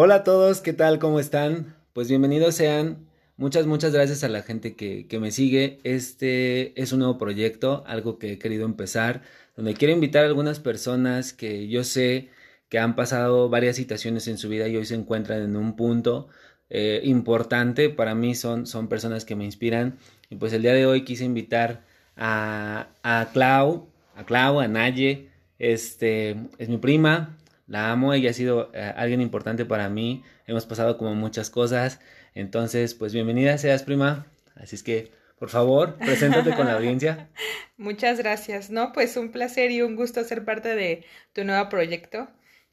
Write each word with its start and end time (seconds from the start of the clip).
Hola 0.00 0.14
a 0.14 0.22
todos, 0.22 0.60
¿qué 0.60 0.72
tal? 0.72 1.00
¿Cómo 1.00 1.18
están? 1.18 1.74
Pues 1.92 2.08
bienvenidos 2.08 2.54
sean. 2.54 3.08
Muchas, 3.36 3.66
muchas 3.66 3.92
gracias 3.92 4.22
a 4.22 4.28
la 4.28 4.42
gente 4.42 4.76
que, 4.76 5.08
que, 5.08 5.18
me 5.18 5.32
sigue. 5.32 5.80
Este 5.82 6.80
es 6.80 6.92
un 6.92 7.00
nuevo 7.00 7.18
proyecto, 7.18 7.82
algo 7.84 8.16
que 8.16 8.34
he 8.34 8.38
querido 8.38 8.64
empezar, 8.64 9.22
donde 9.56 9.74
quiero 9.74 9.92
invitar 9.92 10.22
a 10.22 10.28
algunas 10.28 10.60
personas 10.60 11.32
que 11.32 11.66
yo 11.66 11.82
sé 11.82 12.28
que 12.68 12.78
han 12.78 12.94
pasado 12.94 13.48
varias 13.48 13.74
situaciones 13.74 14.28
en 14.28 14.38
su 14.38 14.48
vida 14.48 14.68
y 14.68 14.76
hoy 14.76 14.84
se 14.86 14.94
encuentran 14.94 15.42
en 15.42 15.56
un 15.56 15.74
punto 15.74 16.28
eh, 16.70 17.00
importante. 17.02 17.90
Para 17.90 18.14
mí 18.14 18.36
son, 18.36 18.68
son 18.68 18.86
personas 18.86 19.24
que 19.24 19.34
me 19.34 19.44
inspiran. 19.44 19.98
Y 20.30 20.36
pues 20.36 20.52
el 20.52 20.62
día 20.62 20.74
de 20.74 20.86
hoy 20.86 21.04
quise 21.04 21.24
invitar 21.24 21.82
a, 22.16 22.90
a 23.02 23.30
Clau, 23.32 23.88
a 24.14 24.24
Clau, 24.24 24.60
a 24.60 24.68
Naye. 24.68 25.28
Este 25.58 26.36
es 26.58 26.68
mi 26.68 26.78
prima, 26.78 27.36
la 27.68 27.92
amo, 27.92 28.14
ella 28.14 28.30
ha 28.30 28.32
sido 28.32 28.70
eh, 28.74 28.92
alguien 28.96 29.20
importante 29.20 29.64
para 29.64 29.88
mí, 29.88 30.24
hemos 30.46 30.66
pasado 30.66 30.98
como 30.98 31.14
muchas 31.14 31.50
cosas, 31.50 32.00
entonces 32.34 32.94
pues 32.94 33.12
bienvenida 33.12 33.56
seas 33.58 33.84
prima, 33.84 34.26
así 34.56 34.74
es 34.74 34.82
que 34.82 35.12
por 35.38 35.50
favor, 35.50 35.94
preséntate 35.98 36.52
con 36.56 36.66
la 36.66 36.72
audiencia. 36.72 37.28
Muchas 37.76 38.18
gracias, 38.18 38.70
no, 38.70 38.92
pues 38.92 39.16
un 39.16 39.30
placer 39.30 39.70
y 39.70 39.82
un 39.82 39.94
gusto 39.94 40.24
ser 40.24 40.44
parte 40.44 40.74
de 40.74 41.04
tu 41.32 41.44
nuevo 41.44 41.68
proyecto. 41.68 42.28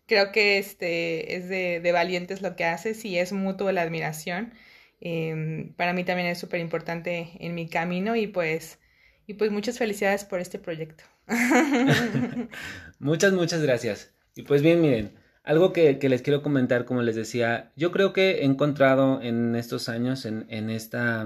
Creo 0.08 0.32
que 0.32 0.58
este 0.58 1.36
es 1.36 1.48
de, 1.48 1.80
de 1.80 1.92
valientes 1.92 2.42
lo 2.42 2.56
que 2.56 2.66
haces 2.66 3.06
y 3.06 3.20
es 3.20 3.34
mutuo 3.34 3.72
la 3.72 3.84
admiración. 3.84 4.54
Eh, 5.02 5.72
para 5.78 5.94
mí 5.94 6.04
también 6.04 6.28
es 6.30 6.40
súper 6.40 6.60
importante 6.60 7.32
en 7.40 7.54
mi 7.54 7.70
camino 7.70 8.16
y 8.16 8.26
pues, 8.26 8.80
y 9.28 9.36
pues 9.36 9.52
muchas 9.52 9.78
felicidades 9.78 10.26
por 10.26 10.40
este 10.40 10.58
proyecto. 10.58 11.04
muchas, 13.00 13.34
muchas 13.34 13.62
gracias. 13.62 14.15
Y 14.36 14.44
pues 14.44 14.62
bien, 14.62 14.82
miren, 14.82 15.14
algo 15.44 15.72
que, 15.72 15.98
que, 15.98 16.10
les 16.10 16.22
quiero 16.22 16.42
comentar, 16.42 16.86
como 16.86 17.02
les 17.02 17.16
decía, 17.16 17.72
yo 17.76 17.92
creo 17.92 18.12
que 18.14 18.42
he 18.42 18.46
encontrado 18.46 19.22
en 19.22 19.56
estos 19.56 19.88
años, 19.90 20.26
en, 20.26 20.46
en, 20.50 20.70
esta, 20.70 21.22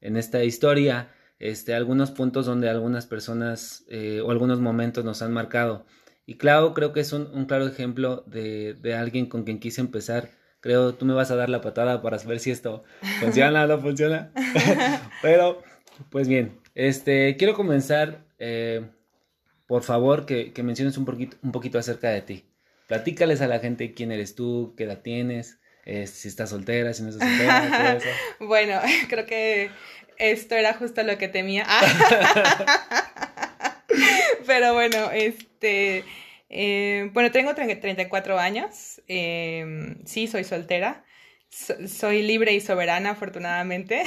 en 0.00 0.16
esta 0.16 0.42
historia, 0.42 1.10
este, 1.38 1.74
algunos 1.74 2.10
puntos 2.12 2.46
donde 2.46 2.70
algunas 2.70 3.06
personas 3.06 3.84
eh, 3.88 4.22
o 4.24 4.30
algunos 4.30 4.60
momentos 4.60 5.04
nos 5.04 5.20
han 5.20 5.32
marcado. 5.32 5.84
Y 6.24 6.36
Clau 6.38 6.74
creo 6.74 6.92
que 6.92 7.00
es 7.00 7.12
un, 7.12 7.28
un 7.32 7.44
claro 7.44 7.66
ejemplo 7.66 8.24
de, 8.26 8.74
de, 8.74 8.94
alguien 8.94 9.26
con 9.26 9.44
quien 9.44 9.60
quise 9.60 9.80
empezar. 9.80 10.30
Creo 10.60 10.94
tú 10.94 11.04
me 11.04 11.14
vas 11.14 11.30
a 11.30 11.36
dar 11.36 11.50
la 11.50 11.60
patada 11.60 12.02
para 12.02 12.18
saber 12.18 12.40
si 12.40 12.50
esto 12.50 12.84
funciona 13.20 13.64
o 13.64 13.66
no 13.66 13.78
funciona. 13.80 14.32
Pero, 15.22 15.62
pues 16.10 16.26
bien, 16.26 16.58
este, 16.74 17.36
quiero 17.36 17.54
comenzar 17.54 18.24
eh, 18.38 18.88
por 19.66 19.82
favor, 19.82 20.26
que, 20.26 20.52
que 20.52 20.62
menciones 20.62 20.96
un 20.96 21.04
poquito, 21.04 21.36
un 21.42 21.52
poquito 21.52 21.78
acerca 21.78 22.10
de 22.10 22.22
ti. 22.22 22.44
Platícales 22.86 23.40
a 23.40 23.48
la 23.48 23.58
gente 23.58 23.94
quién 23.94 24.12
eres 24.12 24.34
tú, 24.34 24.74
qué 24.76 24.84
edad 24.84 25.00
tienes, 25.02 25.58
eh, 25.84 26.06
si 26.06 26.28
estás 26.28 26.50
soltera, 26.50 26.94
si 26.94 27.02
no 27.02 27.10
estás 27.10 27.28
soltera, 27.28 27.70
todo 27.70 27.98
eso. 27.98 28.08
bueno, 28.40 28.80
creo 29.08 29.26
que 29.26 29.70
esto 30.18 30.54
era 30.54 30.74
justo 30.74 31.02
lo 31.02 31.18
que 31.18 31.28
temía. 31.28 31.66
Pero 34.46 34.74
bueno, 34.74 35.10
este... 35.12 36.04
Eh, 36.48 37.10
bueno, 37.12 37.32
tengo 37.32 37.56
34 37.56 38.38
años, 38.38 39.02
eh, 39.08 39.96
sí, 40.04 40.28
soy 40.28 40.44
soltera, 40.44 41.04
so, 41.50 41.74
soy 41.88 42.22
libre 42.22 42.52
y 42.52 42.60
soberana, 42.60 43.10
afortunadamente. 43.10 44.04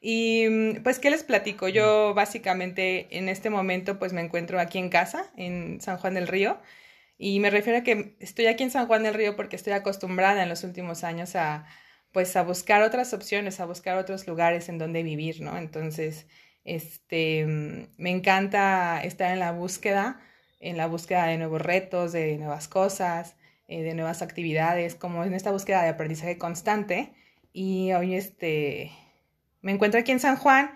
Y 0.00 0.46
mm, 0.48 0.82
pues, 0.82 0.98
¿qué 0.98 1.10
les 1.10 1.24
platico? 1.24 1.68
Yo 1.68 2.14
básicamente 2.14 3.08
en 3.18 3.28
este 3.28 3.50
momento 3.50 3.98
pues 3.98 4.12
me 4.12 4.22
encuentro 4.22 4.58
aquí 4.60 4.78
en 4.78 4.88
casa, 4.88 5.30
en 5.36 5.80
San 5.80 5.98
Juan 5.98 6.14
del 6.14 6.28
Río. 6.28 6.58
Y 7.18 7.40
me 7.40 7.50
refiero 7.50 7.80
a 7.80 7.82
que 7.82 8.16
estoy 8.20 8.46
aquí 8.46 8.62
en 8.64 8.70
San 8.70 8.86
Juan 8.86 9.02
del 9.02 9.14
Río 9.14 9.36
porque 9.36 9.56
estoy 9.56 9.74
acostumbrada 9.74 10.42
en 10.42 10.48
los 10.48 10.64
últimos 10.64 11.04
años 11.04 11.36
a 11.36 11.66
pues 12.12 12.34
a 12.36 12.42
buscar 12.42 12.82
otras 12.82 13.12
opciones, 13.14 13.60
a 13.60 13.66
buscar 13.66 13.96
otros 13.98 14.26
lugares 14.26 14.68
en 14.68 14.78
donde 14.78 15.02
vivir, 15.02 15.40
¿no? 15.40 15.56
Entonces, 15.58 16.26
este, 16.64 17.46
mm, 17.46 17.94
me 17.98 18.10
encanta 18.10 19.02
estar 19.02 19.32
en 19.32 19.38
la 19.40 19.52
búsqueda, 19.52 20.20
en 20.60 20.76
la 20.76 20.86
búsqueda 20.86 21.26
de 21.26 21.38
nuevos 21.38 21.62
retos, 21.62 22.12
de 22.12 22.36
nuevas 22.38 22.68
cosas, 22.68 23.36
eh, 23.68 23.82
de 23.82 23.94
nuevas 23.94 24.22
actividades, 24.22 24.94
como 24.96 25.24
en 25.24 25.34
esta 25.34 25.52
búsqueda 25.52 25.82
de 25.82 25.90
aprendizaje 25.90 26.38
constante. 26.38 27.12
Y 27.52 27.92
hoy, 27.92 28.14
este, 28.14 28.90
me 29.62 29.72
encuentro 29.72 30.00
aquí 30.00 30.12
en 30.12 30.20
San 30.20 30.36
Juan, 30.36 30.70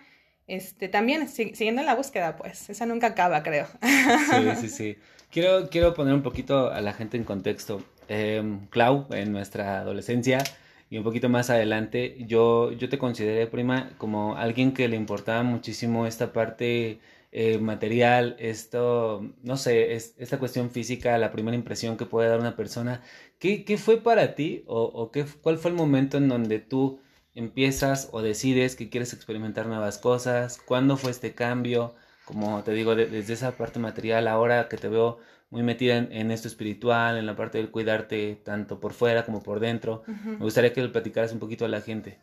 este, 0.46 0.88
también 0.88 1.28
siguiendo 1.28 1.80
en 1.80 1.86
la 1.86 1.94
búsqueda, 1.94 2.36
pues, 2.36 2.68
esa 2.68 2.86
nunca 2.86 3.08
acaba, 3.08 3.42
creo. 3.42 3.66
Sí, 3.80 4.50
sí, 4.60 4.68
sí. 4.68 4.96
Quiero, 5.30 5.68
quiero 5.68 5.94
poner 5.94 6.14
un 6.14 6.22
poquito 6.22 6.70
a 6.70 6.80
la 6.80 6.92
gente 6.92 7.16
en 7.16 7.24
contexto. 7.24 7.82
Eh, 8.08 8.42
Clau, 8.70 9.06
en 9.10 9.32
nuestra 9.32 9.80
adolescencia 9.80 10.44
y 10.90 10.98
un 10.98 11.04
poquito 11.04 11.28
más 11.28 11.50
adelante, 11.50 12.16
yo, 12.26 12.70
yo 12.72 12.88
te 12.88 12.98
consideré, 12.98 13.46
prima, 13.46 13.90
como 13.98 14.36
alguien 14.36 14.72
que 14.72 14.86
le 14.88 14.96
importaba 14.96 15.42
muchísimo 15.42 16.06
esta 16.06 16.32
parte 16.32 17.00
eh, 17.32 17.58
material, 17.58 18.36
esto, 18.38 19.28
no 19.42 19.56
sé, 19.56 19.94
es, 19.94 20.14
esta 20.18 20.38
cuestión 20.38 20.70
física, 20.70 21.18
la 21.18 21.32
primera 21.32 21.56
impresión 21.56 21.96
que 21.96 22.06
puede 22.06 22.28
dar 22.28 22.38
una 22.38 22.54
persona. 22.54 23.02
¿Qué, 23.38 23.64
qué 23.64 23.76
fue 23.76 24.02
para 24.02 24.34
ti 24.34 24.62
o, 24.66 24.82
o 24.82 25.10
qué, 25.10 25.24
cuál 25.42 25.58
fue 25.58 25.70
el 25.72 25.76
momento 25.76 26.18
en 26.18 26.28
donde 26.28 26.60
tú 26.60 27.00
empiezas 27.34 28.08
o 28.12 28.22
decides 28.22 28.76
que 28.76 28.88
quieres 28.88 29.12
experimentar 29.12 29.66
nuevas 29.66 29.98
cosas? 29.98 30.58
¿Cuándo 30.64 30.96
fue 30.96 31.10
este 31.10 31.34
cambio? 31.34 31.94
Como 32.24 32.62
te 32.62 32.72
digo, 32.72 32.94
de, 32.94 33.06
desde 33.06 33.34
esa 33.34 33.52
parte 33.52 33.78
material, 33.78 34.28
ahora 34.28 34.68
que 34.68 34.76
te 34.76 34.88
veo 34.88 35.18
muy 35.50 35.62
metida 35.62 35.96
en, 35.96 36.10
en, 36.12 36.30
esto 36.30 36.48
espiritual, 36.48 37.18
en 37.18 37.26
la 37.26 37.36
parte 37.36 37.58
del 37.58 37.70
cuidarte 37.70 38.36
tanto 38.44 38.80
por 38.80 38.92
fuera 38.92 39.24
como 39.24 39.42
por 39.42 39.60
dentro, 39.60 40.02
uh 40.06 40.10
-huh. 40.10 40.38
me 40.38 40.44
gustaría 40.44 40.72
que 40.72 40.82
le 40.82 40.88
platicaras 40.88 41.32
un 41.32 41.38
poquito 41.38 41.64
a 41.64 41.68
la 41.68 41.80
gente. 41.80 42.18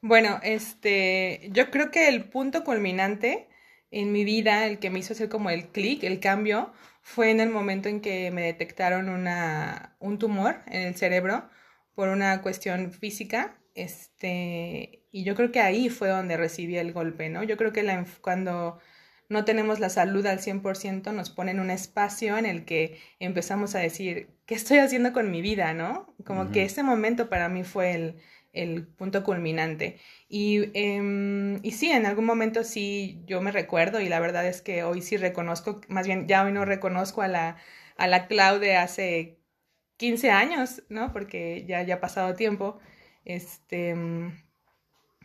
Bueno, 0.00 0.38
este, 0.42 1.48
yo 1.52 1.70
creo 1.70 1.90
que 1.90 2.08
el 2.08 2.24
punto 2.24 2.64
culminante 2.64 3.48
en 3.90 4.12
mi 4.12 4.24
vida, 4.24 4.66
el 4.66 4.78
que 4.78 4.90
me 4.90 4.98
hizo 4.98 5.12
hacer 5.12 5.28
como 5.28 5.50
el 5.50 5.68
clic, 5.68 6.04
el 6.04 6.20
cambio, 6.20 6.72
fue 7.00 7.30
en 7.30 7.40
el 7.40 7.48
momento 7.48 7.88
en 7.88 8.00
que 8.00 8.30
me 8.30 8.42
detectaron 8.42 9.08
una, 9.08 9.96
un 9.98 10.18
tumor 10.18 10.56
en 10.66 10.82
el 10.88 10.94
cerebro 10.94 11.48
por 11.94 12.08
una 12.10 12.42
cuestión 12.42 12.92
física 12.92 13.56
este, 13.78 15.04
y 15.12 15.24
yo 15.24 15.34
creo 15.34 15.52
que 15.52 15.60
ahí 15.60 15.88
fue 15.88 16.08
donde 16.08 16.36
recibí 16.36 16.76
el 16.76 16.92
golpe, 16.92 17.28
¿no? 17.28 17.42
Yo 17.44 17.56
creo 17.56 17.72
que 17.72 17.82
la, 17.82 18.04
cuando 18.20 18.78
no 19.28 19.44
tenemos 19.44 19.80
la 19.80 19.90
salud 19.90 20.24
al 20.26 20.40
100%, 20.40 21.12
nos 21.12 21.30
ponen 21.30 21.60
un 21.60 21.70
espacio 21.70 22.38
en 22.38 22.46
el 22.46 22.64
que 22.64 22.98
empezamos 23.20 23.74
a 23.74 23.78
decir, 23.80 24.30
¿qué 24.46 24.54
estoy 24.54 24.78
haciendo 24.78 25.12
con 25.12 25.30
mi 25.30 25.42
vida, 25.42 25.74
no? 25.74 26.14
Como 26.24 26.42
uh 26.42 26.44
-huh. 26.46 26.52
que 26.52 26.62
ese 26.64 26.82
momento 26.82 27.28
para 27.28 27.48
mí 27.48 27.64
fue 27.64 27.94
el, 27.94 28.16
el 28.52 28.86
punto 28.86 29.22
culminante. 29.24 29.98
Y, 30.28 30.70
eh, 30.74 31.60
y 31.62 31.72
sí, 31.72 31.90
en 31.90 32.06
algún 32.06 32.24
momento 32.24 32.64
sí 32.64 33.22
yo 33.26 33.40
me 33.40 33.52
recuerdo 33.52 34.00
y 34.00 34.08
la 34.08 34.20
verdad 34.20 34.46
es 34.46 34.62
que 34.62 34.82
hoy 34.84 35.02
sí 35.02 35.16
reconozco, 35.16 35.80
más 35.88 36.06
bien 36.06 36.26
ya 36.26 36.44
hoy 36.44 36.52
no 36.52 36.64
reconozco 36.64 37.22
a 37.22 37.28
la, 37.28 37.56
a 37.96 38.06
la 38.06 38.26
Clau 38.28 38.58
de 38.58 38.76
hace 38.76 39.38
15 39.98 40.30
años, 40.30 40.82
¿no? 40.88 41.12
Porque 41.12 41.64
ya, 41.66 41.82
ya 41.82 41.96
ha 41.96 42.00
pasado 42.00 42.34
tiempo. 42.34 42.80
Este, 43.28 43.94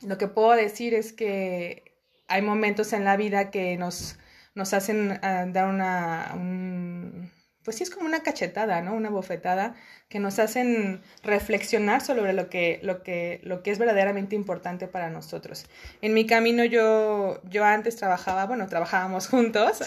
lo 0.02 0.18
que 0.18 0.28
puedo 0.28 0.52
decir 0.52 0.94
es 0.94 1.14
que 1.14 1.96
hay 2.28 2.42
momentos 2.42 2.94
en 2.94 3.06
la 3.06 3.18
vida 3.18 3.50
que 3.50 3.78
nos, 3.78 4.20
nos 4.56 4.74
hacen 4.74 5.12
uh, 5.12 5.52
dar 5.52 5.68
una, 5.70 6.32
un, 6.36 7.32
pues 7.64 7.78
sí 7.78 7.84
es 7.84 7.90
como 7.90 8.06
una 8.06 8.24
cachetada, 8.24 8.82
¿no? 8.82 8.94
Una 8.94 9.10
bofetada 9.10 9.76
que 10.10 10.20
nos 10.20 10.38
hacen 10.38 11.02
reflexionar 11.24 12.02
sobre 12.02 12.34
lo 12.34 12.50
que, 12.50 12.80
lo 12.84 13.02
que, 13.02 13.40
lo 13.44 13.64
que 13.64 13.72
es 13.72 13.80
verdaderamente 13.80 14.36
importante 14.36 14.88
para 14.88 15.10
nosotros. 15.10 15.66
En 16.02 16.14
mi 16.14 16.26
camino 16.26 16.66
yo, 16.66 17.42
yo 17.50 17.66
antes 17.66 17.96
trabajaba, 17.96 18.46
bueno, 18.46 18.68
trabajábamos 18.68 19.28
juntos. 19.28 19.82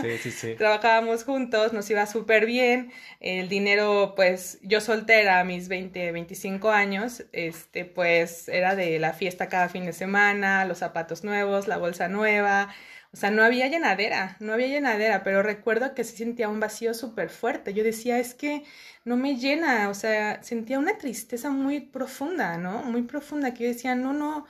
Sí, 0.00 0.18
sí, 0.18 0.30
sí, 0.30 0.54
trabajábamos 0.58 1.24
juntos, 1.24 1.72
nos 1.72 1.88
iba 1.90 2.06
súper 2.06 2.46
bien. 2.46 2.92
El 3.20 3.48
dinero, 3.48 4.14
pues, 4.16 4.58
yo 4.62 4.80
soltera 4.80 5.40
a 5.40 5.44
mis 5.44 5.68
20, 5.68 6.12
25 6.12 6.70
años, 6.70 7.24
este, 7.32 7.84
pues, 7.84 8.48
era 8.48 8.74
de 8.74 8.98
la 8.98 9.12
fiesta 9.12 9.48
cada 9.48 9.68
fin 9.68 9.84
de 9.84 9.92
semana, 9.92 10.64
los 10.64 10.78
zapatos 10.78 11.22
nuevos, 11.24 11.68
la 11.68 11.76
bolsa 11.76 12.08
nueva, 12.08 12.74
o 13.12 13.16
sea, 13.16 13.30
no 13.30 13.42
había 13.44 13.68
llenadera, 13.68 14.36
no 14.40 14.52
había 14.54 14.68
llenadera, 14.68 15.22
pero 15.22 15.42
recuerdo 15.42 15.94
que 15.94 16.04
se 16.04 16.16
sentía 16.16 16.48
un 16.48 16.60
vacío 16.60 16.94
súper 16.94 17.28
fuerte. 17.30 17.74
Yo 17.74 17.84
decía, 17.84 18.18
es 18.18 18.34
que 18.34 18.64
no 19.04 19.16
me 19.16 19.36
llena, 19.36 19.88
o 19.90 19.94
sea, 19.94 20.42
sentía 20.42 20.78
una 20.78 20.96
tristeza 20.98 21.50
muy 21.50 21.80
profunda, 21.80 22.56
¿no? 22.58 22.82
Muy 22.84 23.02
profunda, 23.02 23.52
que 23.52 23.64
yo 23.64 23.68
decía, 23.70 23.94
no, 23.94 24.12
no, 24.14 24.46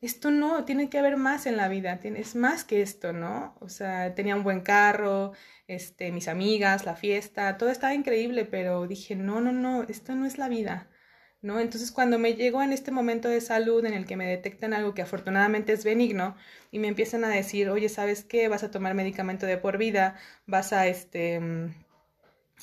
esto 0.00 0.30
no, 0.30 0.64
tiene 0.64 0.88
que 0.90 0.98
haber 0.98 1.16
más 1.16 1.46
en 1.46 1.56
la 1.56 1.68
vida, 1.68 2.00
es 2.02 2.34
más 2.34 2.64
que 2.64 2.82
esto, 2.82 3.12
¿no? 3.12 3.56
O 3.60 3.68
sea, 3.68 4.14
tenía 4.14 4.34
un 4.36 4.42
buen 4.44 4.60
carro, 4.62 5.32
este, 5.68 6.10
mis 6.12 6.28
amigas, 6.28 6.86
la 6.86 6.96
fiesta, 6.96 7.58
todo 7.58 7.70
estaba 7.70 7.94
increíble, 7.94 8.44
pero 8.44 8.86
dije, 8.86 9.14
no, 9.16 9.40
no, 9.40 9.52
no, 9.52 9.84
esto 9.84 10.14
no 10.16 10.26
es 10.26 10.38
la 10.38 10.48
vida. 10.48 10.88
¿No? 11.42 11.60
Entonces 11.60 11.92
cuando 11.92 12.18
me 12.18 12.34
llegó 12.34 12.62
en 12.62 12.72
este 12.72 12.90
momento 12.90 13.28
de 13.28 13.40
salud 13.40 13.84
en 13.84 13.94
el 13.94 14.06
que 14.06 14.16
me 14.16 14.26
detectan 14.26 14.74
algo 14.74 14.94
que 14.94 15.02
afortunadamente 15.02 15.72
es 15.72 15.84
benigno 15.84 16.36
y 16.70 16.78
me 16.78 16.88
empiezan 16.88 17.24
a 17.24 17.28
decir, 17.28 17.70
oye, 17.70 17.88
¿sabes 17.88 18.24
qué? 18.24 18.48
Vas 18.48 18.62
a 18.62 18.70
tomar 18.70 18.94
medicamento 18.94 19.46
de 19.46 19.58
por 19.58 19.78
vida, 19.78 20.16
vas 20.46 20.72
a 20.72 20.86
este 20.86 21.40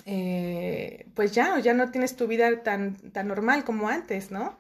eh, 0.06 1.06
pues 1.16 1.34
ya, 1.34 1.60
ya 1.60 1.74
no 1.74 1.92
tienes 1.92 2.16
tu 2.16 2.28
vida 2.28 2.64
tan, 2.64 2.96
tan 3.12 3.28
normal 3.28 3.64
como 3.64 3.90
antes, 3.90 4.32
¿no? 4.32 4.58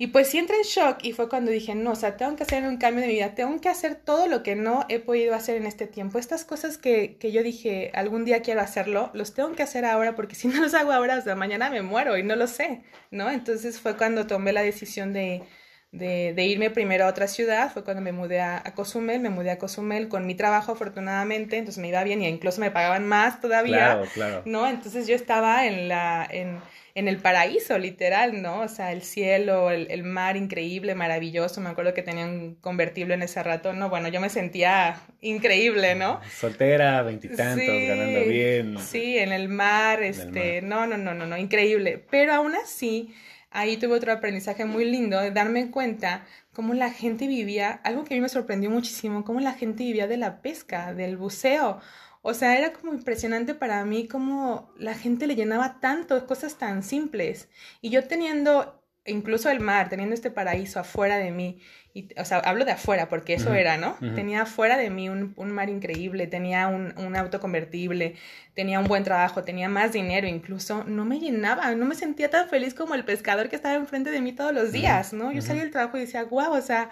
Y 0.00 0.06
pues 0.06 0.28
sí 0.28 0.38
entré 0.38 0.56
en 0.56 0.62
shock 0.62 1.00
y 1.02 1.12
fue 1.12 1.28
cuando 1.28 1.50
dije, 1.50 1.74
no, 1.74 1.90
o 1.90 1.94
sea, 1.94 2.16
tengo 2.16 2.34
que 2.34 2.44
hacer 2.44 2.64
un 2.64 2.78
cambio 2.78 3.02
de 3.02 3.08
mi 3.08 3.12
vida, 3.12 3.34
tengo 3.34 3.60
que 3.60 3.68
hacer 3.68 3.96
todo 3.96 4.28
lo 4.28 4.42
que 4.42 4.56
no 4.56 4.86
he 4.88 4.98
podido 4.98 5.34
hacer 5.34 5.58
en 5.58 5.66
este 5.66 5.86
tiempo. 5.86 6.18
Estas 6.18 6.46
cosas 6.46 6.78
que, 6.78 7.18
que 7.18 7.32
yo 7.32 7.42
dije, 7.42 7.90
algún 7.92 8.24
día 8.24 8.40
quiero 8.40 8.62
hacerlo, 8.62 9.10
los 9.12 9.34
tengo 9.34 9.52
que 9.52 9.62
hacer 9.62 9.84
ahora 9.84 10.16
porque 10.16 10.34
si 10.36 10.48
no 10.48 10.58
los 10.62 10.72
hago 10.72 10.92
ahora, 10.92 11.20
sea, 11.20 11.34
mañana 11.34 11.68
me 11.68 11.82
muero 11.82 12.16
y 12.16 12.22
no 12.22 12.34
lo 12.34 12.46
sé, 12.46 12.80
¿no? 13.10 13.30
Entonces 13.30 13.78
fue 13.78 13.98
cuando 13.98 14.26
tomé 14.26 14.54
la 14.54 14.62
decisión 14.62 15.12
de, 15.12 15.42
de, 15.92 16.34
de, 16.34 16.44
irme 16.44 16.70
primero 16.70 17.04
a 17.04 17.08
otra 17.08 17.26
ciudad, 17.26 17.72
fue 17.72 17.82
cuando 17.82 18.00
me 18.00 18.12
mudé 18.12 18.40
a, 18.40 18.58
a, 18.64 18.74
Cozumel, 18.74 19.20
me 19.20 19.30
mudé 19.30 19.50
a 19.50 19.58
Cozumel 19.58 20.08
con 20.08 20.24
mi 20.24 20.36
trabajo 20.36 20.72
afortunadamente, 20.72 21.56
entonces 21.58 21.80
me 21.80 21.88
iba 21.88 22.04
bien 22.04 22.22
y 22.22 22.28
incluso 22.28 22.60
me 22.60 22.70
pagaban 22.70 23.06
más 23.08 23.40
todavía, 23.40 23.76
claro, 23.76 24.04
claro. 24.14 24.42
¿no? 24.44 24.68
Entonces 24.68 25.08
yo 25.08 25.16
estaba 25.16 25.66
en 25.66 25.88
la, 25.88 26.26
en, 26.30 26.60
en 26.94 27.08
el 27.08 27.16
paraíso, 27.16 27.76
literal, 27.76 28.40
¿no? 28.40 28.60
O 28.60 28.68
sea, 28.68 28.92
el 28.92 29.02
cielo, 29.02 29.72
el, 29.72 29.90
el, 29.90 30.04
mar 30.04 30.36
increíble, 30.36 30.94
maravilloso, 30.94 31.60
me 31.60 31.70
acuerdo 31.70 31.92
que 31.92 32.02
tenía 32.02 32.24
un 32.24 32.54
convertible 32.60 33.14
en 33.14 33.22
ese 33.22 33.42
rato, 33.42 33.72
¿no? 33.72 33.88
Bueno, 33.88 34.08
yo 34.08 34.20
me 34.20 34.28
sentía 34.28 35.00
increíble, 35.20 35.96
¿no? 35.96 36.20
Soltera, 36.38 37.02
veintitantos, 37.02 37.64
sí, 37.64 37.86
ganando 37.86 38.20
bien. 38.28 38.78
Sí, 38.78 39.18
en 39.18 39.32
el 39.32 39.48
mar, 39.48 40.02
este, 40.02 40.58
el 40.58 40.66
mar. 40.66 40.88
no, 40.88 40.96
no, 40.96 41.04
no, 41.04 41.14
no, 41.14 41.26
no, 41.26 41.36
increíble, 41.36 42.00
pero 42.10 42.32
aún 42.32 42.54
así 42.54 43.14
ahí 43.50 43.76
tuve 43.76 43.94
otro 43.94 44.12
aprendizaje 44.12 44.64
muy 44.64 44.84
lindo 44.84 45.20
de 45.20 45.30
darme 45.30 45.70
cuenta 45.70 46.26
cómo 46.52 46.74
la 46.74 46.90
gente 46.90 47.26
vivía, 47.26 47.80
algo 47.84 48.04
que 48.04 48.14
a 48.14 48.16
mí 48.16 48.20
me 48.20 48.28
sorprendió 48.28 48.70
muchísimo, 48.70 49.24
cómo 49.24 49.40
la 49.40 49.54
gente 49.54 49.84
vivía 49.84 50.06
de 50.06 50.16
la 50.16 50.42
pesca, 50.42 50.94
del 50.94 51.16
buceo. 51.16 51.80
O 52.22 52.34
sea, 52.34 52.58
era 52.58 52.72
como 52.72 52.92
impresionante 52.92 53.54
para 53.54 53.84
mí 53.84 54.06
cómo 54.06 54.72
la 54.78 54.94
gente 54.94 55.26
le 55.26 55.36
llenaba 55.36 55.80
tanto 55.80 56.26
cosas 56.26 56.58
tan 56.58 56.82
simples. 56.82 57.48
Y 57.80 57.90
yo 57.90 58.04
teniendo 58.06 58.80
incluso 59.06 59.50
el 59.50 59.60
mar, 59.60 59.88
teniendo 59.88 60.14
este 60.14 60.30
paraíso 60.30 60.80
afuera 60.80 61.16
de 61.16 61.30
mí, 61.30 61.60
y, 61.92 62.08
o 62.18 62.24
sea, 62.24 62.38
hablo 62.38 62.64
de 62.64 62.72
afuera 62.72 63.08
porque 63.08 63.34
eso 63.34 63.50
uh 63.50 63.52
-huh, 63.52 63.58
era, 63.58 63.76
¿no? 63.76 63.96
Uh 64.00 64.04
-huh. 64.04 64.14
Tenía 64.14 64.42
afuera 64.42 64.76
de 64.76 64.90
mí 64.90 65.08
un, 65.08 65.32
un 65.36 65.50
mar 65.50 65.68
increíble, 65.68 66.26
tenía 66.26 66.68
un, 66.68 66.94
un, 66.98 67.16
auto 67.16 67.40
convertible, 67.40 68.14
tenía 68.54 68.78
un 68.78 68.86
buen 68.86 69.04
trabajo, 69.04 69.42
tenía 69.42 69.68
más 69.68 69.92
dinero 69.92 70.26
incluso, 70.26 70.84
no 70.84 71.04
me 71.04 71.18
llenaba, 71.18 71.74
no 71.74 71.86
me 71.86 71.94
sentía 71.94 72.30
tan 72.30 72.48
feliz 72.48 72.74
como 72.74 72.94
el 72.94 73.04
pescador 73.04 73.48
que 73.48 73.56
estaba 73.56 73.74
enfrente 73.74 74.10
de 74.10 74.20
mí 74.20 74.32
todos 74.32 74.52
los 74.52 74.72
días, 74.72 75.12
¿no? 75.12 75.32
Yo 75.32 75.42
salía 75.42 75.62
del 75.62 75.72
trabajo 75.72 75.96
y 75.96 76.00
decía, 76.00 76.24
wow, 76.24 76.52
o 76.52 76.62
sea, 76.62 76.90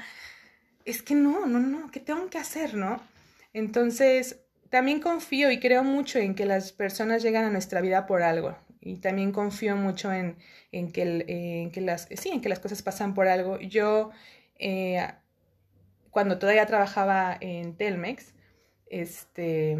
es 0.84 1.02
que 1.02 1.14
no, 1.14 1.46
no, 1.46 1.60
no, 1.60 1.90
¿qué 1.90 2.00
tengo 2.00 2.28
que 2.28 2.38
hacer, 2.38 2.74
no? 2.74 3.00
Entonces, 3.52 4.40
también 4.70 5.00
confío 5.00 5.50
y 5.50 5.60
creo 5.60 5.84
mucho 5.84 6.18
en 6.18 6.34
que 6.34 6.44
las 6.46 6.72
personas 6.72 7.22
llegan 7.22 7.44
a 7.44 7.50
nuestra 7.50 7.80
vida 7.80 8.06
por 8.06 8.22
algo. 8.22 8.56
Y 8.80 8.96
también 8.96 9.32
confío 9.32 9.76
mucho 9.76 10.12
en, 10.12 10.36
en, 10.72 10.92
que, 10.92 11.02
el, 11.02 11.24
en 11.28 11.70
que, 11.70 11.80
las, 11.80 12.08
sí, 12.16 12.30
en 12.30 12.40
que 12.40 12.48
las 12.48 12.60
cosas 12.60 12.82
pasan 12.82 13.14
por 13.14 13.28
algo. 13.28 13.58
Yo, 13.60 14.10
eh, 14.58 15.06
cuando 16.10 16.38
todavía 16.38 16.66
trabajaba 16.66 17.36
en 17.40 17.76
Telmex, 17.76 18.34
este, 18.90 19.76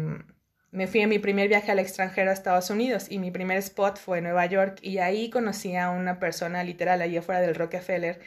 me 0.71 0.87
fui 0.87 1.01
en 1.01 1.09
mi 1.09 1.19
primer 1.19 1.47
viaje 1.47 1.71
al 1.71 1.79
extranjero 1.79 2.29
a 2.29 2.33
Estados 2.33 2.69
Unidos 2.69 3.07
y 3.09 3.19
mi 3.19 3.31
primer 3.31 3.57
spot 3.57 3.97
fue 3.97 4.19
en 4.19 4.25
Nueva 4.25 4.45
York 4.45 4.79
y 4.81 4.99
ahí 4.99 5.29
conocí 5.29 5.75
a 5.75 5.89
una 5.89 6.19
persona 6.19 6.63
literal 6.63 7.01
allí 7.01 7.17
afuera 7.17 7.41
del 7.41 7.55
Rockefeller 7.55 8.19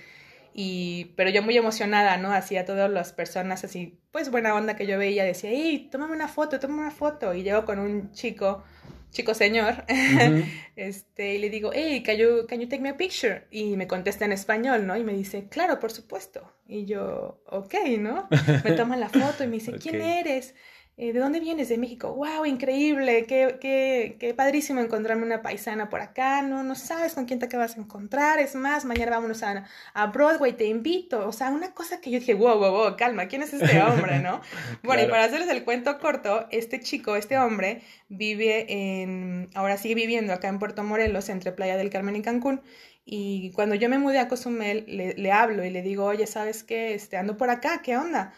y, 0.55 1.13
pero 1.17 1.31
yo 1.31 1.43
muy 1.43 1.57
emocionada, 1.57 2.17
¿no? 2.19 2.33
Hacía 2.33 2.65
todas 2.65 2.91
las 2.91 3.13
personas 3.13 3.65
así, 3.65 3.99
pues 4.11 4.31
buena 4.31 4.55
onda 4.55 4.77
que 4.77 4.87
yo 4.87 4.99
veía, 4.99 5.25
decía, 5.25 5.51
hey, 5.51 5.89
tómame 5.91 6.15
una 6.15 6.29
foto, 6.29 6.61
tómame 6.61 6.83
una 6.83 6.91
foto. 6.91 7.35
Y 7.35 7.43
llego 7.43 7.65
con 7.65 7.79
un 7.79 8.13
chico, 8.13 8.63
chico 9.13 9.35
señor, 9.35 9.85
uh 9.89 9.93
-huh. 9.93 10.45
este, 10.77 11.35
y 11.35 11.39
le 11.39 11.51
digo, 11.51 11.71
hey, 11.73 12.03
can 12.03 12.17
you, 12.17 12.47
can 12.49 12.61
you 12.61 12.69
take 12.69 12.83
me 12.83 12.89
a 12.89 12.97
picture? 12.97 13.47
Y 13.51 13.77
me 13.77 13.87
contesta 13.87 14.25
en 14.25 14.33
español, 14.33 14.87
¿no? 14.87 14.97
Y 14.97 15.05
me 15.05 15.13
dice, 15.13 15.49
claro, 15.49 15.79
por 15.79 15.93
supuesto. 15.93 16.41
Y 16.67 16.87
yo, 16.87 17.43
ok, 17.47 17.75
¿no? 17.99 18.29
Me 18.65 18.73
toma 18.73 18.97
la 18.97 19.09
foto 19.09 19.45
y 19.45 19.47
me 19.47 19.55
dice, 19.55 19.71
okay. 19.77 19.81
¿quién 19.81 20.03
eres? 20.03 20.55
Eh, 20.99 21.15
¿de 21.15 21.21
dónde 21.21 21.41
vienes? 21.41 21.71
De 21.71 21.79
México. 21.79 22.13
¡Wow! 22.15 22.45
Increíble, 22.45 23.25
qué, 23.27 23.57
qué, 23.61 24.17
qué 24.21 24.35
padrísimo 24.35 24.81
encontrarme 24.81 25.25
una 25.25 25.41
paisana 25.41 25.89
por 25.89 26.01
acá. 26.03 26.43
No, 26.43 26.63
no 26.63 26.75
sabes 26.75 27.15
con 27.15 27.25
quién 27.25 27.39
te 27.39 27.47
acabas 27.47 27.77
de 27.77 27.83
encontrar. 27.83 28.39
Es 28.39 28.55
más, 28.55 28.85
mañana 28.85 29.13
vámonos 29.13 29.43
a, 29.43 29.65
a 29.95 30.07
Broadway, 30.09 30.53
te 30.53 30.67
invito. 30.67 31.27
O 31.27 31.33
sea, 31.33 31.49
una 31.51 31.73
cosa 31.73 32.01
que 32.01 32.11
yo 32.11 32.19
dije, 32.19 32.35
wow, 32.35 32.59
wow, 32.59 32.71
wow, 32.73 32.97
calma, 32.97 33.27
¿quién 33.27 33.43
es 33.43 33.55
este 33.55 33.81
hombre, 33.81 34.19
no? 34.21 34.43
Bueno, 34.83 35.03
claro. 35.03 35.03
y 35.03 35.07
para 35.07 35.25
hacerles 35.25 35.49
el 35.49 35.65
cuento 35.65 35.99
corto, 35.99 36.47
este 36.51 36.81
chico, 36.81 37.17
este 37.17 37.39
hombre, 37.39 37.83
vive 38.09 38.67
en, 39.03 39.49
ahora 39.55 39.79
sigue 39.79 39.95
viviendo 39.95 40.33
acá 40.35 40.49
en 40.49 40.59
Puerto 40.59 40.85
Morelos, 40.85 41.31
entre 41.31 41.53
Playa 41.53 41.77
del 41.79 41.89
Carmen 41.91 42.17
y 42.17 42.23
Cancún. 42.23 42.61
Y 43.05 43.51
cuando 43.53 43.75
yo 43.75 43.89
me 43.89 43.99
mudé 43.99 44.19
a 44.19 44.29
Cozumel, 44.29 44.85
le, 44.87 45.15
le 45.15 45.33
hablo 45.33 45.65
y 45.65 45.71
le 45.71 45.83
digo, 45.83 46.05
oye, 46.05 46.27
¿sabes 46.27 46.63
qué? 46.63 46.95
Este, 46.95 47.17
ando 47.17 47.37
por 47.37 47.51
acá, 47.51 47.81
¿qué 47.83 47.97
onda? 47.97 48.33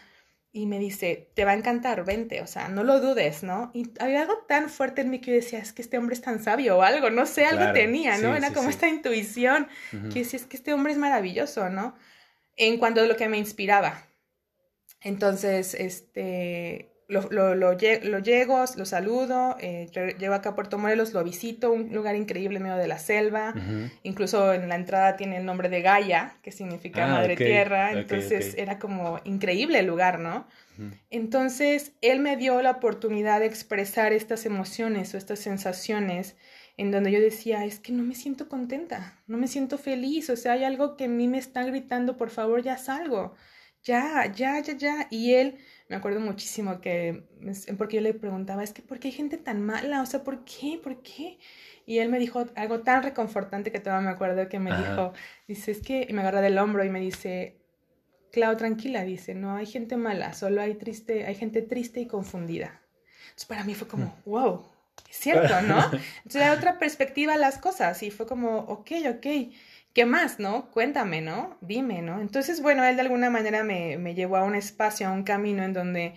Y 0.55 0.67
me 0.67 0.79
dice, 0.79 1.27
te 1.33 1.43
va 1.43 1.51
a 1.51 1.55
encantar, 1.55 2.05
vente, 2.05 2.41
o 2.41 2.47
sea, 2.47 2.69
no 2.69 2.85
lo 2.85 3.01
dudes, 3.01 3.43
¿no? 3.43 3.71
Y 3.73 3.91
había 3.99 4.21
algo 4.21 4.37
tan 4.47 4.69
fuerte 4.69 5.01
en 5.01 5.09
mí 5.09 5.19
que 5.19 5.31
yo 5.31 5.35
decía, 5.35 5.59
es 5.59 5.73
que 5.73 5.81
este 5.81 5.97
hombre 5.97 6.15
es 6.15 6.21
tan 6.21 6.41
sabio 6.41 6.77
o 6.77 6.81
algo, 6.81 7.09
no 7.09 7.25
sé, 7.25 7.43
algo 7.43 7.57
claro, 7.57 7.73
tenía, 7.73 8.17
¿no? 8.19 8.31
Sí, 8.31 8.37
Era 8.37 8.47
sí, 8.47 8.53
como 8.53 8.69
sí. 8.69 8.75
esta 8.75 8.87
intuición, 8.87 9.67
uh 9.91 9.95
-huh. 9.97 10.13
que 10.13 10.19
decía, 10.19 10.39
es 10.39 10.45
que 10.45 10.55
este 10.55 10.71
hombre 10.71 10.93
es 10.93 10.97
maravilloso, 10.97 11.69
¿no? 11.69 11.97
En 12.55 12.77
cuanto 12.77 13.01
a 13.01 13.05
lo 13.05 13.17
que 13.17 13.27
me 13.27 13.37
inspiraba. 13.37 14.07
Entonces, 15.01 15.73
este, 15.73 16.94
lo, 17.07 17.29
lo, 17.29 17.53
lo, 17.53 17.73
lo 17.73 18.19
llego, 18.19 18.65
lo 18.77 18.85
saludo, 18.85 19.55
eh, 19.59 19.89
llego 20.17 20.33
acá 20.33 20.49
a 20.49 20.55
Puerto 20.55 20.77
Morelos, 20.77 21.13
lo 21.13 21.23
visito, 21.23 21.71
un 21.71 21.93
lugar 21.93 22.15
increíble 22.15 22.57
en 22.57 22.63
medio 22.63 22.77
de 22.77 22.87
la 22.87 22.97
selva, 22.97 23.53
uh 23.55 23.59
-huh. 23.59 23.91
incluso 24.03 24.53
en 24.53 24.67
la 24.67 24.75
entrada 24.75 25.15
tiene 25.15 25.37
el 25.37 25.45
nombre 25.45 25.69
de 25.69 25.81
Gaia, 25.81 26.37
que 26.41 26.51
significa 26.51 27.05
ah, 27.05 27.07
Madre 27.09 27.33
okay. 27.33 27.47
Tierra, 27.47 27.91
entonces 27.91 28.53
okay. 28.53 28.63
era 28.63 28.79
como 28.79 29.19
increíble 29.23 29.79
el 29.79 29.85
lugar, 29.85 30.19
¿no? 30.19 30.47
Uh 30.77 30.81
-huh. 30.81 30.99
Entonces, 31.11 31.91
él 32.01 32.19
me 32.19 32.37
dio 32.37 32.61
la 32.61 32.71
oportunidad 32.71 33.39
de 33.39 33.45
expresar 33.45 34.11
estas 34.11 34.45
emociones 34.45 35.13
o 35.13 35.17
estas 35.17 35.39
sensaciones 35.39 36.35
en 36.77 36.91
donde 36.91 37.11
yo 37.11 37.19
decía, 37.19 37.65
es 37.65 37.79
que 37.79 37.91
no 37.93 38.03
me 38.03 38.15
siento 38.15 38.49
contenta, 38.49 39.19
no 39.27 39.37
me 39.37 39.47
siento 39.47 39.77
feliz, 39.77 40.29
o 40.29 40.35
sea, 40.35 40.53
hay 40.53 40.63
algo 40.63 40.97
que 40.97 41.05
a 41.05 41.07
mí 41.07 41.27
me 41.27 41.37
está 41.37 41.63
gritando, 41.63 42.17
por 42.17 42.29
favor, 42.31 42.63
ya 42.63 42.77
salgo, 42.77 43.35
ya, 43.83 44.31
ya, 44.33 44.59
ya, 44.59 44.75
ya, 44.75 45.07
y 45.09 45.35
él 45.35 45.57
me 45.87 45.95
acuerdo 45.95 46.19
muchísimo 46.19 46.81
que, 46.81 47.23
porque 47.77 47.97
yo 47.97 48.01
le 48.01 48.13
preguntaba, 48.13 48.63
es 48.63 48.73
que, 48.73 48.81
¿por 48.81 48.99
qué 48.99 49.09
hay 49.09 49.13
gente 49.13 49.37
tan 49.37 49.61
mala? 49.63 50.01
O 50.01 50.05
sea, 50.05 50.23
¿por 50.23 50.43
qué? 50.43 50.79
¿Por 50.81 51.01
qué? 51.01 51.37
Y 51.85 51.99
él 51.99 52.09
me 52.09 52.19
dijo 52.19 52.45
algo 52.55 52.81
tan 52.81 53.03
reconfortante 53.03 53.71
que 53.71 53.79
todavía 53.79 54.07
me 54.09 54.13
acuerdo 54.13 54.49
que 54.49 54.59
me 54.59 54.71
Ajá. 54.71 54.89
dijo, 54.89 55.13
dice, 55.47 55.71
es 55.71 55.81
que, 55.81 56.07
y 56.09 56.13
me 56.13 56.21
agarra 56.21 56.41
del 56.41 56.57
hombro 56.57 56.83
y 56.83 56.89
me 56.89 56.99
dice, 56.99 57.61
Clau, 58.31 58.57
tranquila, 58.57 59.03
dice, 59.03 59.35
no 59.35 59.55
hay 59.55 59.65
gente 59.65 59.95
mala, 59.95 60.33
solo 60.33 60.61
hay 60.61 60.75
triste, 60.75 61.25
hay 61.25 61.35
gente 61.35 61.61
triste 61.61 62.01
y 62.01 62.07
confundida. 62.07 62.81
Entonces 63.25 63.45
para 63.45 63.63
mí 63.63 63.75
fue 63.75 63.87
como, 63.87 64.15
wow, 64.25 64.65
es 65.09 65.17
cierto, 65.17 65.61
¿no? 65.61 65.91
Entonces 66.17 66.41
era 66.41 66.53
otra 66.53 66.79
perspectiva 66.79 67.35
a 67.35 67.37
las 67.37 67.59
cosas 67.59 68.01
y 68.03 68.11
fue 68.11 68.25
como, 68.25 68.57
ok, 68.59 68.91
ok. 69.09 69.25
¿Qué 69.95 70.05
más, 70.05 70.39
no? 70.39 70.69
Cuéntame, 70.71 71.21
¿no? 71.21 71.57
Dime, 71.61 72.01
¿no? 72.01 72.19
Entonces, 72.21 72.61
bueno, 72.61 72.83
él 72.83 72.97
de 72.97 73.01
alguna 73.01 73.29
manera 73.29 73.63
me, 73.63 73.97
me 73.97 74.13
llevó 74.13 74.35
a 74.37 74.43
un 74.43 74.53
espacio, 74.55 75.07
a 75.07 75.11
un 75.11 75.23
camino 75.23 75.63
en 75.63 75.73
donde 75.73 76.15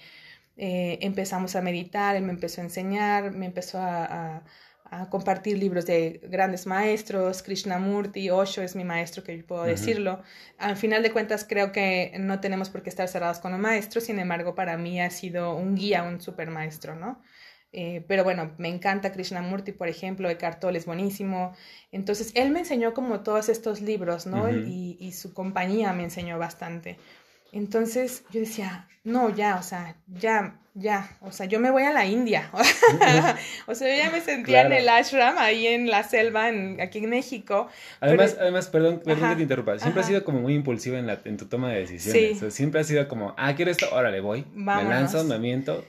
eh, 0.57 0.99
empezamos 1.03 1.55
a 1.57 1.63
meditar, 1.63 2.17
él 2.17 2.25
me 2.25 2.33
empezó 2.33 2.61
a 2.61 2.65
enseñar, 2.65 3.33
me 3.33 3.47
empezó 3.47 3.79
a, 3.79 4.05
a, 4.05 4.45
a, 4.91 5.09
compartir 5.11 5.59
libros 5.59 5.87
de 5.87 6.21
grandes 6.25 6.67
maestros, 6.67 7.43
Krishnamurti, 7.45 8.31
Osho 8.31 8.63
es 8.63 8.75
mi 8.75 8.85
maestro, 8.85 9.23
que 9.23 9.39
yo 9.39 9.47
puedo 9.47 9.63
uh 9.63 9.67
-huh. 9.67 9.71
decirlo. 9.71 10.23
Al 10.59 10.77
final 10.77 11.03
de 11.05 11.13
cuentas, 11.13 11.45
creo 11.49 11.71
que 11.71 12.13
no 12.19 12.41
tenemos 12.41 12.71
por 12.71 12.83
qué 12.83 12.91
estar 12.91 13.07
cerrados 13.09 13.39
con 13.39 13.55
un 13.55 13.61
maestro, 13.61 14.01
sin 14.01 14.19
embargo, 14.19 14.57
para 14.57 14.77
mí 14.77 15.01
ha 15.01 15.11
sido 15.11 15.55
un 15.55 15.77
guía, 15.77 16.03
un 16.03 16.21
super 16.21 16.51
maestro, 16.51 16.97
¿no? 16.97 17.23
Eh, 17.73 18.03
pero 18.09 18.25
bueno, 18.25 18.53
me 18.57 18.69
encanta 18.69 19.13
Krishnamurti, 19.13 19.73
por 19.73 19.89
ejemplo, 19.89 20.31
Eckhart 20.31 20.61
Tolle 20.61 20.79
es 20.79 20.87
buenísimo. 20.87 21.55
Entonces, 21.93 22.33
él 22.35 22.51
me 22.51 22.61
enseñó 22.61 22.95
como 22.95 23.21
todos 23.21 23.49
estos 23.49 23.81
libros, 23.83 24.27
¿no? 24.27 24.45
Uh 24.45 24.49
-huh. 24.49 24.67
y, 24.67 24.97
y, 25.01 25.13
su 25.13 25.35
compañía 25.35 25.93
me 25.93 26.05
enseñó 26.05 26.39
bastante. 26.39 26.99
Entonces, 27.53 28.25
yo 28.31 28.41
decía, 28.41 28.89
no, 29.05 29.35
ya, 29.35 29.57
o 29.57 29.63
sea, 29.63 29.97
ya, 30.07 30.59
ya, 30.75 31.17
o 31.23 31.33
sea, 31.33 31.47
yo 31.47 31.61
me 31.61 31.71
voy 31.71 31.83
a 31.85 31.93
la 31.93 32.05
India. 32.05 32.51
o 33.67 33.75
sea, 33.75 33.89
yo 33.89 34.03
ya 34.03 34.11
me 34.11 34.21
sentía 34.21 34.61
claro. 34.61 34.75
en 34.75 34.83
el 34.83 34.89
ashram, 34.89 35.37
ahí 35.39 35.67
en 35.67 35.89
la 35.89 36.03
selva, 36.05 36.51
en, 36.51 36.81
aquí 36.81 36.99
en 36.99 37.09
México. 37.09 37.69
Además, 38.01 38.33
pero... 38.33 38.43
además 38.43 38.67
perdón, 38.69 39.01
perdón 39.05 39.25
ajá, 39.25 39.31
que 39.31 39.37
te 39.37 39.43
interrumpa, 39.43 39.79
siempre 39.79 40.01
has 40.03 40.07
sido 40.07 40.25
como 40.25 40.41
muy 40.41 40.55
impulsiva 40.55 40.99
en, 40.99 41.07
la, 41.07 41.21
en 41.25 41.37
tu 41.37 41.47
toma 41.47 41.71
de 41.73 41.81
decisiones. 41.81 42.31
Sí. 42.31 42.37
O 42.37 42.41
sea, 42.41 42.51
siempre 42.51 42.81
has 42.81 42.87
sido 42.87 43.09
como, 43.09 43.35
ah, 43.39 43.55
quiero 43.55 43.71
esto, 43.71 43.87
órale, 43.93 44.21
voy, 44.21 44.45
Vámonos. 44.53 44.89
me 44.89 44.95
lanzo, 44.95 45.25
me 45.25 45.39
miento. 45.39 45.85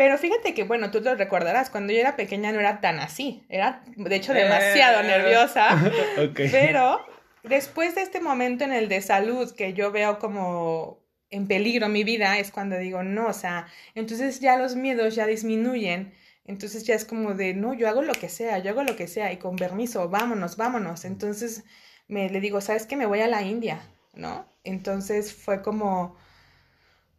Pero 0.00 0.16
fíjate 0.16 0.54
que, 0.54 0.64
bueno, 0.64 0.90
tú 0.90 1.02
lo 1.02 1.14
recordarás, 1.14 1.68
cuando 1.68 1.92
yo 1.92 2.00
era 2.00 2.16
pequeña 2.16 2.52
no 2.52 2.60
era 2.60 2.80
tan 2.80 3.00
así, 3.00 3.44
era 3.50 3.82
de 3.96 4.16
hecho 4.16 4.32
demasiado 4.32 5.00
eh... 5.00 5.06
nerviosa, 5.06 5.78
okay. 6.30 6.48
pero 6.50 7.04
después 7.42 7.94
de 7.94 8.00
este 8.00 8.18
momento 8.18 8.64
en 8.64 8.72
el 8.72 8.88
de 8.88 9.02
salud 9.02 9.54
que 9.54 9.74
yo 9.74 9.92
veo 9.92 10.18
como 10.18 11.04
en 11.28 11.46
peligro 11.46 11.90
mi 11.90 12.02
vida, 12.02 12.38
es 12.38 12.50
cuando 12.50 12.78
digo, 12.78 13.02
no, 13.02 13.26
o 13.26 13.34
sea, 13.34 13.66
entonces 13.94 14.40
ya 14.40 14.56
los 14.56 14.74
miedos 14.74 15.16
ya 15.16 15.26
disminuyen, 15.26 16.14
Entonces 16.46 16.84
ya 16.84 16.94
es 16.94 17.04
como 17.04 17.34
de, 17.34 17.52
no, 17.52 17.74
yo 17.74 17.86
hago 17.86 18.00
lo 18.00 18.14
que 18.14 18.30
sea, 18.30 18.56
yo 18.56 18.70
hago 18.70 18.84
lo 18.84 18.96
que 18.96 19.06
sea 19.06 19.30
y 19.34 19.36
con 19.36 19.56
permiso, 19.56 20.08
vámonos, 20.08 20.56
vámonos. 20.56 21.04
Entonces 21.04 21.64
me 22.08 22.30
le 22.30 22.40
digo, 22.40 22.62
¿sabes 22.62 22.86
qué? 22.86 22.96
Me 22.96 23.04
voy 23.04 23.20
a 23.20 23.28
la 23.28 23.42
India, 23.42 23.82
¿no? 24.14 24.46
Entonces 24.64 25.34
fue 25.34 25.60
como, 25.60 26.16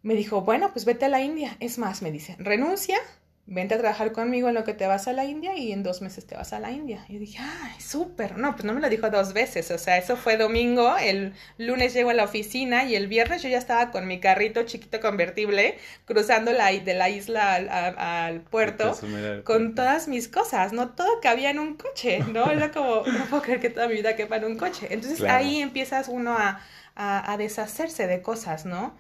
me 0.03 0.15
dijo, 0.15 0.41
bueno, 0.41 0.71
pues 0.71 0.85
vete 0.85 1.05
a 1.05 1.09
la 1.09 1.21
India. 1.21 1.55
Es 1.59 1.77
más, 1.77 2.01
me 2.01 2.11
dice, 2.11 2.35
renuncia, 2.39 2.97
vente 3.45 3.75
a 3.75 3.79
trabajar 3.79 4.13
conmigo 4.13 4.47
en 4.47 4.55
lo 4.55 4.63
que 4.63 4.73
te 4.73 4.87
vas 4.87 5.07
a 5.07 5.13
la 5.13 5.25
India 5.25 5.57
y 5.57 5.73
en 5.73 5.83
dos 5.83 6.01
meses 6.01 6.25
te 6.25 6.35
vas 6.35 6.53
a 6.53 6.59
la 6.59 6.71
India. 6.71 7.05
Y 7.09 7.13
yo 7.13 7.19
dije, 7.19 7.39
ay, 7.41 7.79
súper. 7.81 8.37
No, 8.37 8.53
pues 8.53 8.63
no 8.63 8.73
me 8.73 8.81
lo 8.81 8.89
dijo 8.89 9.09
dos 9.09 9.33
veces. 9.33 9.69
O 9.71 9.77
sea, 9.77 9.97
eso 9.97 10.15
fue 10.15 10.37
domingo, 10.37 10.95
el 10.97 11.33
lunes 11.57 11.93
llego 11.93 12.11
a 12.11 12.13
la 12.13 12.23
oficina 12.23 12.85
y 12.85 12.95
el 12.95 13.07
viernes 13.07 13.43
yo 13.43 13.49
ya 13.49 13.57
estaba 13.57 13.91
con 13.91 14.07
mi 14.07 14.19
carrito 14.19 14.63
chiquito 14.63 15.01
convertible 15.01 15.77
cruzando 16.05 16.53
la, 16.53 16.71
de 16.71 16.93
la 16.93 17.09
isla 17.09 17.55
al, 17.55 18.41
puerto 18.41 18.97
con 19.43 19.75
todas 19.75 20.07
mis 20.07 20.27
cosas, 20.27 20.71
¿no? 20.71 20.89
Todo 20.89 21.19
cabía 21.21 21.49
en 21.49 21.59
un 21.59 21.75
coche, 21.75 22.19
¿no? 22.31 22.49
Era 22.49 22.71
como, 22.71 23.03
no 23.05 23.25
puedo 23.25 23.41
creer 23.43 23.59
que 23.59 23.69
toda 23.69 23.87
mi 23.87 23.95
vida 23.95 24.15
quepa 24.15 24.37
en 24.37 24.45
un 24.45 24.57
coche. 24.57 24.87
Entonces 24.91 25.21
ahí 25.23 25.61
empiezas 25.61 26.07
uno 26.07 26.37
a, 26.37 26.61
a, 26.95 27.33
a 27.33 27.37
deshacerse 27.37 28.07
de 28.07 28.21
cosas, 28.21 28.65
¿no? 28.65 28.95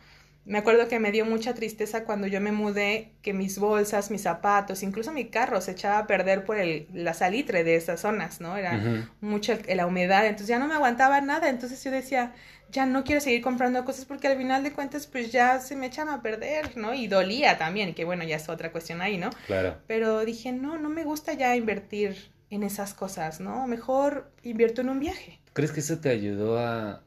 Me 0.51 0.57
acuerdo 0.57 0.89
que 0.89 0.99
me 0.99 1.13
dio 1.13 1.23
mucha 1.23 1.53
tristeza 1.53 2.03
cuando 2.03 2.27
yo 2.27 2.41
me 2.41 2.51
mudé, 2.51 3.13
que 3.21 3.31
mis 3.31 3.57
bolsas, 3.57 4.11
mis 4.11 4.23
zapatos, 4.23 4.83
incluso 4.83 5.13
mi 5.13 5.29
carro 5.29 5.61
se 5.61 5.71
echaba 5.71 5.99
a 5.99 6.07
perder 6.07 6.43
por 6.43 6.57
el, 6.57 6.87
la 6.93 7.13
salitre 7.13 7.63
de 7.63 7.77
esas 7.77 8.01
zonas, 8.01 8.41
¿no? 8.41 8.57
Era 8.57 9.07
mucha 9.21 9.57
la 9.73 9.87
humedad, 9.87 10.25
entonces 10.25 10.49
ya 10.49 10.59
no 10.59 10.67
me 10.67 10.73
aguantaba 10.73 11.21
nada, 11.21 11.47
entonces 11.47 11.81
yo 11.81 11.89
decía, 11.89 12.33
ya 12.69 12.85
no 12.85 13.05
quiero 13.05 13.21
seguir 13.21 13.41
comprando 13.41 13.85
cosas 13.85 14.03
porque 14.03 14.27
al 14.27 14.35
final 14.35 14.61
de 14.61 14.73
cuentas 14.73 15.07
pues 15.07 15.31
ya 15.31 15.61
se 15.61 15.77
me 15.77 15.85
echan 15.85 16.09
a 16.09 16.21
perder, 16.21 16.75
¿no? 16.75 16.93
Y 16.93 17.07
dolía 17.07 17.57
también, 17.57 17.93
que 17.95 18.03
bueno, 18.03 18.25
ya 18.25 18.35
es 18.35 18.49
otra 18.49 18.73
cuestión 18.73 19.01
ahí, 19.01 19.17
¿no? 19.17 19.29
Claro. 19.47 19.77
Pero 19.87 20.25
dije, 20.25 20.51
no, 20.51 20.77
no 20.77 20.89
me 20.89 21.05
gusta 21.05 21.31
ya 21.31 21.55
invertir 21.55 22.29
en 22.49 22.63
esas 22.63 22.93
cosas, 22.93 23.39
¿no? 23.39 23.67
Mejor 23.67 24.29
invierto 24.43 24.81
en 24.81 24.89
un 24.89 24.99
viaje. 24.99 25.39
¿Crees 25.53 25.71
que 25.71 25.79
eso 25.79 25.99
te 25.99 26.09
ayudó 26.09 26.59
a, 26.59 27.03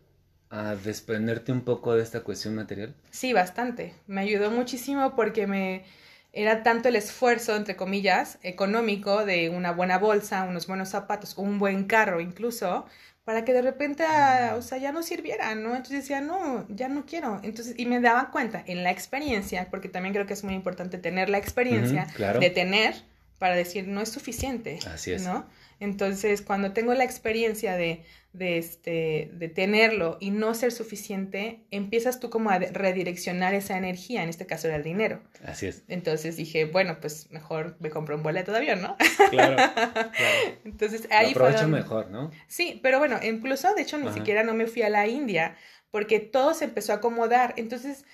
a 0.54 0.76
desprenderte 0.76 1.50
un 1.50 1.62
poco 1.62 1.94
de 1.94 2.02
esta 2.02 2.20
cuestión 2.20 2.54
material? 2.54 2.94
Sí, 3.10 3.32
bastante. 3.32 3.92
Me 4.06 4.20
ayudó 4.20 4.52
muchísimo 4.52 5.16
porque 5.16 5.48
me 5.48 5.84
era 6.32 6.62
tanto 6.62 6.88
el 6.88 6.96
esfuerzo, 6.96 7.56
entre 7.56 7.74
comillas, 7.74 8.38
económico 8.42 9.24
de 9.24 9.50
una 9.50 9.72
buena 9.72 9.98
bolsa, 9.98 10.44
unos 10.44 10.66
buenos 10.68 10.90
zapatos, 10.90 11.36
un 11.38 11.58
buen 11.58 11.84
carro 11.84 12.20
incluso, 12.20 12.86
para 13.24 13.44
que 13.44 13.52
de 13.52 13.62
repente, 13.62 14.04
ah, 14.06 14.54
o 14.56 14.62
sea, 14.62 14.78
ya 14.78 14.92
no 14.92 15.02
sirviera, 15.02 15.54
¿no? 15.56 15.70
Entonces 15.70 16.02
decía, 16.02 16.20
no, 16.20 16.66
ya 16.68 16.88
no 16.88 17.04
quiero. 17.04 17.40
Entonces, 17.42 17.74
y 17.76 17.86
me 17.86 18.00
daba 18.00 18.30
cuenta 18.30 18.62
en 18.66 18.84
la 18.84 18.92
experiencia, 18.92 19.68
porque 19.70 19.88
también 19.88 20.12
creo 20.14 20.26
que 20.26 20.34
es 20.34 20.44
muy 20.44 20.54
importante 20.54 20.98
tener 20.98 21.30
la 21.30 21.38
experiencia 21.38 22.06
de 22.38 22.50
tener 22.50 22.94
para 23.40 23.56
decir, 23.56 23.88
no 23.88 24.00
es 24.00 24.08
suficiente. 24.08 24.78
Así 24.86 25.12
es. 25.12 25.24
¿no? 25.24 25.46
Entonces, 25.80 26.42
cuando 26.42 26.72
tengo 26.72 26.94
la 26.94 27.04
experiencia 27.04 27.76
de, 27.76 28.04
de, 28.34 28.58
este, 28.58 29.30
de 29.32 29.48
tenerlo 29.48 30.18
y 30.20 30.30
no 30.30 30.54
ser 30.54 30.72
suficiente, 30.72 31.64
empiezas 31.70 32.18
tú 32.18 32.30
como 32.30 32.50
a 32.50 32.58
redireccionar 32.58 33.54
esa 33.54 33.78
energía, 33.78 34.24
en 34.24 34.28
este 34.28 34.44
caso 34.44 34.66
era 34.66 34.76
el 34.76 34.82
dinero. 34.82 35.22
Así 35.44 35.66
es. 35.66 35.84
Entonces 35.86 36.36
dije, 36.36 36.64
bueno, 36.64 36.98
pues 37.00 37.30
mejor 37.30 37.76
me 37.78 37.90
compro 37.90 38.16
un 38.16 38.24
boleto 38.24 38.50
de 38.50 38.58
avión, 38.58 38.82
¿no? 38.82 38.96
Claro, 39.30 39.56
claro. 39.56 40.10
Entonces 40.64 41.06
ahí 41.10 41.32
Lo 41.32 41.46
aprovecho 41.46 41.68
mejor, 41.68 42.10
¿no? 42.10 42.32
Sí, 42.48 42.80
pero 42.82 42.98
bueno, 42.98 43.20
incluso 43.22 43.72
de 43.72 43.82
hecho 43.82 43.98
ni 43.98 44.12
siquiera 44.12 44.42
no 44.42 44.52
me 44.52 44.66
fui 44.66 44.82
a 44.82 44.90
la 44.90 45.06
India 45.06 45.56
porque 45.92 46.18
todo 46.18 46.54
se 46.54 46.64
empezó 46.64 46.92
a 46.92 46.96
acomodar. 46.96 47.54
Entonces, 47.56 48.04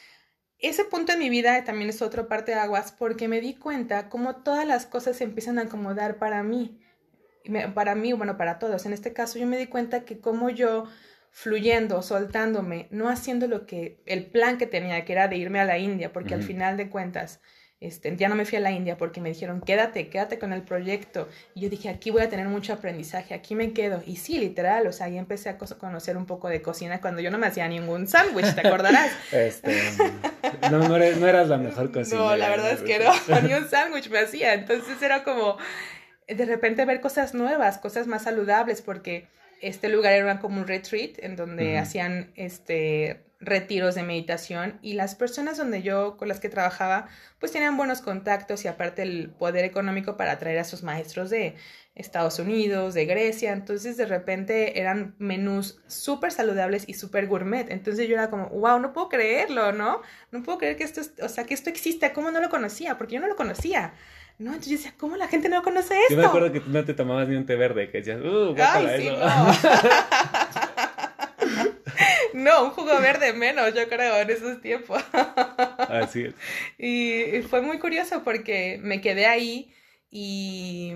ese 0.58 0.84
punto 0.84 1.12
en 1.12 1.18
mi 1.18 1.30
vida 1.30 1.64
también 1.64 1.88
es 1.88 2.02
otra 2.02 2.28
parte 2.28 2.52
de 2.52 2.58
aguas 2.58 2.92
porque 2.92 3.26
me 3.26 3.40
di 3.40 3.54
cuenta 3.54 4.10
cómo 4.10 4.36
todas 4.36 4.66
las 4.66 4.84
cosas 4.84 5.16
se 5.16 5.24
empiezan 5.24 5.58
a 5.58 5.62
acomodar 5.62 6.18
para 6.18 6.42
mí 6.42 6.79
para 7.74 7.94
mí, 7.94 8.12
bueno, 8.12 8.36
para 8.36 8.58
todos. 8.58 8.86
En 8.86 8.92
este 8.92 9.12
caso 9.12 9.38
yo 9.38 9.46
me 9.46 9.58
di 9.58 9.66
cuenta 9.66 10.04
que 10.04 10.18
como 10.20 10.50
yo 10.50 10.84
fluyendo, 11.30 12.02
soltándome, 12.02 12.88
no 12.90 13.08
haciendo 13.08 13.46
lo 13.46 13.66
que 13.66 14.02
el 14.06 14.26
plan 14.26 14.58
que 14.58 14.66
tenía, 14.66 15.04
que 15.04 15.12
era 15.12 15.28
de 15.28 15.36
irme 15.36 15.60
a 15.60 15.64
la 15.64 15.78
India, 15.78 16.12
porque 16.12 16.34
al 16.34 16.42
final 16.42 16.76
de 16.76 16.90
cuentas, 16.90 17.40
este, 17.80 18.14
ya 18.14 18.28
no 18.28 18.34
me 18.34 18.44
fui 18.44 18.58
a 18.58 18.60
la 18.60 18.72
India 18.72 18.98
porque 18.98 19.22
me 19.22 19.30
dijeron, 19.30 19.62
quédate, 19.62 20.10
quédate 20.10 20.38
con 20.38 20.52
el 20.52 20.62
proyecto. 20.62 21.28
Y 21.54 21.62
yo 21.62 21.70
dije, 21.70 21.88
aquí 21.88 22.10
voy 22.10 22.20
a 22.20 22.28
tener 22.28 22.46
mucho 22.46 22.74
aprendizaje, 22.74 23.32
aquí 23.32 23.54
me 23.54 23.72
quedo. 23.72 24.02
Y 24.04 24.16
sí, 24.16 24.38
literal, 24.38 24.86
o 24.86 24.92
sea, 24.92 25.06
ahí 25.06 25.16
empecé 25.16 25.48
a 25.48 25.56
conocer 25.56 26.18
un 26.18 26.26
poco 26.26 26.48
de 26.48 26.60
cocina 26.60 27.00
cuando 27.00 27.22
yo 27.22 27.30
no 27.30 27.38
me 27.38 27.46
hacía 27.46 27.66
ningún 27.68 28.06
sándwich, 28.06 28.54
¿te 28.54 28.66
acordarás? 28.66 29.10
este, 29.32 29.80
no, 30.70 30.86
no, 30.86 30.96
eras, 30.96 31.48
la 31.48 31.56
mejor 31.56 31.90
cocinera. 31.90 32.22
No, 32.30 32.36
la 32.36 32.50
verdad 32.50 32.72
es 32.72 32.82
que 32.82 32.98
no, 32.98 33.40
ni 33.48 33.54
un 33.54 33.66
sándwich 33.66 34.10
me 34.10 34.18
hacía. 34.18 34.52
Entonces 34.52 35.00
era 35.00 35.24
como, 35.24 35.56
de 36.34 36.44
repente 36.46 36.84
ver 36.84 37.00
cosas 37.00 37.34
nuevas, 37.34 37.78
cosas 37.78 38.06
más 38.06 38.24
saludables, 38.24 38.82
porque 38.82 39.28
este 39.60 39.88
lugar 39.88 40.12
era 40.12 40.38
como 40.40 40.60
un 40.60 40.66
retreat 40.66 41.18
en 41.18 41.36
donde 41.36 41.78
hacían 41.78 42.32
este 42.34 43.24
retiros 43.40 43.94
de 43.94 44.02
meditación 44.02 44.78
y 44.82 44.92
las 44.92 45.14
personas 45.14 45.56
donde 45.56 45.80
yo 45.80 46.18
con 46.18 46.28
las 46.28 46.40
que 46.40 46.50
trabajaba 46.50 47.08
pues 47.38 47.52
tenían 47.52 47.76
buenos 47.78 48.02
contactos 48.02 48.66
y 48.66 48.68
aparte 48.68 49.00
el 49.00 49.30
poder 49.30 49.64
económico 49.64 50.18
para 50.18 50.32
atraer 50.32 50.58
a 50.58 50.64
sus 50.64 50.82
maestros 50.82 51.30
de 51.30 51.54
Estados 51.94 52.38
Unidos, 52.38 52.92
de 52.92 53.06
Grecia, 53.06 53.52
entonces 53.52 53.96
de 53.96 54.04
repente 54.04 54.78
eran 54.78 55.14
menús 55.18 55.80
súper 55.86 56.32
saludables 56.32 56.84
y 56.86 56.94
súper 56.94 57.26
gourmet, 57.26 57.70
entonces 57.70 58.08
yo 58.08 58.14
era 58.14 58.28
como, 58.28 58.48
wow, 58.50 58.78
no 58.78 58.92
puedo 58.92 59.08
creerlo, 59.08 59.72
¿no? 59.72 60.02
No 60.30 60.42
puedo 60.42 60.58
creer 60.58 60.76
que 60.76 60.84
esto, 60.84 61.00
o 61.22 61.28
sea, 61.28 61.44
que 61.44 61.54
esto 61.54 61.70
exista, 61.70 62.12
¿cómo 62.12 62.30
no 62.30 62.40
lo 62.40 62.50
conocía? 62.50 62.96
Porque 62.96 63.14
yo 63.14 63.20
no 63.20 63.26
lo 63.26 63.36
conocía. 63.36 63.94
No, 64.40 64.52
entonces 64.52 64.70
yo 64.70 64.76
decía, 64.78 64.94
¿cómo 64.96 65.16
la 65.18 65.28
gente 65.28 65.50
no 65.50 65.62
conoce 65.62 66.00
esto? 66.00 66.14
Yo 66.14 66.16
me 66.16 66.24
acuerdo 66.24 66.50
que 66.50 66.60
tú 66.60 66.70
no 66.70 66.82
te 66.82 66.94
tomabas 66.94 67.28
ni 67.28 67.36
un 67.36 67.44
té 67.44 67.56
verde, 67.56 67.90
que 67.90 67.98
decías, 67.98 68.22
uh, 68.22 68.56
Ay, 68.58 69.02
sí, 69.02 69.10
No. 69.10 69.52
no, 72.42 72.64
un 72.64 72.70
jugo 72.70 72.98
verde 73.02 73.34
menos, 73.34 73.74
yo 73.74 73.86
creo, 73.86 74.16
en 74.16 74.30
esos 74.30 74.62
tiempos. 74.62 75.04
Así 75.78 76.22
es. 76.22 76.34
Y 76.78 77.42
fue 77.42 77.60
muy 77.60 77.78
curioso 77.78 78.24
porque 78.24 78.80
me 78.82 79.02
quedé 79.02 79.26
ahí 79.26 79.74
y, 80.10 80.94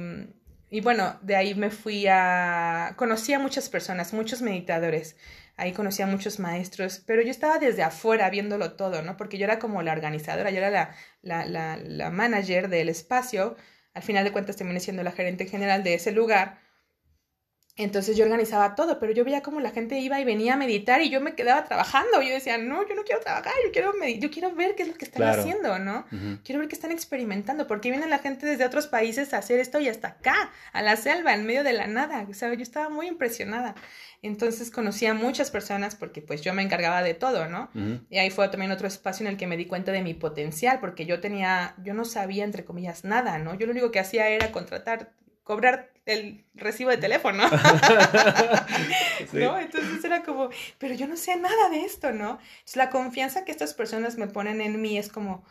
y 0.70 0.80
bueno, 0.80 1.18
de 1.20 1.36
ahí 1.36 1.54
me 1.54 1.68
fui 1.68 2.06
a... 2.08 2.94
Conocí 2.96 3.34
a 3.34 3.38
muchas 3.38 3.68
personas, 3.68 4.14
muchos 4.14 4.40
meditadores 4.40 5.16
ahí 5.56 5.72
conocí 5.72 6.02
a 6.02 6.06
muchos 6.06 6.38
maestros, 6.38 7.02
pero 7.06 7.22
yo 7.22 7.30
estaba 7.30 7.58
desde 7.58 7.82
afuera 7.82 8.30
viéndolo 8.30 8.72
todo, 8.72 9.02
¿no? 9.02 9.16
Porque 9.16 9.38
yo 9.38 9.44
era 9.44 9.58
como 9.58 9.82
la 9.82 9.92
organizadora, 9.92 10.50
yo 10.50 10.58
era 10.58 10.70
la, 10.70 10.94
la, 11.22 11.46
la, 11.46 11.76
la 11.76 12.10
manager 12.10 12.68
del 12.68 12.88
espacio, 12.88 13.56
al 13.92 14.02
final 14.02 14.24
de 14.24 14.32
cuentas 14.32 14.56
terminé 14.56 14.80
siendo 14.80 15.02
la 15.02 15.12
gerente 15.12 15.46
general 15.46 15.84
de 15.84 15.94
ese 15.94 16.12
lugar, 16.12 16.58
entonces 17.76 18.16
yo 18.16 18.24
organizaba 18.24 18.76
todo, 18.76 19.00
pero 19.00 19.12
yo 19.12 19.24
veía 19.24 19.42
como 19.42 19.58
la 19.58 19.72
gente 19.72 19.98
iba 19.98 20.20
y 20.20 20.24
venía 20.24 20.54
a 20.54 20.56
meditar 20.56 21.02
y 21.02 21.10
yo 21.10 21.20
me 21.20 21.34
quedaba 21.34 21.64
trabajando. 21.64 22.22
Yo 22.22 22.32
decía, 22.32 22.56
no, 22.56 22.86
yo 22.88 22.94
no 22.94 23.02
quiero 23.02 23.20
trabajar, 23.20 23.52
yo 23.64 23.72
quiero, 23.72 23.92
yo 24.16 24.30
quiero 24.30 24.54
ver 24.54 24.76
qué 24.76 24.84
es 24.84 24.88
lo 24.90 24.94
que 24.94 25.04
están 25.04 25.24
haciendo, 25.24 25.80
¿no? 25.80 26.06
Quiero 26.44 26.60
ver 26.60 26.68
qué 26.68 26.76
están 26.76 26.92
experimentando, 26.92 27.66
porque 27.66 27.90
viene 27.90 28.06
la 28.06 28.20
gente 28.20 28.46
desde 28.46 28.64
otros 28.64 28.86
países 28.86 29.34
a 29.34 29.38
hacer 29.38 29.58
esto 29.58 29.80
y 29.80 29.88
hasta 29.88 30.08
acá, 30.08 30.52
a 30.72 30.82
la 30.82 30.96
selva, 30.96 31.34
en 31.34 31.46
medio 31.46 31.64
de 31.64 31.72
la 31.72 31.88
nada. 31.88 32.24
O 32.30 32.34
sea, 32.34 32.54
yo 32.54 32.62
estaba 32.62 32.90
muy 32.90 33.08
impresionada. 33.08 33.74
Entonces 34.26 34.70
conocí 34.70 35.06
a 35.06 35.14
muchas 35.14 35.50
personas 35.50 35.94
porque 35.94 36.22
pues 36.22 36.40
yo 36.40 36.54
me 36.54 36.62
encargaba 36.62 37.02
de 37.02 37.14
todo, 37.14 37.48
¿no? 37.48 37.70
Y 38.08 38.18
ahí 38.18 38.30
fue 38.30 38.48
también 38.48 38.72
otro 38.72 38.88
espacio 38.88 39.26
en 39.26 39.32
el 39.32 39.36
que 39.36 39.46
me 39.46 39.56
di 39.56 39.66
cuenta 39.66 39.92
de 39.92 40.02
mi 40.02 40.14
potencial, 40.14 40.80
porque 40.80 41.04
yo 41.04 41.20
tenía, 41.20 41.74
yo 41.82 41.92
no 41.92 42.04
sabía, 42.04 42.44
entre 42.44 42.64
comillas, 42.64 43.04
nada, 43.04 43.38
¿no? 43.38 43.54
Yo 43.54 43.66
lo 43.66 43.72
único 43.72 43.90
que 43.90 44.00
hacía 44.00 44.28
era 44.28 44.50
contratar 44.50 45.12
cobrar 45.44 45.92
el 46.06 46.44
recibo 46.54 46.90
de 46.90 46.96
teléfono. 46.96 47.44
¿No? 49.32 49.58
Entonces 49.58 50.02
era 50.04 50.22
como, 50.22 50.48
pero 50.78 50.94
yo 50.94 51.06
no 51.06 51.16
sé 51.16 51.36
nada 51.36 51.68
de 51.70 51.84
esto, 51.84 52.12
¿no? 52.12 52.38
la 52.74 52.90
confianza 52.90 53.44
que 53.44 53.52
estas 53.52 53.74
personas 53.74 54.16
me 54.16 54.26
ponen 54.26 54.60
en 54.60 54.80
mí 54.80 54.98
es 54.98 55.08
como, 55.08 55.44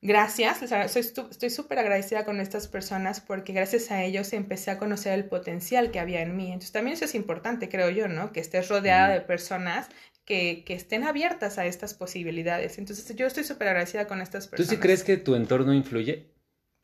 gracias, 0.00 0.62
estoy 0.62 1.50
súper 1.50 1.78
agradecida 1.78 2.24
con 2.24 2.40
estas 2.40 2.68
personas 2.68 3.20
porque 3.20 3.52
gracias 3.52 3.90
a 3.90 4.02
ellos 4.04 4.32
empecé 4.32 4.70
a 4.70 4.78
conocer 4.78 5.12
el 5.12 5.24
potencial 5.24 5.90
que 5.90 6.00
había 6.00 6.22
en 6.22 6.36
mí. 6.36 6.46
Entonces 6.46 6.72
también 6.72 6.94
eso 6.94 7.04
es 7.04 7.14
importante, 7.14 7.68
creo 7.68 7.90
yo, 7.90 8.08
¿no? 8.08 8.32
Que 8.32 8.40
estés 8.40 8.68
rodeada 8.68 9.08
de 9.08 9.20
personas 9.20 9.88
que, 10.24 10.62
que, 10.66 10.74
estén 10.74 11.04
abiertas 11.04 11.58
a 11.58 11.66
estas 11.66 11.94
posibilidades. 11.94 12.78
Entonces 12.78 13.14
yo 13.16 13.26
estoy 13.26 13.44
súper 13.44 13.68
agradecida 13.68 14.06
con 14.06 14.20
estas 14.20 14.46
personas. 14.46 14.68
¿Tú 14.68 14.74
sí 14.74 14.80
crees 14.80 15.02
que 15.02 15.16
tu 15.16 15.34
entorno 15.34 15.72
influye? 15.72 16.38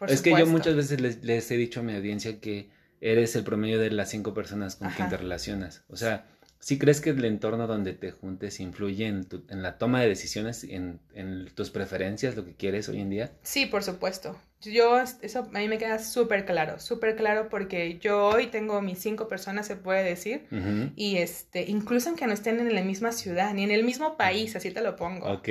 es 0.09 0.23
que 0.23 0.31
yo 0.31 0.47
muchas 0.47 0.75
veces 0.75 1.01
les, 1.01 1.51
he 1.51 1.57
dicho 1.57 1.81
a 1.81 1.83
mi 1.83 1.95
audiencia 1.95 2.41
que 2.41 2.71
eres 3.01 3.37
el 3.37 3.45
promedio 3.45 3.79
de 3.79 3.91
las 3.91 4.11
cinco 4.11 4.35
personas 4.35 4.77
con 4.77 4.91
quien 4.91 5.09
te 5.09 5.17
relacionas. 5.17 5.85
O 5.89 5.97
sea, 5.97 6.27
¿sí 6.65 6.79
crees 6.79 7.03
que 7.03 7.11
el 7.11 7.23
entorno 7.27 7.67
donde 7.67 7.93
te 7.93 8.11
juntes 8.11 8.59
influye 8.59 9.07
en, 9.07 9.27
en 9.51 9.63
la 9.63 9.77
toma 9.77 10.01
de 10.01 10.09
decisiones, 10.09 10.65
en, 10.65 10.99
en, 11.13 11.45
tus 11.55 11.69
preferencias, 11.69 12.37
lo 12.37 12.47
que 12.47 12.55
quieres 12.55 12.89
hoy 12.89 13.03
en 13.03 13.11
día? 13.11 13.33
Sí, 13.43 13.67
por 13.67 13.83
supuesto. 13.83 14.35
Yo, 14.63 14.99
eso 15.21 15.41
a 15.41 15.59
mí 15.59 15.69
me 15.69 15.77
queda 15.77 15.99
súper 15.99 16.47
claro, 16.47 16.81
súper 16.81 17.17
claro 17.17 17.51
porque 17.51 17.99
yo 17.99 18.29
hoy 18.29 18.47
tengo 18.47 18.81
mis 18.81 18.99
cinco 18.99 19.29
personas, 19.29 19.67
se 19.67 19.77
puede 19.77 20.03
decir, 20.05 20.47
y 20.97 21.19
este, 21.19 21.69
incluso 21.69 22.09
aunque 22.09 22.27
no 22.27 22.33
estén 22.33 22.59
en 22.59 22.75
la 22.75 22.83
misma 22.83 23.13
ciudad, 23.13 23.53
ni 23.53 23.63
en 23.63 23.71
el 23.71 23.85
mismo 23.85 24.17
país, 24.17 24.57
así 24.57 24.71
te 24.71 24.81
lo 24.81 24.97
pongo. 24.97 25.31
Ok. 25.31 25.49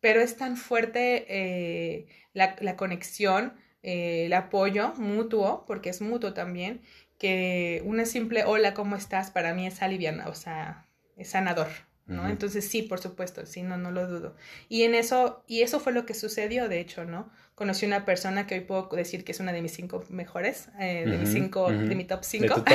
Pero 0.00 0.20
es 0.20 0.36
tan 0.36 0.56
fuerte 0.56 1.24
eh, 1.28 2.08
la, 2.32 2.56
la 2.60 2.76
conexión 2.76 3.52
eh, 3.82 4.26
el 4.26 4.32
apoyo 4.32 4.92
mutuo, 4.96 5.64
porque 5.66 5.90
es 5.90 6.00
mutuo 6.00 6.34
también, 6.34 6.80
que 7.18 7.82
una 7.84 8.06
simple 8.06 8.44
hola, 8.44 8.74
¿cómo 8.74 8.96
estás? 8.96 9.30
Para 9.30 9.52
mí 9.54 9.66
es 9.66 9.82
aliviana, 9.82 10.28
o 10.28 10.34
sea, 10.34 10.86
es 11.16 11.30
sanador. 11.30 11.68
¿no? 12.08 12.26
Entonces 12.26 12.66
sí, 12.66 12.82
por 12.82 13.00
supuesto, 13.00 13.44
sí, 13.44 13.62
no, 13.62 13.76
no 13.76 13.90
lo 13.90 14.06
dudo. 14.06 14.34
Y 14.70 14.84
en 14.84 14.94
eso, 14.94 15.44
y 15.46 15.60
eso 15.60 15.78
fue 15.78 15.92
lo 15.92 16.06
que 16.06 16.14
sucedió, 16.14 16.66
de 16.68 16.80
hecho, 16.80 17.04
¿no? 17.04 17.30
Conocí 17.54 17.84
una 17.84 18.06
persona 18.06 18.46
que 18.46 18.54
hoy 18.54 18.60
puedo 18.60 18.88
decir 18.92 19.24
que 19.24 19.32
es 19.32 19.40
una 19.40 19.52
de 19.52 19.60
mis 19.60 19.72
cinco 19.72 20.02
mejores, 20.08 20.70
eh, 20.80 21.04
de 21.06 21.18
mis 21.18 21.30
cinco, 21.30 21.70
de 21.70 21.94
mi 21.94 22.04
top 22.04 22.24
cinco. 22.24 22.64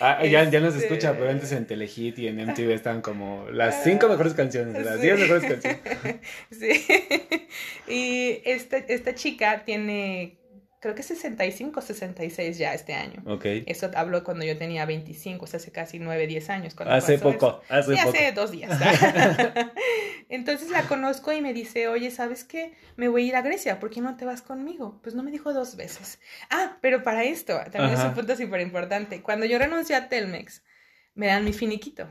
Ah, 0.00 0.24
ya, 0.24 0.48
ya 0.48 0.60
nos 0.60 0.74
escucha, 0.74 1.12
pero 1.12 1.30
antes 1.30 1.52
en 1.52 1.66
Telehit 1.66 2.18
y 2.18 2.26
en 2.26 2.36
MTV 2.36 2.70
están 2.72 3.00
como 3.00 3.48
las 3.50 3.82
cinco 3.84 4.08
mejores 4.08 4.34
canciones, 4.34 4.84
las 4.84 5.00
diez 5.00 5.18
mejores 5.18 5.44
canciones. 5.44 5.80
sí. 6.50 6.86
y 7.88 8.42
esta, 8.44 8.78
esta 8.78 9.14
chica 9.14 9.62
tiene 9.64 10.39
creo 10.80 10.94
que 10.94 11.02
65, 11.02 11.80
66 11.82 12.58
ya 12.58 12.72
este 12.72 12.94
año. 12.94 13.22
Ok. 13.26 13.44
Eso 13.66 13.90
habló 13.94 14.24
cuando 14.24 14.46
yo 14.46 14.56
tenía 14.56 14.86
25, 14.86 15.44
o 15.44 15.46
sea, 15.46 15.58
hace 15.58 15.70
casi 15.70 15.98
9, 15.98 16.26
10 16.26 16.50
años. 16.50 16.74
Hace 16.86 17.18
poco, 17.18 17.60
hace 17.68 17.94
sí, 17.94 18.00
hace 18.00 18.32
dos 18.32 18.50
días. 18.50 18.80
Entonces 20.30 20.70
la 20.70 20.82
conozco 20.84 21.32
y 21.32 21.42
me 21.42 21.52
dice, 21.52 21.88
oye, 21.88 22.10
¿sabes 22.10 22.44
qué? 22.44 22.72
Me 22.96 23.08
voy 23.08 23.24
a 23.24 23.26
ir 23.26 23.36
a 23.36 23.42
Grecia, 23.42 23.78
¿por 23.78 23.90
qué 23.90 24.00
no 24.00 24.16
te 24.16 24.24
vas 24.24 24.40
conmigo? 24.40 24.98
Pues 25.02 25.14
no 25.14 25.22
me 25.22 25.30
dijo 25.30 25.52
dos 25.52 25.76
veces. 25.76 26.18
Ah, 26.48 26.78
pero 26.80 27.02
para 27.02 27.24
esto, 27.24 27.60
también 27.70 27.98
es 27.98 28.04
un 28.04 28.14
punto 28.14 28.34
súper 28.34 28.62
importante. 28.62 29.22
Cuando 29.22 29.44
yo 29.44 29.58
renuncié 29.58 29.96
a 29.96 30.08
Telmex, 30.08 30.62
me 31.14 31.26
dan 31.26 31.44
mi 31.44 31.52
finiquito. 31.52 32.08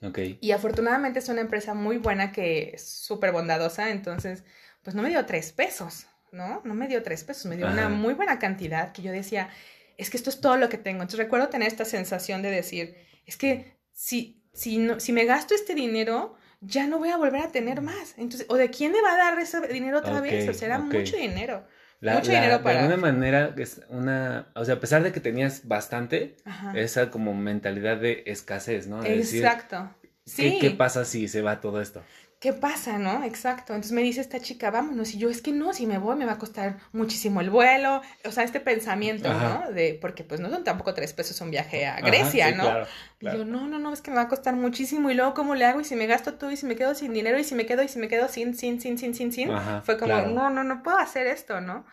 Okay. 0.00 0.38
Y 0.40 0.52
afortunadamente 0.52 1.18
es 1.18 1.28
una 1.28 1.40
empresa 1.40 1.74
muy 1.74 1.96
buena 1.96 2.32
que 2.32 2.72
es 2.74 2.88
súper 2.88 3.32
bondadosa, 3.32 3.90
entonces, 3.90 4.44
pues 4.82 4.94
no 4.94 5.02
me 5.02 5.08
dio 5.08 5.24
tres 5.26 5.52
pesos. 5.52 6.06
¿No? 6.32 6.62
No 6.64 6.74
me 6.74 6.88
dio 6.88 7.02
tres 7.02 7.22
pesos, 7.22 7.46
me 7.46 7.56
dio 7.56 7.66
una 7.66 7.88
muy 7.88 8.14
buena 8.14 8.38
cantidad 8.38 8.92
que 8.92 9.02
yo 9.02 9.12
decía, 9.12 9.50
es 9.98 10.10
que 10.10 10.16
esto 10.16 10.30
es 10.30 10.40
todo 10.40 10.56
lo 10.56 10.68
que 10.68 10.78
tengo. 10.78 11.02
Entonces 11.02 11.18
recuerdo 11.18 11.48
tener 11.48 11.68
esta 11.68 11.84
sensación 11.84 12.42
de 12.42 12.50
decir, 12.50 12.96
es 13.26 13.36
que 13.36 13.76
si, 13.92 14.42
si, 14.52 14.78
no, 14.78 14.98
si 14.98 15.12
me 15.12 15.26
gasto 15.26 15.54
este 15.54 15.74
dinero, 15.74 16.34
ya 16.60 16.86
no 16.86 16.98
voy 16.98 17.10
a 17.10 17.16
volver 17.16 17.42
a 17.42 17.48
tener 17.48 17.82
más. 17.82 18.14
Entonces, 18.16 18.46
¿o 18.48 18.56
de 18.56 18.70
quién 18.70 18.92
me 18.92 19.02
va 19.02 19.14
a 19.14 19.16
dar 19.16 19.38
ese 19.38 19.60
dinero 19.68 19.98
otra 19.98 20.20
vez? 20.20 20.48
O 20.48 20.54
sea, 20.54 20.68
era 20.68 20.78
mucho 20.78 21.16
dinero. 21.16 21.66
mucho 22.00 22.30
dinero 22.30 22.62
para... 22.62 22.76
De 22.76 22.84
alguna 22.86 23.12
manera, 23.12 23.54
es 23.58 23.82
una, 23.88 24.50
o 24.54 24.64
sea, 24.64 24.76
a 24.76 24.80
pesar 24.80 25.02
de 25.02 25.12
que 25.12 25.20
tenías 25.20 25.68
bastante, 25.68 26.36
esa 26.74 27.10
como 27.10 27.34
mentalidad 27.34 27.98
de 27.98 28.22
escasez, 28.26 28.86
¿no? 28.86 29.04
Exacto. 29.04 29.94
sí. 30.24 30.58
¿Qué 30.60 30.70
pasa 30.70 31.04
si 31.04 31.28
se 31.28 31.42
va 31.42 31.60
todo 31.60 31.82
esto? 31.82 32.02
¿Qué 32.42 32.52
pasa, 32.52 32.98
no? 32.98 33.22
Exacto. 33.22 33.72
Entonces 33.72 33.92
me 33.92 34.02
dice 34.02 34.20
esta 34.20 34.40
chica, 34.40 34.72
vámonos. 34.72 35.14
Y 35.14 35.18
yo, 35.18 35.30
es 35.30 35.40
que 35.40 35.52
no, 35.52 35.72
si 35.72 35.86
me 35.86 35.98
voy 35.98 36.16
me 36.16 36.24
va 36.24 36.32
a 36.32 36.38
costar 36.38 36.78
muchísimo 36.90 37.40
el 37.40 37.50
vuelo. 37.50 38.02
O 38.24 38.32
sea, 38.32 38.42
este 38.42 38.58
pensamiento, 38.58 39.32
¿no? 39.32 39.70
De, 39.70 39.96
porque 40.00 40.24
pues 40.24 40.40
no 40.40 40.50
son 40.50 40.64
tampoco 40.64 40.92
tres 40.92 41.12
pesos 41.12 41.40
un 41.40 41.52
viaje 41.52 41.86
a 41.86 42.00
Grecia, 42.00 42.50
¿no? 42.50 42.84
Y 43.20 43.26
yo, 43.26 43.44
no, 43.44 43.68
no, 43.68 43.78
no, 43.78 43.92
es 43.92 44.02
que 44.02 44.10
me 44.10 44.16
va 44.16 44.22
a 44.22 44.28
costar 44.28 44.56
muchísimo. 44.56 45.08
Y 45.08 45.14
luego, 45.14 45.34
¿cómo 45.34 45.54
le 45.54 45.64
hago? 45.64 45.80
Y 45.80 45.84
si 45.84 45.94
me 45.94 46.08
gasto 46.08 46.34
todo 46.34 46.50
y 46.50 46.56
si 46.56 46.66
me 46.66 46.74
quedo 46.74 46.96
sin 46.96 47.14
dinero 47.14 47.38
y 47.38 47.44
si 47.44 47.54
me 47.54 47.64
quedo 47.64 47.84
y 47.84 47.88
si 47.88 48.00
me 48.00 48.08
quedo 48.08 48.26
sin, 48.26 48.56
sin, 48.56 48.80
sin, 48.80 48.98
sin, 48.98 49.14
sin, 49.14 49.32
sin. 49.32 49.50
Fue 49.84 49.96
como, 49.96 50.20
no, 50.22 50.50
no, 50.50 50.64
no 50.64 50.82
puedo 50.82 50.98
hacer 50.98 51.28
esto, 51.28 51.60
¿no? 51.60 51.84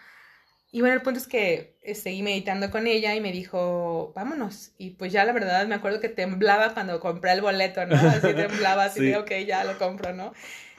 Y 0.71 0.81
bueno, 0.81 0.95
el 0.95 1.01
punto 1.01 1.19
es 1.19 1.27
que 1.27 1.77
eh, 1.81 1.95
seguí 1.95 2.21
meditando 2.21 2.69
con 2.69 2.85
ella 2.85 3.15
y 3.15 3.21
me 3.21 3.31
dijo, 3.31 4.13
vámonos. 4.15 4.73
Y 4.77 4.91
pues 4.91 5.11
ya 5.11 5.25
la 5.25 5.33
verdad 5.33 5.67
me 5.67 5.75
acuerdo 5.75 5.99
que 5.99 6.09
temblaba 6.09 6.73
cuando 6.73 6.99
compré 6.99 7.31
el 7.31 7.41
boleto, 7.41 7.85
¿no? 7.85 7.95
Así 7.95 8.33
temblaba, 8.33 8.85
así 8.85 8.99
de, 9.05 9.17
ok, 9.17 9.31
ya 9.47 9.63
lo 9.63 9.77
compro, 9.77 10.13
¿no? 10.13 10.33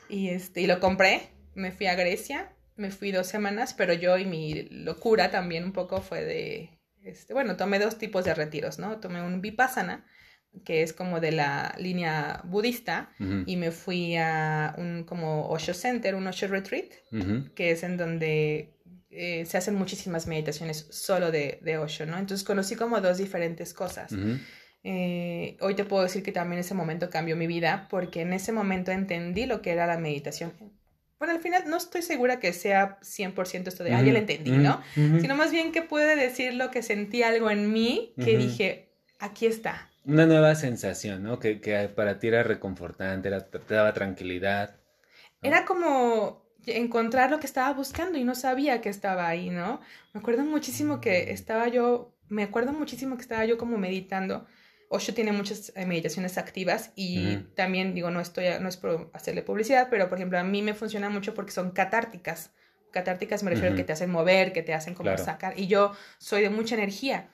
Y, 0.09 0.29
este, 0.29 0.61
y 0.61 0.67
lo 0.67 0.79
compré, 0.79 1.31
me 1.55 1.73
fui 1.73 1.87
a 1.87 1.97
Grecia, 1.97 2.53
me 2.77 2.91
fui 2.91 3.11
dos 3.11 3.27
semanas, 3.27 3.75
pero 3.75 3.93
yo 3.93 4.17
y 4.17 4.27
mi 4.27 4.63
locura 4.71 5.31
también 5.31 5.65
un 5.65 5.73
poco 5.73 6.03
fue 6.03 6.25
de, 6.25 6.71
este, 7.03 7.35
bueno, 7.35 7.57
tomé 7.57 7.79
dos 7.79 7.99
tipos 7.99 8.25
de 8.25 8.35
retiros, 8.35 8.79
¿no? 8.79 9.01
Tomé 9.01 9.23
un 9.23 9.41
vipassana, 9.41 10.07
que 10.65 10.83
es 10.83 10.93
como 10.93 11.21
de 11.21 11.33
la 11.33 11.75
línea 11.79 12.43
budista, 12.45 13.13
y 13.47 13.57
me 13.57 13.71
fui 13.71 14.17
a 14.17 14.75
un 14.79 15.05
como 15.05 15.49
Osho 15.49 15.75
Center, 15.75 16.15
un 16.17 16.27
Osho 16.27 16.49
Retreat, 16.49 16.93
que 17.55 17.71
es 17.71 17.85
en 17.85 17.97
donde 17.97 18.75
eh, 19.11 19.45
se 19.45 19.59
hacen 19.59 19.75
muchísimas 19.75 20.29
meditaciones 20.29 20.87
solo 20.91 21.33
de, 21.33 21.59
de, 21.63 21.79
Osho, 21.79 22.07
¿no? 22.07 22.17
Entonces 22.17 22.47
conocí 22.47 22.77
como 22.77 23.01
dos 23.01 23.19
diferentes 23.19 23.75
cosas. 23.75 24.15
Eh, 24.85 25.57
hoy 25.61 25.75
te 25.75 25.85
puedo 25.85 26.05
decir 26.05 26.23
que 26.23 26.31
también 26.31 26.61
ese 26.61 26.75
momento 26.75 27.11
cambió 27.11 27.37
mi 27.37 27.49
vida 27.49 27.89
porque 27.91 28.23
en 28.23 28.33
ese 28.33 28.53
momento 28.53 28.93
entendí 28.93 29.47
lo 29.47 29.63
que 29.63 29.73
era 29.73 29.87
la 29.87 29.99
meditación. 29.99 30.53
Bueno, 31.19 31.35
al 31.35 31.41
final 31.41 31.65
no 31.67 31.77
estoy 31.77 32.03
segura 32.03 32.39
que 32.39 32.53
sea 32.53 32.99
100% 33.01 33.67
esto 33.67 33.85
de, 33.85 33.93
ah, 33.95 34.03
ya 34.03 34.13
lo 34.13 34.19
entendí, 34.19 34.53
¿no? 34.53 34.81
Sino 34.95 35.35
más 35.35 35.51
bien 35.51 35.71
que 35.73 35.83
puede 35.83 36.17
decir 36.17 36.55
lo 36.55 36.71
que 36.71 36.83
sentí 36.83 37.23
algo 37.23 37.51
en 37.51 37.73
mí 37.73 38.15
que 38.17 38.39
dije, 38.39 38.95
aquí 39.19 39.47
está. 39.47 39.91
Una 40.05 40.25
nueva 40.25 40.55
sensación, 40.55 41.23
¿no? 41.25 41.39
Que, 41.39 41.61
que 41.61 41.89
para 41.89 42.19
ti 42.19 42.29
era 42.29 42.43
reconfortante, 42.43 43.31
te 43.31 43.75
daba 43.75 43.93
tranquilidad. 43.93 44.77
Era 45.43 45.67
como 45.67 46.50
encontrar 46.67 47.31
lo 47.31 47.41
que 47.41 47.47
estaba 47.47 47.73
buscando 47.73 48.19
y 48.19 48.25
no 48.25 48.35
sabía 48.35 48.81
que 48.81 48.89
estaba 48.89 49.29
ahí, 49.29 49.51
¿no? 49.51 49.81
Me 50.13 50.21
acuerdo 50.21 50.45
muchísimo 50.45 51.01
que 51.01 51.31
estaba 51.33 51.69
yo, 51.69 52.15
me 52.29 52.43
acuerdo 52.43 52.73
muchísimo 52.73 53.17
que 53.17 53.23
estaba 53.23 53.45
yo 53.45 53.59
como 53.59 53.79
meditando. 53.79 54.47
Osho 54.89 55.15
tiene 55.15 55.31
muchas 55.31 55.73
eh, 55.77 55.87
meditaciones 55.87 56.37
activas 56.37 56.91
y 56.97 57.37
también 57.55 57.95
digo, 57.95 58.11
no 58.11 58.21
estoy, 58.21 58.47
no 58.61 58.69
es 58.69 58.77
por 58.77 59.09
hacerle 59.13 59.43
publicidad, 59.43 59.89
pero 59.89 60.09
por 60.09 60.19
ejemplo 60.19 60.39
a 60.39 60.43
mí 60.43 60.63
me 60.63 60.75
funciona 60.75 61.09
mucho 61.09 61.33
porque 61.33 61.53
son 61.53 61.71
catárticas. 61.71 62.51
Catárticas 62.91 63.45
me 63.45 63.51
refiero 63.51 63.75
a 63.75 63.77
que 63.77 63.85
te 63.85 63.93
hacen 63.93 64.11
mover, 64.11 64.53
que 64.53 64.65
te 64.65 64.75
hacen 64.75 64.95
como 64.95 65.17
sacar. 65.17 65.59
Y 65.59 65.69
yo 65.69 65.93
soy 66.19 66.43
de 66.43 66.51
mucha 66.51 66.75
energía. 66.75 67.31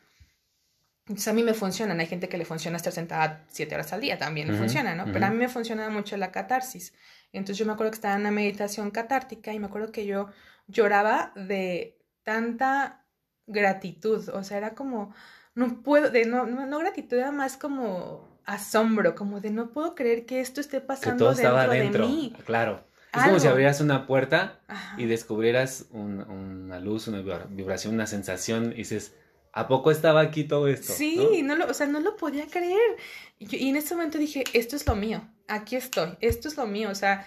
Entonces 1.07 1.29
a 1.29 1.33
mí 1.33 1.43
me 1.43 1.55
funcionan. 1.55 1.99
Hay 2.01 2.07
gente 2.07 2.29
que 2.29 2.37
le 2.37 2.45
funciona 2.45 2.77
estar 2.77 2.93
sentada 2.93 3.47
siete 3.49 3.75
horas 3.75 3.93
al 3.93 4.01
día, 4.01 4.19
también 4.19 4.55
funciona, 4.55 4.95
¿no? 4.95 5.11
Pero 5.13 5.25
a 5.25 5.31
mí 5.31 5.37
me 5.37 5.49
funciona 5.49 5.89
mucho 5.89 6.17
la 6.17 6.33
catarsis. 6.33 6.93
Entonces 7.39 7.59
yo 7.59 7.67
me 7.67 7.73
acuerdo 7.73 7.91
que 7.91 7.97
estaba 7.97 8.15
en 8.15 8.21
una 8.21 8.31
meditación 8.31 8.91
catártica 8.91 9.53
y 9.53 9.59
me 9.59 9.67
acuerdo 9.67 9.93
que 9.93 10.07
yo 10.07 10.29
lloraba 10.69 11.33
de 11.35 11.99
tanta 12.23 13.05
gratitud, 13.47 14.29
o 14.31 14.43
sea, 14.43 14.57
era 14.57 14.75
como, 14.75 15.15
no 15.55 15.83
puedo, 15.83 16.11
de 16.11 16.27
no, 16.27 16.47
no, 16.47 16.79
gratitud, 16.79 17.17
era 17.17 17.33
más 17.33 17.57
como 17.57 18.41
asombro, 18.45 19.15
como 19.15 19.41
de 19.41 19.51
no 19.51 19.71
puedo 19.71 19.95
creer 19.95 20.27
que 20.27 20.41
esto 20.41 20.61
esté 20.61 20.81
pasando 20.81 21.33
dentro, 21.35 21.69
de 21.69 21.91
mí. 21.91 22.35
Claro. 22.45 22.85
Es 23.15 23.23
como 23.23 23.39
si 23.39 23.47
abrieras 23.47 23.81
una 23.81 24.07
puerta 24.07 24.61
y 24.99 25.07
descubrieras 25.07 25.87
una 25.91 26.81
luz, 26.81 27.09
una 27.09 27.23
vibración, 27.49 27.95
una 27.95 28.07
sensación 28.07 28.73
y 28.73 28.77
dices, 28.77 29.15
¿a 29.57 29.67
poco 29.67 29.91
estaba 29.91 30.21
aquí 30.21 30.45
todo 30.45 30.69
esto? 30.69 30.93
Sí, 30.93 31.43
¿no? 31.43 31.57
lo, 31.57 31.67
o 31.67 31.75
sea, 31.75 31.87
no 31.87 32.01
lo 32.01 32.17
podía 32.17 32.47
creer. 32.47 32.97
y 33.39 33.69
en 33.69 33.77
ese 33.77 33.95
momento 33.95 34.19
dije, 34.19 34.45
esto 34.53 34.77
es 34.77 34.87
lo 34.87 34.95
mío, 34.95 35.29
aquí 35.49 35.77
estoy, 35.77 36.17
esto 36.21 36.49
es 36.49 36.57
lo 36.57 36.67
mío, 36.67 36.91
o 36.91 36.95
sea, 36.95 37.27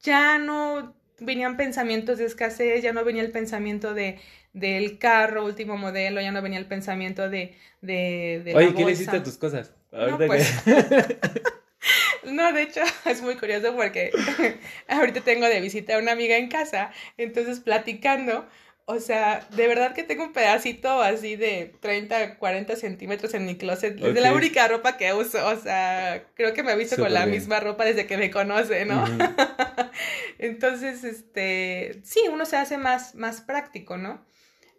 ya 0.00 0.38
no 0.38 0.94
venían 1.18 1.56
pensamientos 1.56 2.18
de 2.18 2.24
escasez, 2.24 2.82
ya 2.82 2.92
no 2.92 3.04
venía 3.04 3.22
el 3.22 3.30
pensamiento 3.30 3.92
de 3.92 4.20
del 4.52 4.98
carro 4.98 5.44
último 5.44 5.76
modelo, 5.76 6.20
ya 6.20 6.32
no 6.32 6.42
venía 6.42 6.58
el 6.58 6.66
pensamiento 6.66 7.28
de, 7.28 7.54
de, 7.80 8.42
de 8.44 8.54
Oye, 8.54 8.74
¿qué 8.74 8.84
le 8.84 8.92
hiciste 8.92 9.16
a 9.16 9.22
tus 9.22 9.36
cosas? 9.36 9.72
No, 9.92 10.18
pues... 10.18 10.52
no, 12.24 12.52
de 12.52 12.62
hecho, 12.62 12.80
es 13.06 13.22
muy 13.22 13.36
curioso 13.36 13.74
porque 13.74 14.10
ahorita 14.88 15.20
tengo 15.20 15.46
de 15.46 15.60
visita 15.60 15.96
a 15.96 15.98
una 15.98 16.12
amiga 16.12 16.36
en 16.36 16.48
casa, 16.48 16.90
entonces 17.16 17.60
platicando, 17.60 18.46
o 18.90 18.98
sea, 18.98 19.46
de 19.54 19.68
verdad 19.68 19.94
que 19.94 20.02
tengo 20.02 20.24
un 20.24 20.32
pedacito 20.32 21.00
así 21.00 21.36
de 21.36 21.72
30, 21.80 22.38
40 22.38 22.74
centímetros 22.74 23.34
en 23.34 23.46
mi 23.46 23.56
closet. 23.56 23.96
Es 24.02 24.14
de 24.14 24.20
la 24.20 24.32
única 24.32 24.66
ropa 24.66 24.96
que 24.96 25.12
uso. 25.12 25.46
O 25.46 25.56
sea, 25.56 26.24
creo 26.34 26.52
que 26.54 26.64
me 26.64 26.72
he 26.72 26.76
visto 26.76 26.96
con 26.96 27.14
la 27.14 27.24
misma 27.26 27.60
ropa 27.60 27.84
desde 27.84 28.06
que 28.06 28.16
me 28.16 28.30
conoce, 28.30 28.84
¿no? 28.86 29.04
Entonces, 30.38 31.04
este, 31.04 32.00
sí, 32.02 32.22
uno 32.32 32.44
se 32.46 32.56
hace 32.56 32.78
más, 32.78 33.14
más 33.14 33.42
práctico, 33.42 33.96
¿no? 33.96 34.24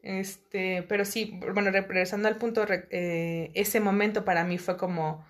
Este, 0.04 0.84
pero 0.84 1.06
sí, 1.06 1.40
bueno, 1.54 1.72
regresando 1.72 2.28
al 2.28 2.38
punto, 2.38 2.66
eh, 2.68 3.52
ese 3.54 3.80
momento 3.80 4.26
para 4.26 4.44
mí 4.44 4.58
fue 4.58 4.76
como, 4.76 5.26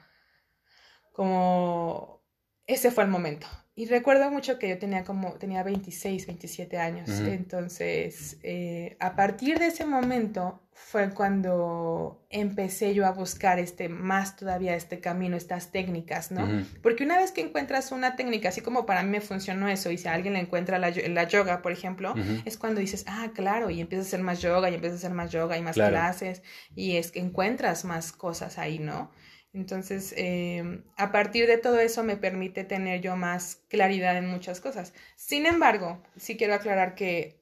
como, 1.11 2.23
ese 2.65 2.89
fue 2.89 3.03
el 3.03 3.09
momento. 3.11 3.45
Y 3.81 3.87
recuerdo 3.87 4.29
mucho 4.29 4.59
que 4.59 4.69
yo 4.69 4.77
tenía 4.77 5.03
como, 5.03 5.31
tenía 5.39 5.63
26, 5.63 6.27
27 6.27 6.77
años. 6.77 7.09
Entonces, 7.09 8.37
eh, 8.43 8.95
a 8.99 9.15
partir 9.15 9.57
de 9.57 9.65
ese 9.65 9.87
momento 9.87 10.61
fue 10.71 11.09
cuando 11.09 12.23
empecé 12.29 12.93
yo 12.93 13.07
a 13.07 13.11
buscar 13.11 13.57
este, 13.57 13.89
más 13.89 14.35
todavía 14.35 14.75
este 14.75 14.99
camino, 14.99 15.35
estas 15.35 15.71
técnicas, 15.71 16.29
¿no? 16.29 16.47
Porque 16.83 17.03
una 17.03 17.17
vez 17.17 17.31
que 17.31 17.41
encuentras 17.41 17.91
una 17.91 18.15
técnica, 18.15 18.49
así 18.49 18.61
como 18.61 18.85
para 18.85 19.01
mí 19.01 19.09
me 19.09 19.21
funcionó 19.21 19.67
eso, 19.67 19.89
y 19.89 19.97
si 19.97 20.07
alguien 20.07 20.33
le 20.33 20.41
encuentra 20.41 20.77
la, 20.77 20.91
la 20.91 21.23
yoga, 21.23 21.63
por 21.63 21.71
ejemplo, 21.71 22.13
es 22.45 22.59
cuando 22.59 22.81
dices, 22.81 23.03
ah, 23.07 23.31
claro, 23.33 23.71
y 23.71 23.81
empiezas 23.81 24.05
a 24.05 24.09
hacer 24.09 24.21
más 24.21 24.43
yoga, 24.43 24.69
y 24.69 24.75
empiezas 24.75 24.97
a 24.97 25.07
hacer 25.07 25.15
más 25.15 25.31
yoga, 25.31 25.57
y 25.57 25.63
más 25.63 25.75
clases, 25.75 26.43
y 26.75 26.97
es 26.97 27.11
que 27.11 27.19
encuentras 27.19 27.83
más 27.83 28.11
cosas 28.11 28.59
ahí, 28.59 28.77
¿no? 28.77 29.09
Entonces, 29.53 30.13
em, 30.15 30.83
a 30.95 31.11
partir 31.11 31.45
de 31.45 31.57
todo 31.57 31.79
eso 31.79 32.03
me 32.03 32.15
permite 32.15 32.63
tener 32.63 33.01
yo 33.01 33.17
más 33.17 33.61
claridad 33.67 34.17
en 34.17 34.27
muchas 34.27 34.61
cosas. 34.61 34.93
Sin 35.17 35.45
embargo, 35.45 36.01
sí 36.15 36.37
quiero 36.37 36.53
aclarar 36.53 36.95
que 36.95 37.41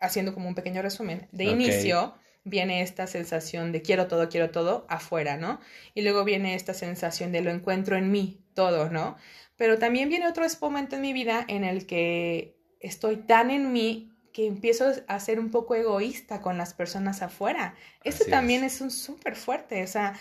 haciendo 0.00 0.34
como 0.34 0.48
un 0.48 0.54
pequeño 0.54 0.82
resumen, 0.82 1.28
de 1.32 1.44
inicio 1.44 2.14
viene 2.44 2.82
esta 2.82 3.06
sensación 3.06 3.72
de 3.72 3.82
quiero 3.82 4.08
todo, 4.08 4.28
quiero 4.28 4.50
todo 4.50 4.86
afuera, 4.88 5.36
¿no? 5.36 5.60
Y 5.94 6.02
luego 6.02 6.24
viene 6.24 6.54
esta 6.54 6.74
sensación 6.74 7.30
de 7.30 7.42
lo 7.42 7.50
encuentro 7.50 7.96
en 7.96 8.10
mí, 8.10 8.40
todo, 8.54 8.90
¿no? 8.90 9.16
Pero 9.56 9.78
también 9.78 10.08
viene 10.08 10.28
otro 10.28 10.44
momento 10.60 10.96
en 10.96 11.02
mi 11.02 11.12
vida 11.12 11.44
en 11.48 11.64
el 11.64 11.86
que 11.86 12.56
estoy 12.80 13.16
tan 13.16 13.50
en 13.50 13.72
mí 13.72 14.12
que 14.32 14.46
empiezo 14.46 14.92
a 15.08 15.20
ser 15.20 15.40
un 15.40 15.50
poco 15.50 15.74
egoísta 15.74 16.40
con 16.40 16.56
las 16.56 16.72
personas 16.72 17.22
afuera. 17.22 17.74
Esto 18.04 18.24
también 18.26 18.62
es, 18.62 18.80
un 18.80 18.92
súper 18.92 19.34
fuerte, 19.34 19.82
o 19.82 19.86
sea, 19.86 20.14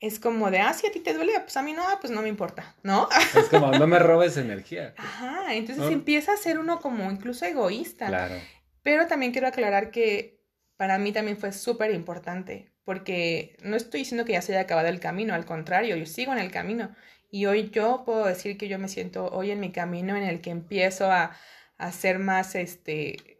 es 0.00 0.20
como 0.20 0.50
de, 0.50 0.58
ah, 0.58 0.72
si 0.74 0.86
a 0.86 0.92
ti 0.92 1.00
te 1.00 1.14
duele, 1.14 1.32
pues 1.40 1.56
a 1.56 1.62
mí 1.62 1.72
no, 1.72 1.82
ah, 1.88 1.98
pues 2.00 2.12
no 2.12 2.22
me 2.22 2.28
importa, 2.28 2.74
¿no? 2.82 3.08
Es 3.34 3.48
como, 3.48 3.70
no 3.72 3.86
me 3.86 3.98
robes 3.98 4.36
energía. 4.36 4.94
Ajá, 4.98 5.54
entonces 5.54 5.90
empieza 5.90 6.32
a 6.32 6.36
ser 6.36 6.58
uno 6.58 6.80
como 6.80 7.10
incluso 7.10 7.46
egoísta. 7.46 8.08
Claro. 8.08 8.34
Pero 8.82 9.06
también 9.06 9.32
quiero 9.32 9.48
aclarar 9.48 9.90
que 9.90 10.44
para 10.76 10.98
mí 10.98 11.12
también 11.12 11.38
fue 11.38 11.52
súper 11.52 11.92
importante, 11.92 12.72
porque 12.84 13.56
no 13.62 13.76
estoy 13.76 14.00
diciendo 14.00 14.24
que 14.24 14.32
ya 14.32 14.42
se 14.42 14.52
haya 14.52 14.62
acabado 14.62 14.88
el 14.88 15.00
camino, 15.00 15.34
al 15.34 15.46
contrario, 15.46 15.96
yo 15.96 16.06
sigo 16.06 16.32
en 16.32 16.38
el 16.38 16.50
camino. 16.50 16.94
Y 17.30 17.46
hoy 17.46 17.70
yo 17.70 18.02
puedo 18.04 18.26
decir 18.26 18.56
que 18.56 18.68
yo 18.68 18.78
me 18.78 18.88
siento 18.88 19.28
hoy 19.30 19.50
en 19.50 19.60
mi 19.60 19.72
camino 19.72 20.16
en 20.16 20.22
el 20.22 20.40
que 20.40 20.50
empiezo 20.50 21.10
a, 21.10 21.36
a 21.78 21.92
ser 21.92 22.18
más, 22.18 22.54
este, 22.54 23.35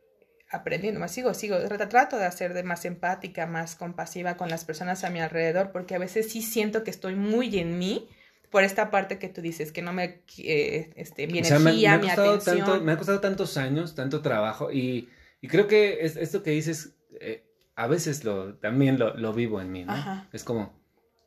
aprendiendo 0.51 1.01
más, 1.01 1.13
sigo, 1.13 1.35
sigo, 1.35 1.57
trato 1.89 2.17
de 2.19 2.25
hacer 2.25 2.55
de 2.55 2.63
más 2.63 2.85
empática, 2.85 3.47
más 3.47 3.77
compasiva 3.77 4.37
con 4.37 4.49
las 4.49 4.65
personas 4.65 5.05
a 5.05 5.11
mi 5.11 5.21
alrededor, 5.21 5.73
porque 5.73 5.95
a 5.95 5.99
veces 5.99 6.31
sí 6.31 6.43
siento 6.43 6.85
que 6.85 6.91
estoy 6.91 7.15
muy 7.15 7.59
en 7.59 7.79
mí, 7.79 8.09
por 8.51 8.63
esta 8.63 8.91
parte 8.91 9.19
que 9.19 9.29
tú 9.29 9.41
dices, 9.41 9.73
que 9.73 9.83
no 9.83 9.93
me, 9.93 10.23
eh, 10.39 10.93
este, 10.97 11.27
mi 11.27 11.39
energía, 11.39 11.99
mi 11.99 12.09
atención. 12.09 12.85
me 12.85 12.93
ha 12.93 12.97
costado 12.97 13.21
tantos 13.21 13.57
años, 13.57 13.95
tanto 13.95 14.23
trabajo, 14.23 14.71
y, 14.71 15.09
y 15.41 15.49
creo 15.49 15.67
que 15.67 15.99
es, 16.07 16.17
esto 16.17 16.43
que 16.43 16.53
dices 16.53 16.95
eh, 17.21 17.45
a 17.77 17.87
veces 17.87 18.25
lo, 18.25 18.55
también 18.55 18.99
lo, 18.99 19.15
lo 19.15 19.33
vivo 19.33 19.61
en 19.61 19.71
mí, 19.71 19.85
¿no? 19.85 19.95
Es 20.33 20.45
como, 20.45 20.73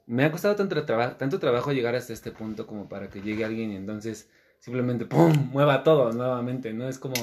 me 0.08 0.26
ha 0.26 0.32
costado 0.32 0.56
tanto, 0.56 0.84
tanto 0.84 1.40
trabajo 1.40 1.72
llegar 1.72 1.96
hasta 1.96 2.12
este 2.12 2.32
punto 2.32 2.66
como 2.66 2.90
para 2.90 3.10
que 3.10 3.22
llegue 3.22 3.46
alguien 3.46 3.72
y 3.72 3.76
entonces 3.76 4.30
simplemente, 4.58 5.06
¡pum!, 5.06 5.32
mueva 5.52 5.84
todo 5.84 6.12
nuevamente, 6.12 6.74
¿no? 6.74 6.90
Es 6.90 6.98
como, 6.98 7.14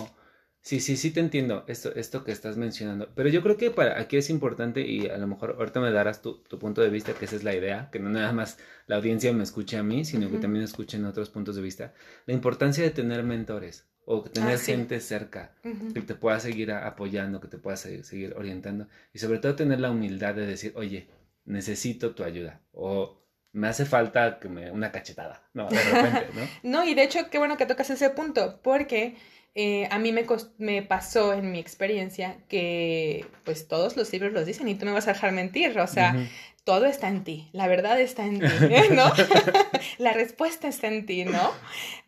sí, 0.67 0.81
sí, 0.81 0.97
sí 0.97 1.13
te 1.13 1.21
entiendo 1.21 1.65
esto, 1.69 1.95
esto 1.95 2.25
que 2.25 2.33
estás 2.33 2.57
mencionando, 2.57 3.09
pero 3.15 3.29
yo 3.29 3.41
creo 3.41 3.57
que 3.57 3.71
para 3.71 4.01
aquí 4.01 4.17
es 4.17 4.31
importante 4.31 4.81
y 4.81 5.07
a 5.07 5.17
lo 5.17 5.29
mejor 5.29 5.55
ahorita 5.57 5.79
me 5.79 5.93
darás 5.93 6.23
tu, 6.23 6.43
tu 6.43 6.59
punto 6.59 6.81
de 6.83 6.91
vista, 6.91 7.13
que 7.13 7.27
esa 7.27 7.37
es 7.37 7.45
la 7.45 7.55
idea, 7.55 7.89
que 7.93 8.01
no 8.01 8.11
nada 8.11 8.33
más 8.33 8.59
la 8.89 8.97
audiencia 8.97 9.33
me 9.33 9.45
escuche 9.45 9.77
a 9.77 9.85
mí, 9.85 10.05
sino 10.05 10.29
que 10.29 10.39
también 10.39 10.65
escuchen 10.65 11.05
otros 11.05 11.31
puntos 11.31 11.55
de 11.55 11.63
vista, 11.63 11.95
la 12.27 12.35
importancia 12.35 12.83
de 12.83 12.91
tener 12.91 13.23
mentores 13.23 13.87
o 14.07 14.23
tener 14.23 14.57
ah, 14.57 14.59
gente 14.59 14.99
cerca 14.99 15.55
que 15.95 16.01
te 16.01 16.17
pueda 16.17 16.41
seguir 16.41 16.73
apoyando, 16.73 17.41
que 17.41 17.47
te 17.47 17.59
pueda 17.59 17.77
seguir 17.77 18.35
orientando 18.37 18.89
y 19.13 19.21
sobre 19.21 19.39
todo 19.39 19.55
tener 19.55 19.79
la 19.79 19.93
humildad 19.93 20.35
de 20.35 20.47
decir, 20.47 20.73
oye, 20.75 21.09
necesito 21.45 22.13
tu 22.13 22.25
ayuda 22.25 22.61
o 22.73 23.23
me 23.53 23.69
hace 23.69 23.87
falta 23.87 24.41
que 24.41 24.49
me 24.49 24.71
una 24.71 24.93
cachetada, 24.93 25.49
no, 25.55 25.69
de 25.69 25.83
repente, 25.83 26.29
¿no? 26.35 26.43
no, 26.81 26.85
y 26.85 26.95
de 26.95 27.05
hecho 27.05 27.31
qué 27.31 27.39
bueno 27.39 27.57
que 27.57 27.67
tocas 27.67 27.89
ese 27.89 28.11
punto, 28.11 28.61
porque 28.63 29.17
eh, 29.59 29.89
a 29.91 29.99
mí 29.99 30.13
me, 30.13 30.27
me 30.59 30.83
pasó 30.83 31.33
en 31.33 31.51
mi 31.51 31.59
experiencia 31.59 32.37
que 32.47 33.25
pues 33.43 33.67
todos 33.69 33.97
los 33.97 34.13
libros 34.13 34.35
los 34.35 34.45
dicen 34.45 34.69
y 34.69 34.75
tú 34.75 34.85
me 34.85 34.93
vas 34.93 35.09
a 35.09 35.15
dejar 35.15 35.33
mentir, 35.33 35.79
o 35.79 35.87
sea, 35.87 36.29
todo 36.65 36.85
está 36.85 37.09
en 37.09 37.25
ti, 37.25 37.49
la 37.53 37.67
verdad 37.67 37.99
está 37.99 38.27
en 38.27 38.41
ti, 38.41 38.47
¿no? 38.91 39.11
la 39.99 40.13
respuesta 40.13 40.69
está 40.69 40.89
en 40.89 41.07
ti, 41.07 41.25
¿no? 41.25 41.53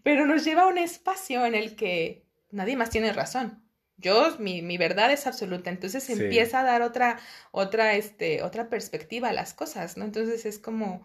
Pero 0.02 0.26
nos 0.26 0.44
lleva 0.44 0.64
a 0.64 0.66
un 0.66 0.76
espacio 0.76 1.46
en 1.46 1.54
el 1.54 1.74
que 1.74 2.22
nadie 2.50 2.76
más 2.76 2.90
tiene 2.90 3.14
razón. 3.14 3.64
Yo, 3.96 4.36
mi, 4.38 4.60
mi 4.60 4.76
verdad 4.76 5.10
es 5.10 5.26
absoluta, 5.26 5.70
entonces 5.70 6.10
empieza 6.10 6.60
a 6.60 6.64
dar 6.64 6.82
otra, 6.82 7.18
otra, 7.50 7.94
este, 7.94 8.42
otra 8.42 8.68
perspectiva 8.68 9.30
a 9.30 9.32
las 9.32 9.54
cosas, 9.54 9.96
¿no? 9.96 10.04
Entonces 10.04 10.44
es 10.44 10.58
como, 10.58 11.02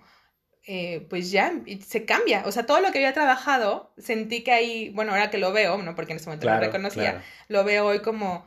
eh, 0.65 1.05
pues 1.09 1.31
ya 1.31 1.53
se 1.85 2.05
cambia. 2.05 2.43
O 2.45 2.51
sea, 2.51 2.65
todo 2.65 2.79
lo 2.79 2.91
que 2.91 2.99
había 2.99 3.13
trabajado, 3.13 3.93
sentí 3.97 4.43
que 4.43 4.51
ahí, 4.51 4.89
bueno, 4.89 5.11
ahora 5.11 5.29
que 5.29 5.37
lo 5.37 5.51
veo, 5.51 5.77
¿no? 5.77 5.95
Porque 5.95 6.13
en 6.13 6.17
ese 6.17 6.27
momento 6.27 6.47
no 6.47 6.55
lo 6.55 6.61
reconocía, 6.61 7.21
lo 7.49 7.63
veo 7.63 7.85
hoy 7.85 7.99
como, 7.99 8.45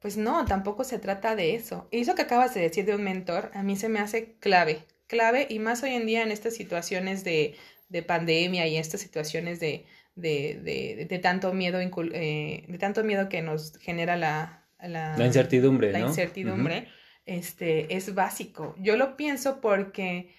pues 0.00 0.16
no, 0.16 0.44
tampoco 0.44 0.84
se 0.84 0.98
trata 0.98 1.34
de 1.34 1.54
eso. 1.54 1.88
Y 1.90 2.00
eso 2.00 2.14
que 2.14 2.22
acabas 2.22 2.54
de 2.54 2.60
decir 2.60 2.84
de 2.84 2.94
un 2.94 3.02
mentor, 3.02 3.50
a 3.54 3.62
mí 3.62 3.76
se 3.76 3.88
me 3.88 3.98
hace 3.98 4.36
clave, 4.40 4.84
clave, 5.08 5.46
y 5.50 5.58
más 5.58 5.82
hoy 5.82 5.94
en 5.94 6.06
día 6.06 6.22
en 6.22 6.30
estas 6.30 6.54
situaciones 6.54 7.24
de, 7.24 7.56
de 7.88 8.02
pandemia 8.02 8.66
y 8.68 8.76
estas 8.76 9.00
situaciones 9.00 9.58
de, 9.58 9.84
de, 10.14 10.60
de, 10.62 11.06
de 11.08 11.18
tanto 11.18 11.52
miedo, 11.52 11.80
eh, 11.80 12.64
de 12.68 12.78
tanto 12.78 13.02
miedo 13.02 13.28
que 13.28 13.42
nos 13.42 13.76
genera 13.78 14.16
la, 14.16 14.64
la, 14.80 15.16
incertidumbre. 15.24 15.90
La 15.90 16.00
incertidumbre, 16.00 16.88
este, 17.26 17.96
es 17.96 18.14
básico. 18.14 18.76
Yo 18.78 18.96
lo 18.96 19.16
pienso 19.16 19.60
porque 19.60 20.32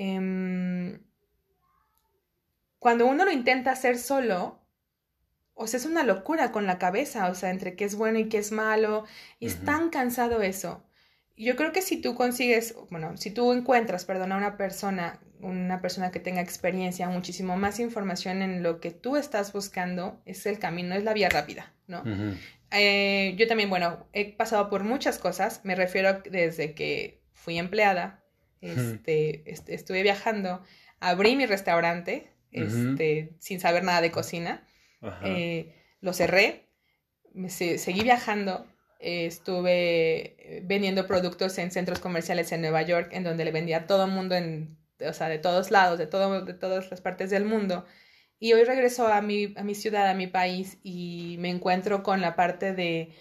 em, 0.00 0.98
cuando 2.78 3.06
uno 3.06 3.26
lo 3.26 3.30
intenta 3.30 3.70
hacer 3.70 3.98
solo, 3.98 4.58
o 5.52 5.66
sea, 5.66 5.78
es 5.78 5.84
una 5.84 6.04
locura 6.04 6.52
con 6.52 6.66
la 6.66 6.78
cabeza, 6.78 7.28
o 7.28 7.34
sea, 7.34 7.50
entre 7.50 7.76
qué 7.76 7.84
es 7.84 7.94
bueno 7.96 8.18
y 8.18 8.30
qué 8.30 8.38
es 8.38 8.50
malo, 8.50 9.04
y 9.38 9.46
es 9.46 9.62
tan 9.62 9.90
cansado 9.90 10.40
eso. 10.40 10.82
Yo 11.36 11.54
creo 11.54 11.72
que 11.72 11.82
si 11.82 12.00
tú 12.00 12.14
consigues, 12.14 12.74
bueno, 12.90 13.18
si 13.18 13.30
tú 13.30 13.52
encuentras, 13.52 14.06
perdón, 14.06 14.32
a 14.32 14.38
una 14.38 14.56
persona, 14.56 15.20
una 15.40 15.82
persona 15.82 16.10
que 16.10 16.20
tenga 16.20 16.40
experiencia, 16.40 17.10
muchísimo 17.10 17.58
más 17.58 17.78
información 17.78 18.40
en 18.40 18.62
lo 18.62 18.80
que 18.80 18.90
tú 18.90 19.16
estás 19.16 19.52
buscando, 19.52 20.22
es 20.24 20.46
el 20.46 20.58
camino, 20.58 20.94
es 20.94 21.04
la 21.04 21.12
vía 21.12 21.28
rápida, 21.28 21.74
¿no? 21.86 22.02
Eh, 22.70 23.34
yo 23.36 23.46
también, 23.46 23.68
bueno, 23.68 24.06
he 24.14 24.32
pasado 24.32 24.70
por 24.70 24.84
muchas 24.84 25.18
cosas, 25.18 25.60
me 25.64 25.74
refiero 25.74 26.22
desde 26.22 26.74
que 26.74 27.20
fui 27.34 27.58
empleada, 27.58 28.19
este, 28.60 29.42
estuve 29.46 30.02
viajando, 30.02 30.62
abrí 31.00 31.36
mi 31.36 31.46
restaurante, 31.46 32.30
este, 32.52 33.36
sin 33.38 33.60
saber 33.60 33.84
nada 33.84 34.00
de 34.00 34.10
cocina, 34.10 34.66
eh, 35.24 35.74
lo 36.00 36.12
cerré, 36.12 36.66
seguí 37.48 38.02
viajando, 38.02 38.66
estuve 38.98 40.62
vendiendo 40.64 41.06
productos 41.06 41.56
en 41.58 41.70
centros 41.70 42.00
comerciales 42.00 42.52
en 42.52 42.60
Nueva 42.60 42.82
York, 42.82 43.10
en 43.12 43.24
donde 43.24 43.44
le 43.44 43.52
vendía 43.52 43.78
a 43.78 43.86
todo 43.86 44.04
el 44.04 44.10
mundo, 44.10 44.34
en, 44.34 44.76
o 45.00 45.12
sea, 45.12 45.28
de 45.28 45.38
todos 45.38 45.70
lados, 45.70 45.98
de, 45.98 46.06
todo, 46.06 46.44
de 46.44 46.54
todas 46.54 46.90
las 46.90 47.00
partes 47.00 47.30
del 47.30 47.44
mundo. 47.44 47.86
Y 48.38 48.54
hoy 48.54 48.64
regreso 48.64 49.06
a 49.06 49.20
mi, 49.20 49.52
a 49.56 49.62
mi 49.62 49.74
ciudad, 49.74 50.08
a 50.08 50.14
mi 50.14 50.26
país, 50.26 50.78
y 50.82 51.36
me 51.40 51.50
encuentro 51.50 52.02
con 52.02 52.20
la 52.20 52.36
parte 52.36 52.72
de 52.72 53.14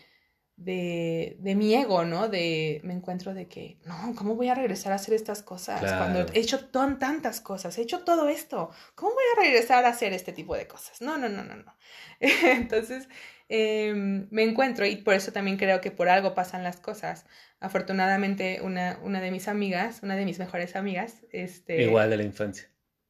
de, 0.60 1.38
de, 1.39 1.56
mi 1.56 1.74
ego, 1.74 2.04
¿no? 2.04 2.28
De, 2.28 2.82
me 2.84 2.93
encuentro 2.93 3.34
de 3.34 3.48
que, 3.48 3.78
no, 3.86 4.13
¿cómo 4.15 4.36
voy 4.36 4.50
a 4.50 4.56
regresar 4.56 4.91
a 4.91 4.95
hacer 4.95 5.13
estas 5.13 5.41
cosas? 5.41 5.80
Cuando 5.80 6.26
he 6.34 6.39
hecho 6.39 6.65
tantas 6.67 7.39
cosas, 7.39 7.78
he 7.78 7.82
hecho 7.82 8.04
todo 8.04 8.28
esto, 8.28 8.69
¿cómo 8.93 9.13
voy 9.13 9.24
a 9.38 9.41
regresar 9.41 9.86
a 9.86 9.89
hacer 9.89 10.12
este 10.12 10.34
tipo 10.34 10.56
de 10.56 10.67
cosas? 10.67 11.02
No, 11.02 11.17
no, 11.17 11.30
no, 11.30 11.43
no, 11.43 11.56
no. 11.56 11.76
Entonces, 12.19 13.08
em, 13.48 14.28
me 14.32 14.43
encuentro 14.43 14.86
y 14.86 14.98
por 14.98 15.13
eso 15.13 15.32
también 15.32 15.56
creo 15.56 15.80
que 15.80 15.91
por 15.91 16.10
algo 16.10 16.36
pasan 16.36 16.63
las 16.63 16.78
cosas. 16.78 17.26
Afortunadamente, 17.62 18.60
una, 18.62 19.00
una 19.02 19.22
de 19.22 19.32
mis 19.32 19.48
amigas, 19.48 20.02
una 20.04 20.17
de 20.17 20.26
mis 20.26 20.39
mejores 20.39 20.76
amigas, 20.76 21.22
este... 21.32 21.84
Igual 21.84 22.10
de 22.10 22.17
la 22.17 22.24
infancia. 22.24 22.69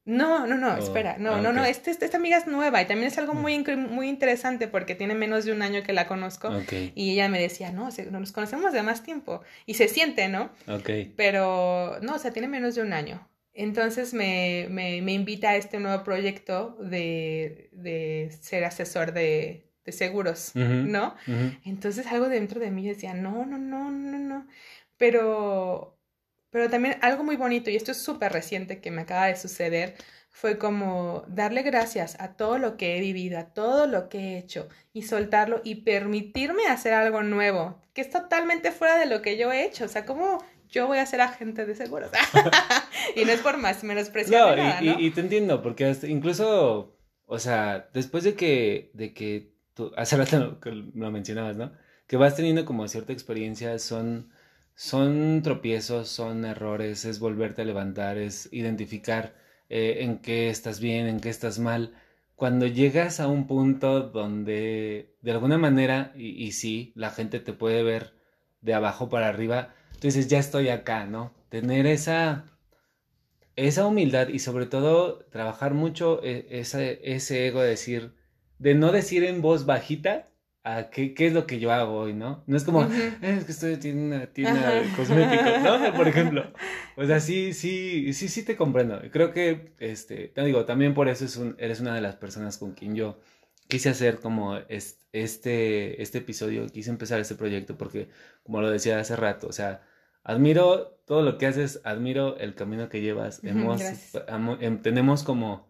No, 0.10 0.48
no, 0.48 0.58
no, 0.58 0.74
oh, 0.74 0.78
espera, 0.78 1.18
no, 1.20 1.40
no, 1.40 1.54
no, 1.54 1.64
este, 1.64 1.92
esta 1.92 2.18
amiga 2.18 2.36
es 2.36 2.48
nueva 2.48 2.82
y 2.82 2.86
también 2.86 3.10
es 3.10 3.18
algo 3.20 3.36
mm. 3.36 3.42
muy, 3.42 3.60
muy 3.78 4.10
interesante 4.10 4.68
porque 4.68 4.96
tiene 4.96 5.14
menos 5.14 5.46
de 5.46 5.52
un 5.52 5.62
año 5.62 5.84
que 5.84 5.94
la 5.94 6.08
conozco 6.08 6.52
y 6.72 7.12
ella 7.12 7.30
me 7.30 7.40
decía, 7.40 7.72
no, 7.72 7.90
nos 8.10 8.32
conocemos 8.32 8.74
de 8.74 8.82
más 8.82 9.04
tiempo 9.04 9.44
y 9.68 9.76
se 9.76 9.88
siente, 9.88 10.28
¿no? 10.28 10.50
Ok. 10.68 10.90
Pero, 11.16 12.00
no, 12.02 12.16
o 12.16 12.18
sea, 12.18 12.32
tiene 12.32 12.48
menos 12.48 12.74
de 12.74 12.82
un 12.82 12.92
año. 12.92 13.30
Entonces 13.54 14.16
me, 14.16 14.66
me, 14.72 15.04
me 15.04 15.14
invita 15.14 15.52
a 15.52 15.58
este 15.58 15.80
nuevo 15.80 16.04
proyecto 16.04 16.76
de, 16.80 17.70
de 17.72 18.36
ser 18.42 18.64
asesor 18.64 19.14
de, 19.14 19.70
de 19.86 19.92
seguros, 19.92 20.54
¿no? 20.56 21.14
Entonces 21.66 22.08
algo 22.08 22.30
dentro 22.30 22.60
de 22.60 22.72
mí 22.72 22.88
decía, 22.88 23.14
no, 23.14 23.46
no, 23.46 23.60
no, 23.60 23.92
no, 23.92 24.18
no, 24.18 24.48
pero 24.98 25.99
pero 26.52 26.70
también 26.70 26.98
algo 27.02 27.24
muy 27.24 27.36
bonito, 27.36 27.70
y 27.70 27.76
esto 27.76 27.92
es 27.92 28.02
súper 28.02 28.32
reciente 28.32 28.80
que 28.80 28.92
me 28.92 29.02
acaba 29.02 29.28
de 29.28 29.36
suceder, 29.36 29.96
fue 30.32 30.58
como 30.58 31.26
darle 31.28 31.64
gracias 31.64 32.16
a 32.20 32.34
todo 32.38 32.60
lo 32.60 32.78
que 32.78 32.98
he 32.98 33.02
vivido, 33.02 33.40
a 33.40 33.46
todo 33.46 33.88
lo 33.88 34.10
que 34.10 34.20
he 34.20 34.38
hecho 34.38 34.70
y 34.94 35.02
soltarlo 35.02 35.62
y 35.64 35.76
permitirme 35.76 36.68
hacer 36.68 36.94
algo 36.94 37.24
nuevo, 37.24 37.82
que 37.94 38.02
es 38.02 38.10
totalmente 38.10 38.72
fuera 38.72 38.98
de 38.98 39.06
lo 39.06 39.22
que 39.22 39.38
yo 39.38 39.52
he 39.52 39.66
hecho. 39.66 39.86
O 39.86 39.88
sea, 39.88 40.06
como 40.06 40.44
yo 40.70 40.88
voy 40.88 41.00
a 41.00 41.06
ser 41.06 41.22
agente 41.22 41.66
de 41.66 41.76
seguros. 41.76 42.12
y 43.16 43.26
no 43.26 43.32
es 43.32 43.42
por 43.42 43.58
más 43.58 43.84
menospreciar. 43.84 44.58
No, 44.58 44.64
nada, 44.64 44.82
y, 44.82 44.86
¿no? 44.86 45.00
Y, 45.00 45.12
te 45.12 45.22
entiendo, 45.22 45.62
porque 45.62 45.96
incluso, 46.04 46.98
o 47.26 47.40
sea, 47.40 47.90
después 47.94 48.24
de 48.24 48.36
que, 48.36 48.92
de 48.94 49.14
que 49.14 49.52
tú, 49.74 49.92
hace 49.98 50.16
rato 50.16 50.60
lo 50.94 51.12
mencionabas, 51.12 51.58
¿no? 51.58 51.74
Que 52.08 52.18
vas 52.18 52.36
teniendo 52.36 52.66
como 52.66 52.88
cierta 52.88 53.14
experiencia, 53.14 53.78
son 53.80 54.32
son 54.80 55.42
tropiezos, 55.44 56.08
son 56.08 56.46
errores, 56.46 57.04
es 57.04 57.20
volverte 57.20 57.64
a 57.64 57.66
levantar, 57.66 58.18
es 58.18 58.48
identificar 58.54 59.36
eh, 59.68 59.98
en 60.04 60.20
qué 60.20 60.50
estás 60.50 60.80
bien, 60.80 61.08
en 61.08 61.20
qué 61.20 61.30
estás 61.30 61.60
mal. 61.60 61.96
cuando 62.36 62.66
llegas 62.68 63.20
a 63.20 63.28
un 63.28 63.46
punto 63.48 64.02
donde 64.02 65.18
de 65.22 65.32
alguna 65.32 65.58
manera, 65.58 66.14
y, 66.16 66.30
y 66.46 66.54
sí, 66.54 66.94
la 66.96 67.12
gente 67.12 67.42
te 67.42 67.52
puede 67.54 67.84
ver 67.84 68.14
de 68.62 68.74
abajo 68.74 69.10
para 69.10 69.28
arriba, 69.28 69.76
entonces 69.96 70.30
ya 70.30 70.40
estoy 70.40 70.70
acá, 70.70 71.06
¿no? 71.06 71.34
Tener 71.50 71.86
esa, 71.86 72.46
esa 73.58 73.86
humildad 73.86 74.30
y 74.30 74.40
sobre 74.40 74.66
todo 74.66 75.26
trabajar 75.26 75.74
mucho 75.74 76.24
e, 76.24 76.48
ese, 76.52 77.02
ese 77.04 77.48
ego 77.48 77.62
de 77.62 77.70
decir, 77.70 78.14
de 78.60 78.76
no 78.76 78.94
decir 78.94 79.26
en 79.26 79.42
voz 79.42 79.66
bajita, 79.66 80.30
a 80.78 80.90
qué, 80.90 81.14
qué 81.14 81.28
es 81.28 81.34
lo 81.34 81.46
que 81.48 81.60
yo 81.60 81.72
hago 81.72 81.94
hoy, 82.00 82.14
¿no? 82.14 82.44
No 82.48 82.58
es 82.58 82.64
como, 82.64 82.84
"Eh, 82.84 83.18
es 83.22 83.46
que 83.46 83.52
estoy 83.52 83.78
en 83.92 84.00
una 84.00 84.28
tienda 84.28 84.70
de 84.72 84.90
cosméticos, 84.96 85.62
¿no? 85.64 85.94
Por 85.96 86.08
ejemplo. 86.08 86.44
O 86.98 87.06
sea, 87.06 87.20
sí, 87.22 87.54
sí, 87.54 88.12
sí, 88.14 88.28
sí 88.28 88.44
te 88.44 88.58
comprendo. 88.58 89.00
Creo 89.12 89.32
que, 89.32 89.72
este, 89.80 90.28
te 90.28 90.44
digo, 90.44 90.66
también 90.66 90.94
por 90.94 91.08
eso 91.08 91.24
es 91.24 91.38
un, 91.38 91.56
eres 91.58 91.80
una 91.80 91.96
de 91.96 92.02
las 92.02 92.16
personas 92.18 92.58
con 92.58 92.74
quien 92.74 92.94
yo 92.94 93.18
quise 93.70 93.88
hacer 93.90 94.20
como 94.20 94.58
es- 94.58 95.00
este, 95.14 96.02
este 96.02 96.18
episodio, 96.18 96.68
quise 96.68 96.90
empezar 96.90 97.20
este 97.22 97.36
proyecto 97.36 97.78
porque, 97.78 98.10
como 98.44 98.62
lo 98.62 98.70
decía 98.70 99.00
hace 99.00 99.16
rato, 99.16 99.48
o 99.48 99.54
sea, 99.54 99.82
admiro 100.24 101.00
todo 101.06 101.22
lo 101.22 101.38
que 101.38 101.46
haces, 101.48 101.80
admiro 101.86 102.38
el 102.38 102.54
camino 102.56 102.90
que 102.90 103.00
llevas. 103.02 103.42
Hemos, 103.44 103.82
amo- 104.28 104.58
em, 104.60 104.82
tenemos 104.82 105.24
como, 105.24 105.70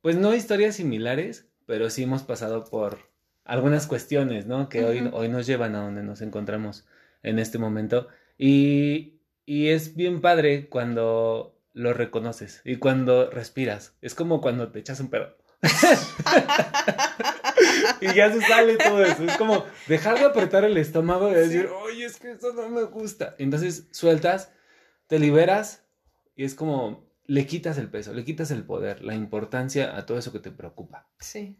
pues 0.00 0.16
no 0.16 0.34
historias 0.34 0.76
similares, 0.76 1.46
pero 1.66 1.90
sí 1.90 2.04
hemos 2.04 2.22
pasado 2.22 2.64
por 2.64 3.09
algunas 3.44 3.86
cuestiones, 3.86 4.46
¿no? 4.46 4.68
Que 4.68 4.84
hoy, 4.84 5.02
Ujú. 5.02 5.16
hoy 5.16 5.28
nos 5.28 5.46
llevan 5.46 5.74
a 5.74 5.82
donde 5.82 6.02
nos 6.02 6.22
encontramos 6.22 6.86
en 7.22 7.38
este 7.38 7.58
momento. 7.58 8.08
Y, 8.38 9.20
y 9.44 9.68
es 9.68 9.96
bien 9.96 10.20
padre 10.20 10.68
cuando 10.68 11.58
lo 11.72 11.92
reconoces 11.92 12.62
y 12.64 12.76
cuando 12.76 13.30
respiras. 13.30 13.94
Es 14.00 14.14
como 14.14 14.40
cuando 14.40 14.70
te 14.70 14.80
echas 14.80 15.00
un 15.00 15.10
pedo. 15.10 15.36
y 18.00 18.14
ya 18.14 18.32
se 18.32 18.40
sale 18.40 18.76
todo 18.76 19.04
eso. 19.04 19.24
Es 19.24 19.36
como 19.36 19.64
dejar 19.88 20.18
de 20.18 20.26
apretar 20.26 20.64
el 20.64 20.76
estómago 20.76 21.30
y 21.30 21.34
decir, 21.34 21.66
oye, 21.66 22.06
es 22.06 22.18
que 22.18 22.32
eso 22.32 22.52
no 22.52 22.68
me 22.68 22.84
gusta. 22.84 23.34
Entonces 23.38 23.88
sueltas, 23.90 24.52
te 25.06 25.18
liberas 25.18 25.84
y 26.36 26.44
es 26.44 26.54
como 26.54 27.08
le 27.26 27.46
quitas 27.46 27.78
el 27.78 27.88
peso, 27.88 28.12
le 28.12 28.24
quitas 28.24 28.50
el 28.50 28.64
poder, 28.64 29.02
la 29.02 29.14
importancia 29.14 29.96
a 29.96 30.06
todo 30.06 30.18
eso 30.18 30.32
que 30.32 30.40
te 30.40 30.50
preocupa. 30.50 31.08
Sí. 31.20 31.56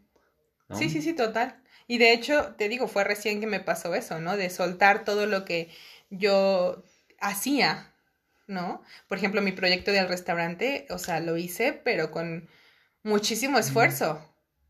¿no? 0.67 0.75
Sí, 0.75 0.89
sí, 0.89 1.01
sí, 1.01 1.13
total. 1.13 1.61
Y 1.93 1.97
de 1.97 2.13
hecho, 2.13 2.55
te 2.57 2.69
digo, 2.69 2.87
fue 2.87 3.03
recién 3.03 3.39
que 3.41 3.47
me 3.47 3.59
pasó 3.59 3.93
eso, 3.95 4.19
¿no? 4.19 4.37
De 4.37 4.49
soltar 4.49 5.03
todo 5.03 5.25
lo 5.25 5.45
que 5.45 5.69
yo 6.09 6.83
hacía, 7.19 7.93
¿no? 8.47 8.81
Por 9.09 9.17
ejemplo, 9.17 9.41
mi 9.41 9.51
proyecto 9.51 9.91
del 9.91 10.07
restaurante, 10.07 10.87
o 10.89 10.97
sea, 10.97 11.19
lo 11.19 11.37
hice, 11.37 11.73
pero 11.73 12.11
con 12.11 12.49
muchísimo 13.03 13.59
esfuerzo. 13.59 14.21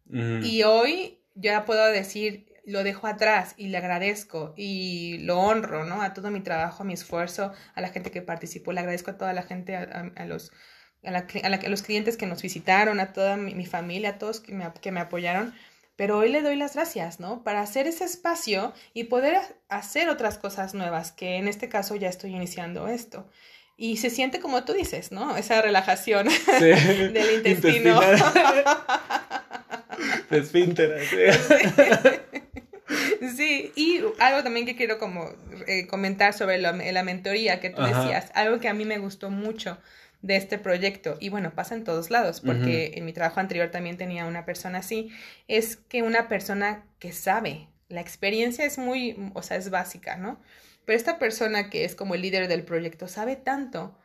Ujú. 0.10 0.40
Y 0.42 0.64
hoy 0.64 1.20
ya 1.36 1.66
puedo 1.66 1.86
decir, 1.88 2.48
lo 2.66 2.84
dejo 2.84 3.08
atrás 3.08 3.54
y 3.58 3.68
le 3.70 3.78
agradezco 3.78 4.54
y 4.58 5.20
lo 5.20 5.40
honro, 5.40 5.86
¿no? 5.86 6.02
A 6.02 6.14
todo 6.14 6.32
mi 6.32 6.42
trabajo, 6.42 6.84
a 6.84 6.86
mi 6.86 6.94
esfuerzo, 6.94 7.54
a 7.76 7.82
la 7.82 7.90
gente 7.90 8.12
que 8.12 8.22
participó, 8.22 8.74
le 8.74 8.82
agradezco 8.82 9.12
a 9.12 9.18
toda 9.18 9.34
la 9.34 9.44
gente, 9.44 9.76
a, 9.76 9.84
a- 9.84 10.22
a 10.24 10.26
los, 10.26 10.52
a, 11.04 11.12
la 11.12 11.28
cli- 11.28 11.44
a 11.46 11.50
la- 11.50 11.58
a 11.58 11.70
los 11.70 11.84
clientes 11.84 12.18
que 12.18 12.26
nos 12.28 12.42
visitaron, 12.42 13.00
a 13.00 13.14
toda 13.14 13.38
mi, 13.38 13.56
mi 13.56 13.66
familia, 13.66 14.12
a 14.12 14.18
todos 14.20 14.40
que 14.40 14.54
me, 14.54 14.72
que 14.82 14.92
me 14.92 15.00
apoyaron. 15.02 15.54
Pero 16.02 16.18
hoy 16.18 16.30
le 16.30 16.42
doy 16.42 16.56
las 16.56 16.74
gracias, 16.74 17.20
¿no? 17.20 17.44
Para 17.44 17.62
hacer 17.62 17.86
ese 17.86 18.06
espacio 18.06 18.74
y 18.96 19.04
poder 19.04 19.36
ha- 19.36 19.48
hacer 19.70 20.10
otras 20.10 20.40
cosas 20.40 20.74
nuevas, 20.74 21.12
que 21.12 21.36
en 21.36 21.48
este 21.48 21.70
caso 21.70 21.96
ya 21.96 22.10
estoy 22.10 22.32
iniciando 22.36 22.88
esto. 22.88 23.30
Y 23.78 23.98
se 23.98 24.10
siente 24.10 24.40
como 24.40 24.64
tú 24.64 24.74
dices, 24.74 25.12
¿no? 25.12 25.38
Esa 25.38 25.62
relajación 25.62 26.28
Sí. 26.32 26.40
del 26.60 27.36
intestino. 27.36 28.02
Intestinal. 28.02 28.16
De 30.32 30.38
esfínter, 30.40 31.00
sí. 31.06 31.18
Sí, 33.38 33.72
y 33.76 34.02
algo 34.20 34.44
también 34.44 34.66
que 34.66 34.76
quiero 34.76 34.98
como 34.98 35.30
eh, 35.68 35.86
comentar 35.88 36.34
sobre 36.34 36.58
lo- 36.58 36.74
la 36.74 37.04
mentoría 37.04 37.60
que 37.60 37.70
tú 37.70 37.82
Ajá. 37.84 38.02
decías, 38.02 38.32
algo 38.34 38.60
que 38.60 38.68
a 38.68 38.74
mí 38.74 38.84
me 38.86 38.98
gustó 38.98 39.30
mucho 39.30 39.78
de 40.22 40.36
este 40.36 40.58
proyecto, 40.60 41.18
y 41.20 41.30
bueno, 41.30 41.56
pasa 41.56 41.74
en 41.76 41.84
todos 41.84 42.10
lados, 42.12 42.42
porque 42.42 42.92
en 42.96 43.06
mi 43.06 43.14
trabajo 43.14 43.40
anterior 43.40 43.72
también 43.72 43.98
tenía 43.98 44.26
una 44.26 44.46
persona 44.46 44.80
así, 44.80 45.10
es 45.48 45.78
que 45.78 46.04
una 46.04 46.28
persona 46.28 46.86
que 47.00 47.12
sabe, 47.12 47.68
la 47.90 48.02
experiencia 48.02 48.64
es 48.66 48.78
muy, 48.78 49.16
o 49.34 49.42
sea, 49.42 49.58
es 49.58 49.70
básica, 49.72 50.18
¿no? 50.18 50.40
Pero 50.86 50.98
esta 50.98 51.18
persona 51.20 51.70
que 51.70 51.86
es 51.86 51.96
como 51.96 52.14
el 52.16 52.22
líder 52.22 52.48
del 52.48 52.64
proyecto 52.64 53.08
sabe 53.08 53.36
tanto 53.36 53.98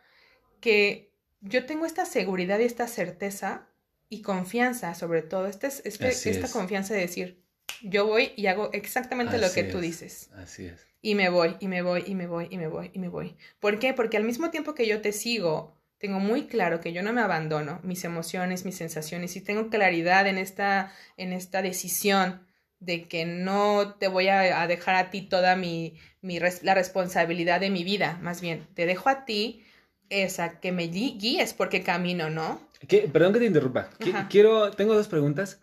que 0.60 1.12
yo 1.40 1.66
tengo 1.66 1.86
esta 1.86 2.04
seguridad 2.06 2.58
y 2.58 2.64
esta 2.64 2.88
certeza 2.88 3.68
y 4.08 4.22
confianza, 4.22 4.94
sobre 4.94 5.22
todo, 5.22 5.46
este- 5.46 5.66
Así 5.66 6.30
esta 6.30 6.46
es. 6.46 6.52
confianza 6.52 6.94
de 6.94 7.00
decir, 7.00 7.42
yo 7.82 8.06
voy 8.06 8.32
y 8.36 8.46
hago 8.46 8.70
exactamente 8.72 9.38
lo 9.38 9.52
que 9.52 9.64
tú 9.64 9.78
es. 9.78 9.82
dices. 9.82 10.30
Así 10.34 10.66
es. 10.66 10.86
Y 11.02 11.14
me 11.14 11.28
voy, 11.28 11.56
y 11.60 11.68
me 11.68 11.82
voy, 11.82 12.04
y 12.06 12.14
me 12.14 12.26
voy, 12.26 12.48
y 12.50 12.56
me 12.56 12.68
voy, 12.68 12.90
y 12.92 12.98
me 12.98 13.08
voy. 13.08 13.36
¿Por 13.60 13.78
qué? 13.78 13.92
Porque 13.94 14.16
al 14.16 14.24
mismo 14.24 14.50
tiempo 14.50 14.74
que 14.74 14.86
yo 14.86 15.00
te 15.02 15.12
sigo, 15.12 15.75
tengo 15.98 16.20
muy 16.20 16.46
claro 16.46 16.80
que 16.80 16.92
yo 16.92 17.02
no 17.02 17.12
me 17.12 17.20
abandono, 17.22 17.80
mis 17.82 18.04
emociones, 18.04 18.64
mis 18.64 18.76
sensaciones, 18.76 19.36
y 19.36 19.40
tengo 19.40 19.68
claridad 19.70 20.26
en 20.26 20.38
esta, 20.38 20.92
en 21.16 21.32
esta 21.32 21.62
decisión 21.62 22.46
de 22.80 23.08
que 23.08 23.24
no 23.24 23.94
te 23.98 24.08
voy 24.08 24.28
a, 24.28 24.60
a 24.60 24.66
dejar 24.66 24.94
a 24.96 25.10
ti 25.10 25.22
toda 25.22 25.56
mi, 25.56 25.98
mi 26.20 26.38
res- 26.38 26.62
la 26.62 26.74
responsabilidad 26.74 27.60
de 27.60 27.70
mi 27.70 27.84
vida, 27.84 28.18
más 28.22 28.40
bien, 28.40 28.66
te 28.74 28.84
dejo 28.86 29.08
a 29.08 29.24
ti 29.24 29.64
esa 30.10 30.60
que 30.60 30.70
me 30.72 30.84
guíes 30.88 31.54
por 31.54 31.68
qué 31.68 31.82
camino, 31.82 32.30
¿no? 32.30 32.60
¿Qué? 32.86 33.08
Perdón 33.12 33.32
que 33.32 33.38
te 33.40 33.46
interrumpa. 33.46 33.88
Qui- 33.98 34.10
Ajá. 34.14 34.28
Quiero, 34.28 34.70
tengo 34.70 34.94
dos 34.94 35.08
preguntas. 35.08 35.60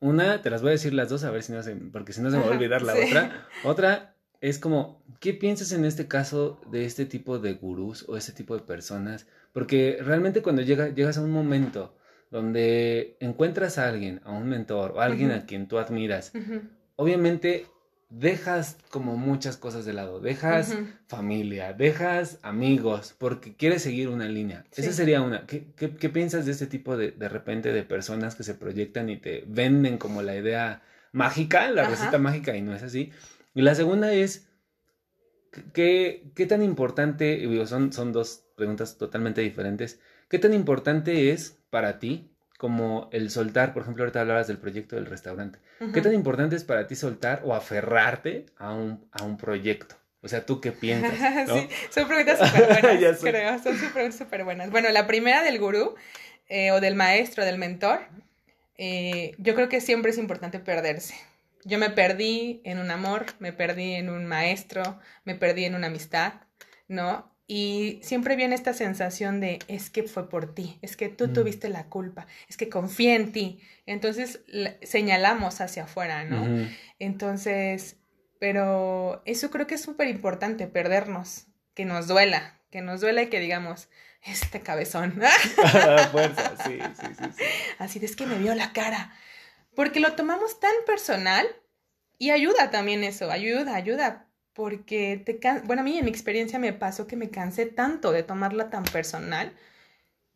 Una, 0.00 0.42
te 0.42 0.50
las 0.50 0.62
voy 0.62 0.70
a 0.70 0.72
decir 0.72 0.92
las 0.94 1.08
dos, 1.08 1.22
a 1.24 1.30
ver 1.30 1.42
si 1.42 1.52
no 1.52 1.62
se, 1.62 1.76
porque 1.76 2.12
si 2.12 2.20
no 2.20 2.30
se 2.30 2.36
me 2.38 2.42
va 2.44 2.48
a 2.50 2.54
olvidar 2.56 2.82
la 2.82 2.94
sí. 2.94 3.00
otra. 3.06 3.46
Otra 3.64 4.14
es 4.40 4.58
como, 4.58 5.02
¿qué 5.20 5.32
piensas 5.34 5.72
en 5.72 5.84
este 5.84 6.08
caso 6.08 6.60
de 6.70 6.84
este 6.86 7.06
tipo 7.06 7.38
de 7.38 7.52
gurús 7.54 8.04
o 8.08 8.16
este 8.16 8.32
tipo 8.32 8.54
de 8.56 8.62
personas? 8.62 9.26
Porque 9.54 9.98
realmente 10.02 10.42
cuando 10.42 10.62
llega, 10.62 10.88
llegas 10.88 11.16
a 11.16 11.22
un 11.22 11.30
momento 11.30 11.96
donde 12.30 13.16
encuentras 13.20 13.78
a 13.78 13.88
alguien, 13.88 14.20
a 14.24 14.32
un 14.32 14.48
mentor 14.48 14.92
o 14.96 15.00
a 15.00 15.04
alguien 15.04 15.30
a 15.30 15.46
quien 15.46 15.68
tú 15.68 15.78
admiras, 15.78 16.32
obviamente 16.96 17.66
dejas 18.10 18.76
como 18.90 19.16
muchas 19.16 19.56
cosas 19.56 19.84
de 19.84 19.92
lado, 19.92 20.18
dejas 20.18 20.76
familia, 21.06 21.72
dejas 21.72 22.40
amigos, 22.42 23.14
porque 23.16 23.54
quieres 23.54 23.82
seguir 23.82 24.08
una 24.08 24.26
línea. 24.26 24.64
Esa 24.74 24.92
sería 24.92 25.22
una. 25.22 25.46
¿Qué, 25.46 25.72
qué, 25.76 25.94
qué 25.94 26.08
piensas 26.08 26.46
de 26.46 26.52
este 26.52 26.66
tipo 26.66 26.96
de, 26.96 27.12
de 27.12 27.28
repente 27.28 27.72
de 27.72 27.84
personas 27.84 28.34
que 28.34 28.42
se 28.42 28.54
proyectan 28.54 29.08
y 29.08 29.18
te 29.18 29.44
venden 29.46 29.98
como 29.98 30.20
la 30.22 30.36
idea 30.36 30.82
mágica, 31.12 31.70
la 31.70 31.82
Ajá. 31.82 31.90
receta 31.92 32.18
mágica 32.18 32.56
y 32.56 32.62
no 32.62 32.74
es 32.74 32.82
así? 32.82 33.12
Y 33.54 33.62
la 33.62 33.76
segunda 33.76 34.12
es, 34.12 34.48
¿qué, 35.72 36.32
qué 36.34 36.46
tan 36.46 36.62
importante, 36.64 37.36
digo, 37.36 37.66
son, 37.68 37.92
son 37.92 38.12
dos 38.12 38.43
preguntas 38.56 38.98
totalmente 38.98 39.40
diferentes, 39.40 40.00
¿qué 40.28 40.38
tan 40.38 40.54
importante 40.54 41.30
es 41.30 41.58
para 41.70 41.98
ti 41.98 42.30
como 42.58 43.08
el 43.12 43.30
soltar, 43.30 43.72
por 43.72 43.82
ejemplo, 43.82 44.04
ahorita 44.04 44.20
hablabas 44.20 44.46
del 44.46 44.58
proyecto 44.58 44.96
del 44.96 45.06
restaurante? 45.06 45.58
¿Qué 45.92 46.00
tan 46.00 46.14
importante 46.14 46.56
es 46.56 46.64
para 46.64 46.86
ti 46.86 46.94
soltar 46.94 47.42
o 47.44 47.54
aferrarte 47.54 48.46
a 48.56 48.72
un, 48.72 49.06
a 49.12 49.24
un 49.24 49.36
proyecto? 49.36 49.96
O 50.22 50.28
sea, 50.28 50.46
¿tú 50.46 50.60
qué 50.60 50.72
piensas? 50.72 51.12
¿no? 51.48 51.54
Sí, 51.54 51.68
son 51.90 52.08
preguntas 52.08 52.38
súper 52.38 52.82
buenas, 52.82 53.18
creo, 53.20 53.62
son 53.62 53.74
súper 53.74 53.92
preguntas 53.92 54.18
súper 54.18 54.44
buenas. 54.44 54.70
Bueno, 54.70 54.88
la 54.90 55.06
primera 55.06 55.42
del 55.42 55.58
gurú 55.58 55.94
eh, 56.48 56.70
o 56.70 56.80
del 56.80 56.94
maestro, 56.94 57.44
del 57.44 57.58
mentor, 57.58 58.00
eh, 58.78 59.32
yo 59.38 59.54
creo 59.54 59.68
que 59.68 59.82
siempre 59.82 60.12
es 60.12 60.18
importante 60.18 60.58
perderse. 60.58 61.14
Yo 61.64 61.78
me 61.78 61.90
perdí 61.90 62.60
en 62.64 62.78
un 62.78 62.90
amor, 62.90 63.26
me 63.38 63.52
perdí 63.52 63.94
en 63.94 64.08
un 64.08 64.26
maestro, 64.26 64.98
me 65.24 65.34
perdí 65.34 65.64
en 65.64 65.74
una 65.74 65.88
amistad, 65.88 66.34
¿no? 66.88 67.30
Y 67.46 68.00
siempre 68.02 68.36
viene 68.36 68.54
esta 68.54 68.72
sensación 68.72 69.38
de, 69.40 69.58
es 69.68 69.90
que 69.90 70.04
fue 70.04 70.30
por 70.30 70.54
ti, 70.54 70.78
es 70.80 70.96
que 70.96 71.10
tú 71.10 71.26
Mm. 71.28 71.32
tuviste 71.34 71.68
la 71.68 71.84
culpa, 71.90 72.26
es 72.48 72.56
que 72.56 72.70
confié 72.70 73.14
en 73.16 73.32
ti. 73.32 73.60
Entonces 73.84 74.40
la- 74.46 74.76
señalamos 74.82 75.60
hacia 75.60 75.84
afuera, 75.84 76.24
¿no? 76.24 76.42
Entonces, 76.98 77.96
pero 78.38 79.22
eso 79.26 79.50
creo 79.50 79.66
que 79.66 79.74
es 79.74 79.82
súper 79.82 80.08
importante, 80.08 80.66
perdernos, 80.66 81.46
que 81.74 81.84
nos 81.84 82.08
duela, 82.08 82.60
que 82.70 82.80
nos 82.80 83.00
duela 83.02 83.22
y 83.22 83.28
que 83.28 83.40
digamos, 83.40 83.88
este 84.22 84.60
cabezón, 84.62 85.20
A 85.22 85.28
fuerza, 86.12 86.56
sí, 86.64 86.78
sí, 86.98 87.06
sí, 87.18 87.24
sí. 87.36 87.44
así 87.78 87.98
de 87.98 88.06
es 88.06 88.16
que 88.16 88.26
me 88.26 88.38
vio 88.38 88.54
la 88.54 88.72
cara, 88.72 89.12
porque 89.76 90.00
lo 90.00 90.14
tomamos 90.14 90.60
tan 90.60 90.72
personal 90.86 91.46
y 92.18 92.30
ayuda 92.30 92.70
también 92.70 93.04
eso, 93.04 93.30
ayuda, 93.30 93.74
ayuda, 93.74 94.28
porque 94.54 95.20
te 95.24 95.38
can... 95.38 95.62
bueno, 95.66 95.82
a 95.82 95.84
mí 95.84 95.98
en 95.98 96.04
mi 96.04 96.10
experiencia 96.10 96.58
me 96.58 96.72
pasó 96.72 97.06
que 97.06 97.16
me 97.16 97.30
cansé 97.30 97.66
tanto 97.66 98.12
de 98.12 98.22
tomarla 98.22 98.70
tan 98.70 98.84
personal 98.84 99.52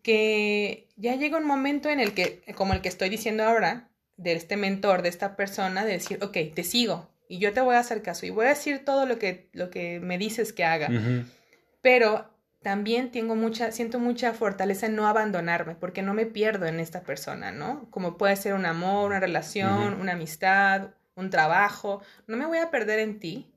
que 0.02 0.88
ya 0.96 1.16
llega 1.16 1.38
un 1.38 1.46
momento 1.46 1.88
en 1.88 2.00
el 2.00 2.14
que, 2.14 2.42
como 2.54 2.74
el 2.74 2.80
que 2.80 2.88
estoy 2.88 3.08
diciendo 3.08 3.44
ahora, 3.44 3.88
de 4.16 4.32
este 4.32 4.56
mentor, 4.56 5.02
de 5.02 5.08
esta 5.08 5.36
persona, 5.36 5.84
de 5.84 5.92
decir, 5.92 6.18
ok, 6.22 6.36
te 6.54 6.64
sigo 6.64 7.08
y 7.28 7.38
yo 7.38 7.52
te 7.52 7.60
voy 7.60 7.76
a 7.76 7.80
hacer 7.80 8.02
caso 8.02 8.26
y 8.26 8.30
voy 8.30 8.46
a 8.46 8.50
decir 8.50 8.84
todo 8.84 9.06
lo 9.06 9.18
que, 9.18 9.48
lo 9.52 9.70
que 9.70 10.00
me 10.00 10.18
dices 10.18 10.52
que 10.52 10.64
haga, 10.64 10.88
pero 11.82 12.28
también 12.62 13.12
tengo 13.12 13.36
mucha, 13.36 13.70
siento 13.70 14.00
mucha 14.00 14.32
fortaleza 14.32 14.86
en 14.86 14.96
no 14.96 15.06
abandonarme, 15.06 15.76
porque 15.76 16.02
no 16.02 16.14
me 16.14 16.26
pierdo 16.26 16.66
en 16.66 16.80
esta 16.80 17.02
persona, 17.02 17.52
¿no? 17.52 17.88
Como 17.90 18.18
puede 18.18 18.34
ser 18.34 18.54
un 18.54 18.66
amor, 18.66 19.06
una 19.06 19.20
relación, 19.20 19.94
una 20.00 20.12
amistad, 20.12 20.90
un 21.14 21.30
trabajo. 21.30 22.02
No 22.26 22.36
me 22.36 22.46
voy 22.46 22.58
a 22.58 22.70
perder 22.70 22.98
en 22.98 23.20
ti, 23.20 23.52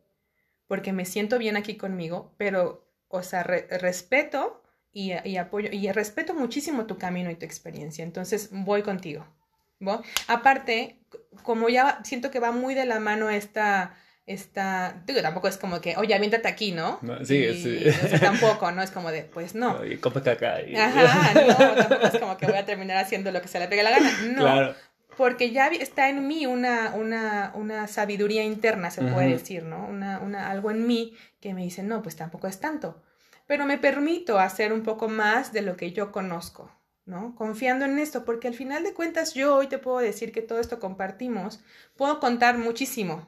porque 0.71 0.93
me 0.93 1.03
siento 1.03 1.37
bien 1.37 1.57
aquí 1.57 1.75
conmigo, 1.75 2.33
pero, 2.37 2.87
o 3.09 3.23
sea, 3.23 3.43
respeto 3.43 4.63
y, 4.93 5.11
y, 5.25 5.35
apoyo, 5.35 5.67
y 5.69 5.91
respeto 5.91 6.33
muchísimo 6.33 6.85
tu 6.85 6.97
camino 6.97 7.29
y 7.29 7.35
tu 7.35 7.45
experiencia. 7.45 8.05
Entonces, 8.05 8.47
voy 8.53 8.81
contigo. 8.81 9.27
¿no? 9.81 10.01
Aparte, 10.29 11.03
como 11.43 11.67
ya 11.67 11.99
siento 12.05 12.31
que 12.31 12.39
va 12.39 12.53
muy 12.53 12.73
de 12.73 12.85
la 12.85 13.01
mano 13.01 13.29
esta 13.29 13.97
esta, 14.27 15.03
digo, 15.05 15.21
tampoco 15.21 15.49
es 15.49 15.57
como 15.57 15.81
que, 15.81 15.97
oye, 15.97 16.13
aviéntate 16.13 16.47
aquí, 16.47 16.71
¿no? 16.71 17.01
sí, 17.25 17.53
sí. 17.61 18.19
tampoco, 18.21 18.71
¿no? 18.71 18.81
Es 18.81 18.91
como 18.91 19.11
de, 19.11 19.23
pues 19.23 19.55
no. 19.55 19.79
Oye, 19.79 19.99
come 19.99 20.21
caca. 20.21 20.59
Ajá, 20.77 21.33
no, 21.33 21.75
tampoco 21.75 22.07
es 22.07 22.17
como 22.17 22.37
que 22.37 22.45
voy 22.45 22.55
a 22.55 22.65
terminar 22.65 22.97
haciendo 22.97 23.29
lo 23.31 23.41
que 23.41 23.49
se 23.49 23.59
le 23.59 23.67
pegue 23.67 23.83
la 23.83 23.91
gana. 23.91 24.09
No. 24.31 24.43
Claro. 24.43 24.75
Porque 25.21 25.51
ya 25.51 25.67
está 25.67 26.09
en 26.09 26.27
mí 26.27 26.47
una, 26.47 26.95
una, 26.95 27.51
una 27.53 27.87
sabiduría 27.87 28.43
interna, 28.43 28.89
se 28.89 29.03
puede 29.03 29.27
decir, 29.27 29.61
¿no? 29.61 29.85
Una, 29.85 30.17
una, 30.17 30.49
algo 30.49 30.71
en 30.71 30.87
mí 30.87 31.15
que 31.39 31.53
me 31.53 31.61
dice, 31.61 31.83
no, 31.83 32.01
pues 32.01 32.15
tampoco 32.15 32.47
es 32.47 32.59
tanto. 32.59 33.03
Pero 33.45 33.67
me 33.67 33.77
permito 33.77 34.39
hacer 34.39 34.73
un 34.73 34.81
poco 34.81 35.09
más 35.09 35.53
de 35.53 35.61
lo 35.61 35.77
que 35.77 35.91
yo 35.91 36.11
conozco, 36.11 36.71
¿no? 37.05 37.35
Confiando 37.35 37.85
en 37.85 37.99
esto, 37.99 38.25
porque 38.25 38.47
al 38.47 38.55
final 38.55 38.83
de 38.83 38.95
cuentas 38.95 39.35
yo 39.35 39.57
hoy 39.57 39.67
te 39.67 39.77
puedo 39.77 39.99
decir 39.99 40.31
que 40.31 40.41
todo 40.41 40.59
esto 40.59 40.79
compartimos, 40.79 41.59
puedo 41.95 42.19
contar 42.19 42.57
muchísimo. 42.57 43.27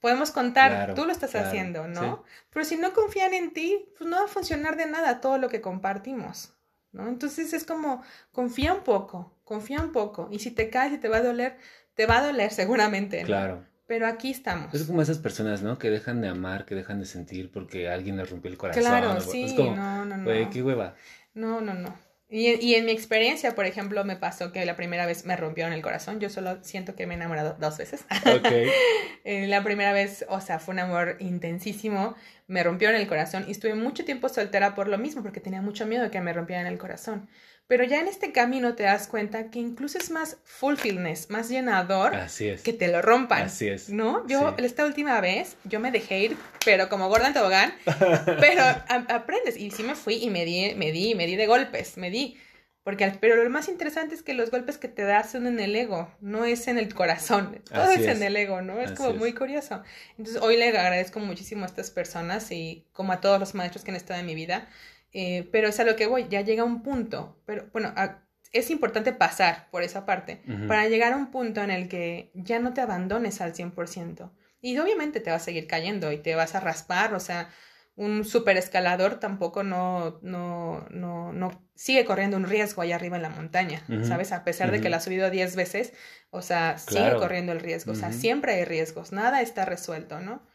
Podemos 0.00 0.30
contar, 0.30 0.94
tú 0.94 1.04
lo 1.04 1.12
estás 1.12 1.34
haciendo, 1.34 1.88
¿no? 1.88 2.24
Pero 2.48 2.64
si 2.64 2.78
no 2.78 2.94
confían 2.94 3.34
en 3.34 3.52
ti, 3.52 3.84
pues 3.98 4.08
no 4.08 4.16
va 4.16 4.24
a 4.24 4.28
funcionar 4.28 4.78
de 4.78 4.86
nada 4.86 5.20
todo 5.20 5.36
lo 5.36 5.50
que 5.50 5.60
compartimos, 5.60 6.54
¿no? 6.92 7.08
Entonces 7.08 7.52
es 7.52 7.64
como, 7.64 8.02
confía 8.30 8.74
un 8.74 8.82
poco, 8.82 9.34
confía 9.44 9.80
un 9.80 9.92
poco. 9.92 10.28
Y 10.30 10.38
si 10.38 10.50
te 10.50 10.70
caes 10.70 10.92
y 10.92 10.98
te 10.98 11.08
va 11.08 11.18
a 11.18 11.22
doler, 11.22 11.56
te 11.94 12.06
va 12.06 12.18
a 12.18 12.26
doler 12.26 12.52
seguramente, 12.52 13.20
¿no? 13.20 13.26
Claro. 13.26 13.64
Pero 13.86 14.06
aquí 14.06 14.30
estamos. 14.30 14.72
Es 14.72 14.84
como 14.84 15.02
esas 15.02 15.18
personas, 15.18 15.62
¿no? 15.62 15.78
Que 15.78 15.90
dejan 15.90 16.20
de 16.20 16.28
amar, 16.28 16.64
que 16.64 16.74
dejan 16.74 17.00
de 17.00 17.06
sentir 17.06 17.50
porque 17.50 17.90
alguien 17.90 18.16
les 18.16 18.30
rompió 18.30 18.50
el 18.50 18.56
corazón. 18.56 18.82
Claro, 18.82 19.20
sí, 19.20 19.54
no, 19.56 20.04
no, 20.04 20.16
no. 20.16 20.50
qué 20.50 20.62
hueva. 20.62 20.94
No, 21.34 21.60
no, 21.60 21.74
no. 21.74 21.94
Y, 22.34 22.74
en 22.76 22.86
mi 22.86 22.92
experiencia, 22.92 23.54
por 23.54 23.66
ejemplo, 23.66 24.04
me 24.04 24.16
pasó 24.16 24.52
que 24.52 24.64
la 24.64 24.74
primera 24.74 25.04
vez 25.04 25.26
me 25.26 25.36
rompieron 25.36 25.74
el 25.74 25.82
corazón. 25.82 26.18
Yo 26.18 26.30
solo 26.30 26.64
siento 26.64 26.94
que 26.94 27.06
me 27.06 27.12
he 27.12 27.16
enamorado 27.18 27.58
dos 27.60 27.76
veces. 27.76 28.06
Okay. 28.26 28.70
la 29.48 29.62
primera 29.62 29.92
vez, 29.92 30.24
o 30.30 30.40
sea, 30.40 30.58
fue 30.58 30.72
un 30.72 30.80
amor 30.80 31.16
intensísimo. 31.20 32.14
Me 32.46 32.62
rompieron 32.62 32.96
el 32.96 33.06
corazón 33.06 33.44
y 33.48 33.50
estuve 33.50 33.74
mucho 33.74 34.06
tiempo 34.06 34.30
soltera 34.30 34.74
por 34.74 34.88
lo 34.88 34.96
mismo, 34.96 35.22
porque 35.22 35.40
tenía 35.40 35.60
mucho 35.60 35.84
miedo 35.84 36.04
de 36.04 36.10
que 36.10 36.22
me 36.22 36.32
rompieran 36.32 36.64
el 36.64 36.78
corazón. 36.78 37.28
Pero 37.72 37.84
ya 37.84 38.00
en 38.00 38.06
este 38.06 38.32
camino 38.32 38.74
te 38.74 38.82
das 38.82 39.08
cuenta 39.08 39.50
que 39.50 39.58
incluso 39.58 39.96
es 39.96 40.10
más 40.10 40.36
fulfillness, 40.44 41.30
más 41.30 41.48
llenador 41.48 42.12
que 42.62 42.74
te 42.74 42.88
lo 42.88 43.00
rompan. 43.00 43.44
Así 43.44 43.66
es. 43.66 43.88
¿No? 43.88 44.28
Yo, 44.28 44.54
esta 44.58 44.84
última 44.84 45.18
vez, 45.22 45.56
yo 45.64 45.80
me 45.80 45.90
dejé 45.90 46.18
ir, 46.18 46.36
pero 46.66 46.90
como 46.90 47.08
gorda 47.08 47.28
en 47.28 47.32
tobogán, 47.32 47.72
pero 48.40 48.62
aprendes. 48.86 49.56
Y 49.56 49.70
sí 49.70 49.84
me 49.84 49.94
fui 49.94 50.16
y 50.16 50.28
me 50.28 50.44
di, 50.44 50.74
me 50.74 50.92
di, 50.92 51.14
me 51.14 51.26
di 51.26 51.34
de 51.34 51.46
golpes, 51.46 51.96
me 51.96 52.10
di. 52.10 52.36
Porque, 52.82 53.10
pero 53.18 53.42
lo 53.42 53.48
más 53.48 53.70
interesante 53.70 54.14
es 54.14 54.22
que 54.22 54.34
los 54.34 54.50
golpes 54.50 54.76
que 54.76 54.88
te 54.88 55.04
das 55.04 55.32
son 55.32 55.46
en 55.46 55.58
el 55.58 55.74
ego, 55.74 56.14
no 56.20 56.44
es 56.44 56.68
en 56.68 56.76
el 56.76 56.92
corazón, 56.92 57.62
todo 57.72 57.90
es, 57.90 58.06
en 58.06 58.22
el 58.22 58.36
ego, 58.36 58.60
¿no? 58.60 58.82
Es 58.82 58.92
como 58.92 59.14
muy 59.14 59.32
curioso. 59.32 59.82
Entonces, 60.18 60.42
hoy 60.42 60.58
le 60.58 60.68
agradezco 60.68 61.20
muchísimo 61.20 61.62
a 61.62 61.68
estas 61.68 61.90
personas 61.90 62.52
y 62.52 62.84
como 62.92 63.14
a 63.14 63.22
todos 63.22 63.40
los 63.40 63.54
maestros 63.54 63.82
que 63.82 63.92
han 63.92 63.96
estado 63.96 64.20
en 64.20 64.26
mi 64.26 64.34
vida, 64.34 64.68
eh, 65.12 65.48
pero 65.52 65.68
es 65.68 65.78
a 65.80 65.84
lo 65.84 65.96
que 65.96 66.06
voy, 66.06 66.26
ya 66.28 66.40
llega 66.40 66.64
un 66.64 66.82
punto, 66.82 67.42
pero 67.44 67.68
bueno, 67.72 67.94
es 68.52 68.70
importante 68.70 69.12
pasar 69.12 69.68
por 69.70 69.82
esa 69.82 70.04
parte 70.06 70.42
para 70.68 70.88
llegar 70.88 71.12
a 71.12 71.16
un 71.16 71.30
punto 71.30 71.62
en 71.62 71.70
el 71.70 71.88
que 71.88 72.30
ya 72.34 72.58
no 72.58 72.74
te 72.74 72.80
abandones 72.80 73.40
al 73.40 73.54
100%. 73.54 74.30
Y 74.60 74.78
obviamente 74.78 75.20
te 75.20 75.30
vas 75.30 75.42
a 75.42 75.44
seguir 75.44 75.66
cayendo 75.66 76.12
y 76.12 76.18
te 76.18 76.34
vas 76.34 76.54
a 76.54 76.60
raspar, 76.60 77.14
o 77.14 77.20
sea, 77.20 77.50
un 77.94 78.24
super 78.24 78.56
escalador 78.56 79.20
tampoco 79.20 79.62
no, 79.62 80.18
no, 80.22 80.86
no, 80.90 81.32
no 81.32 81.68
sigue 81.74 82.04
corriendo 82.04 82.36
un 82.36 82.44
riesgo 82.44 82.80
allá 82.80 82.96
arriba 82.96 83.16
en 83.16 83.22
la 83.22 83.28
montaña, 83.28 83.84
¿sabes? 84.04 84.32
A 84.32 84.44
pesar 84.44 84.70
de 84.70 84.80
que 84.80 84.88
la 84.88 84.98
ha 84.98 85.00
subido 85.00 85.30
10 85.30 85.56
veces, 85.56 85.92
o 86.30 86.42
sea, 86.42 86.78
sigue 86.78 87.14
corriendo 87.18 87.52
el 87.52 87.60
riesgo, 87.60 87.92
o 87.92 87.94
sea, 87.94 88.12
siempre 88.12 88.54
hay 88.54 88.64
riesgos, 88.64 89.12
nada 89.12 89.42
está 89.42 89.64
resuelto, 89.64 90.20
¿no? 90.20 90.46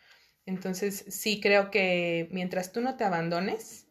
Entonces, 0.45 1.03
sí 1.09 1.41
creo 1.41 1.69
que 1.69 2.29
mientras 2.31 2.71
tú 2.71 2.79
no 2.81 2.95
te 2.95 3.03
abandones, 3.03 3.86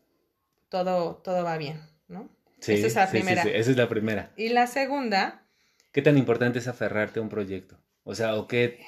todo, 0.68 1.16
todo 1.16 1.44
va 1.44 1.58
bien, 1.58 1.80
¿no? 2.08 2.28
Sí, 2.60 2.74
esa 2.74 2.86
es 2.86 2.94
la 2.94 3.10
primera. 3.10 3.42
Sí, 3.42 3.50
esa 3.52 3.70
es 3.70 3.76
la 3.76 3.88
primera. 3.88 4.32
Y 4.36 4.48
la 4.48 4.66
segunda. 4.66 5.46
¿Qué 5.92 6.02
tan 6.02 6.18
importante 6.18 6.58
es 6.58 6.68
aferrarte 6.68 7.20
a 7.20 7.22
un 7.22 7.28
proyecto? 7.28 7.78
O 8.04 8.14
sea, 8.14 8.36
o 8.36 8.46
qué, 8.46 8.84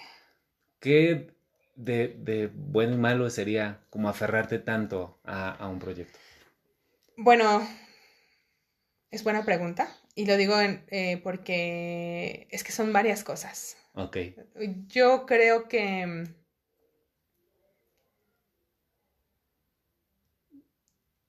qué 0.80 1.32
de, 1.74 2.08
de 2.18 2.50
bueno 2.52 2.94
y 2.94 2.98
malo 2.98 3.30
sería 3.30 3.80
como 3.90 4.08
aferrarte 4.08 4.58
tanto 4.58 5.20
a, 5.24 5.68
un 5.68 5.78
proyecto. 5.78 6.18
Bueno, 7.16 7.66
es 9.10 9.24
buena 9.24 9.44
pregunta. 9.44 9.88
Y 10.14 10.26
lo 10.26 10.36
digo 10.36 10.56
eh, 10.60 11.20
porque 11.22 12.48
es 12.50 12.64
que 12.64 12.72
son 12.72 12.92
varias 12.92 13.22
cosas. 13.22 13.76
Ok. 13.94 14.16
Yo 14.88 15.26
creo 15.26 15.68
que 15.68 16.26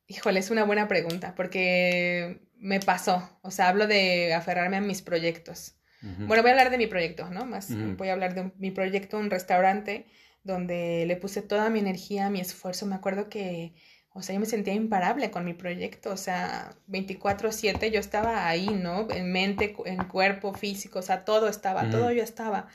Híjole, 0.10 0.40
es 0.40 0.50
una 0.50 0.64
buena 0.64 0.88
pregunta 0.88 1.36
porque 1.36 2.42
me 2.58 2.80
pasó. 2.80 3.30
O 3.44 3.52
sea, 3.52 3.70
hablo 3.70 3.86
de 3.86 4.34
aferrarme 4.34 4.78
a 4.78 4.82
mis 4.82 5.04
proyectos. 5.04 5.76
Bueno, 6.02 6.42
voy 6.42 6.50
a 6.50 6.54
hablar 6.54 6.72
de 6.72 6.78
mi 6.80 6.88
proyecto, 6.88 7.30
¿no? 7.30 7.46
Más 7.46 7.68
voy 7.98 8.08
a 8.08 8.14
hablar 8.14 8.34
de 8.34 8.52
mi 8.58 8.72
proyecto, 8.72 9.20
un 9.20 9.30
restaurante 9.30 10.08
donde 10.44 11.06
le 11.06 11.16
puse 11.18 11.42
toda 11.44 11.70
mi 11.70 11.78
energía, 11.80 12.30
mi 12.32 12.40
esfuerzo. 12.40 12.88
Me 12.88 12.96
acuerdo 12.96 13.30
que, 13.30 13.76
o 14.14 14.24
sea, 14.24 14.34
yo 14.34 14.40
me 14.40 14.48
sentía 14.48 14.74
imparable 14.74 15.30
con 15.30 15.46
mi 15.46 15.54
proyecto. 15.54 16.12
O 16.12 16.18
sea, 16.18 16.76
24/7 16.88 17.92
yo 17.92 18.00
estaba 18.00 18.48
ahí, 18.48 18.68
¿no? 18.68 19.08
En 19.12 19.32
mente, 19.32 19.76
en 19.86 20.06
cuerpo, 20.06 20.56
físico, 20.56 21.00
o 21.00 21.04
sea, 21.04 21.24
todo 21.24 21.50
estaba, 21.50 21.88
todo 21.92 22.12
yo 22.12 22.24
estaba. 22.24 22.68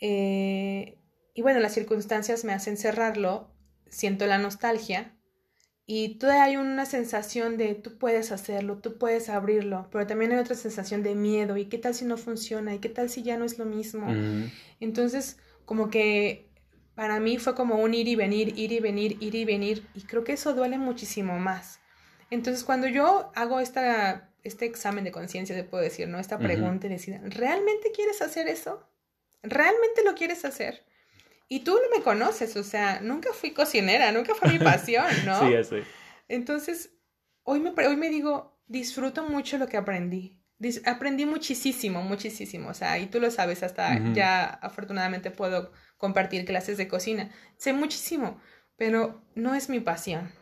Eh, 0.00 0.98
y 1.34 1.42
bueno, 1.42 1.60
las 1.60 1.74
circunstancias 1.74 2.44
me 2.44 2.54
hacen 2.54 2.78
cerrarlo. 2.78 3.54
Siento 3.90 4.26
la 4.26 4.38
nostalgia 4.38 5.13
y 5.86 6.16
todavía 6.18 6.44
hay 6.44 6.56
una 6.56 6.86
sensación 6.86 7.58
de 7.58 7.74
tú 7.74 7.98
puedes 7.98 8.32
hacerlo, 8.32 8.78
tú 8.78 8.96
puedes 8.96 9.28
abrirlo, 9.28 9.88
pero 9.92 10.06
también 10.06 10.32
hay 10.32 10.38
otra 10.38 10.54
sensación 10.54 11.02
de 11.02 11.14
miedo. 11.14 11.58
¿Y 11.58 11.66
qué 11.66 11.76
tal 11.76 11.94
si 11.94 12.06
no 12.06 12.16
funciona? 12.16 12.74
¿Y 12.74 12.78
qué 12.78 12.88
tal 12.88 13.10
si 13.10 13.22
ya 13.22 13.36
no 13.36 13.44
es 13.44 13.58
lo 13.58 13.66
mismo? 13.66 14.06
Entonces, 14.80 15.38
como 15.66 15.90
que 15.90 16.48
para 16.94 17.20
mí 17.20 17.36
fue 17.36 17.54
como 17.54 17.76
un 17.76 17.92
ir 17.92 18.08
y 18.08 18.16
venir, 18.16 18.58
ir 18.58 18.72
y 18.72 18.80
venir, 18.80 19.18
ir 19.20 19.34
y 19.34 19.44
venir. 19.44 19.86
Y 19.94 20.02
creo 20.02 20.24
que 20.24 20.32
eso 20.32 20.54
duele 20.54 20.78
muchísimo 20.78 21.38
más. 21.38 21.80
Entonces, 22.30 22.64
cuando 22.64 22.86
yo 22.88 23.30
hago 23.34 23.60
esta, 23.60 24.30
este 24.42 24.64
examen 24.64 25.04
de 25.04 25.12
conciencia, 25.12 25.54
te 25.54 25.64
puedo 25.64 25.82
decir, 25.82 26.08
¿no? 26.08 26.18
Esta 26.18 26.38
pregunta 26.38 26.86
y 26.86 26.90
decir, 26.90 27.20
¿realmente 27.24 27.92
quieres 27.94 28.22
hacer 28.22 28.48
eso? 28.48 28.88
¿Realmente 29.42 30.02
lo 30.02 30.14
quieres 30.14 30.46
hacer? 30.46 30.82
Y 31.48 31.60
tú 31.60 31.74
no 31.74 31.96
me 31.96 32.02
conoces, 32.02 32.56
o 32.56 32.64
sea, 32.64 33.00
nunca 33.00 33.30
fui 33.32 33.52
cocinera, 33.52 34.12
nunca 34.12 34.34
fue 34.34 34.50
mi 34.50 34.58
pasión, 34.58 35.06
¿no? 35.26 35.40
sí, 35.40 35.64
sé. 35.64 35.84
Entonces, 36.28 36.94
hoy 37.42 37.60
me, 37.60 37.70
hoy 37.86 37.96
me 37.96 38.08
digo, 38.08 38.58
disfruto 38.66 39.28
mucho 39.28 39.58
lo 39.58 39.66
que 39.66 39.76
aprendí. 39.76 40.40
aprendí 40.86 41.26
muchísimo, 41.26 42.02
muchísimo. 42.02 42.70
O 42.70 42.74
sea, 42.74 42.98
y 42.98 43.06
tú 43.06 43.20
lo 43.20 43.30
sabes, 43.30 43.62
hasta 43.62 44.12
ya 44.12 44.44
afortunadamente 44.44 45.30
puedo 45.30 45.72
compartir 45.98 46.44
clases 46.44 46.76
de 46.76 46.88
cocina. 46.88 47.30
Sé 47.56 47.72
muchísimo, 47.72 48.40
pero 48.76 49.22
no 49.34 49.54
es 49.54 49.68
mi 49.68 49.80
pasión. 49.80 50.32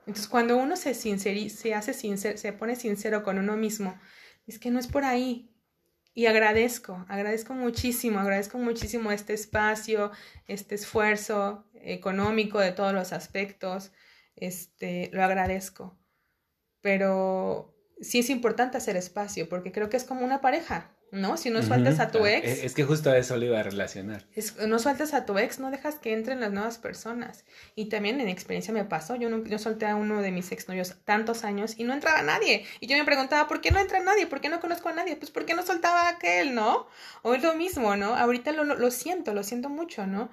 Entonces, 0.00 0.28
cuando 0.28 0.56
uno 0.56 0.76
se, 0.76 0.94
se 0.94 1.74
hace 1.74 1.92
sincero, 1.92 2.38
se 2.38 2.52
pone 2.54 2.76
sincero 2.76 3.22
con 3.22 3.38
uno 3.38 3.56
mismo, 3.56 3.98
es 4.46 4.58
que 4.58 4.70
no 4.70 4.78
es 4.78 4.86
por 4.86 5.04
ahí. 5.04 5.50
Y 6.14 6.26
agradezco, 6.26 7.04
agradezco 7.08 7.54
muchísimo, 7.54 8.18
agradezco 8.18 8.58
muchísimo 8.58 9.12
este 9.12 9.34
espacio, 9.34 10.10
este 10.46 10.74
esfuerzo 10.74 11.64
económico 11.74 12.58
de 12.58 12.72
todos 12.72 12.92
los 12.92 13.12
aspectos, 13.12 13.92
este, 14.34 15.10
lo 15.12 15.22
agradezco. 15.22 15.96
Pero 16.80 17.74
sí 18.00 18.20
es 18.20 18.30
importante 18.30 18.76
hacer 18.76 18.96
espacio, 18.96 19.48
porque 19.48 19.72
creo 19.72 19.88
que 19.88 19.96
es 19.96 20.04
como 20.04 20.24
una 20.24 20.40
pareja. 20.40 20.97
¿No? 21.10 21.36
Si 21.36 21.50
no 21.50 21.62
sueltas 21.62 22.00
a 22.00 22.10
tu 22.10 22.24
ah, 22.24 22.32
ex. 22.32 22.64
Es 22.64 22.74
que 22.74 22.84
justo 22.84 23.10
a 23.10 23.18
eso 23.18 23.36
lo 23.36 23.46
iba 23.46 23.60
a 23.60 23.62
relacionar. 23.62 24.24
no 24.66 24.78
sueltas 24.78 25.14
a 25.14 25.24
tu 25.24 25.38
ex, 25.38 25.58
no 25.58 25.70
dejas 25.70 25.98
que 25.98 26.12
entren 26.12 26.40
las 26.40 26.52
nuevas 26.52 26.78
personas. 26.78 27.44
Y 27.74 27.86
también 27.86 28.20
en 28.20 28.28
experiencia 28.28 28.72
me 28.72 28.84
pasó, 28.84 29.16
yo, 29.16 29.30
no, 29.30 29.44
yo 29.44 29.58
solté 29.58 29.86
a 29.86 29.96
uno 29.96 30.22
de 30.22 30.30
mis 30.30 30.52
exnovios 30.52 30.96
tantos 31.04 31.44
años 31.44 31.74
y 31.78 31.84
no 31.84 31.92
entraba 31.92 32.22
nadie. 32.22 32.64
Y 32.80 32.86
yo 32.86 32.96
me 32.96 33.04
preguntaba, 33.04 33.48
¿por 33.48 33.60
qué 33.60 33.70
no 33.70 33.78
entra 33.78 34.00
nadie? 34.00 34.26
¿Por 34.26 34.40
qué 34.40 34.48
no 34.48 34.60
conozco 34.60 34.88
a 34.88 34.92
nadie? 34.92 35.16
Pues 35.16 35.30
porque 35.30 35.54
no 35.54 35.62
soltaba 35.62 36.08
a 36.08 36.10
aquel, 36.10 36.54
¿no? 36.54 36.86
O 37.22 37.34
es 37.34 37.42
lo 37.42 37.54
mismo, 37.54 37.96
¿no? 37.96 38.14
Ahorita 38.14 38.52
lo, 38.52 38.64
lo, 38.64 38.90
siento, 38.90 39.34
lo 39.34 39.42
siento 39.42 39.68
mucho, 39.68 40.06
¿no? 40.06 40.30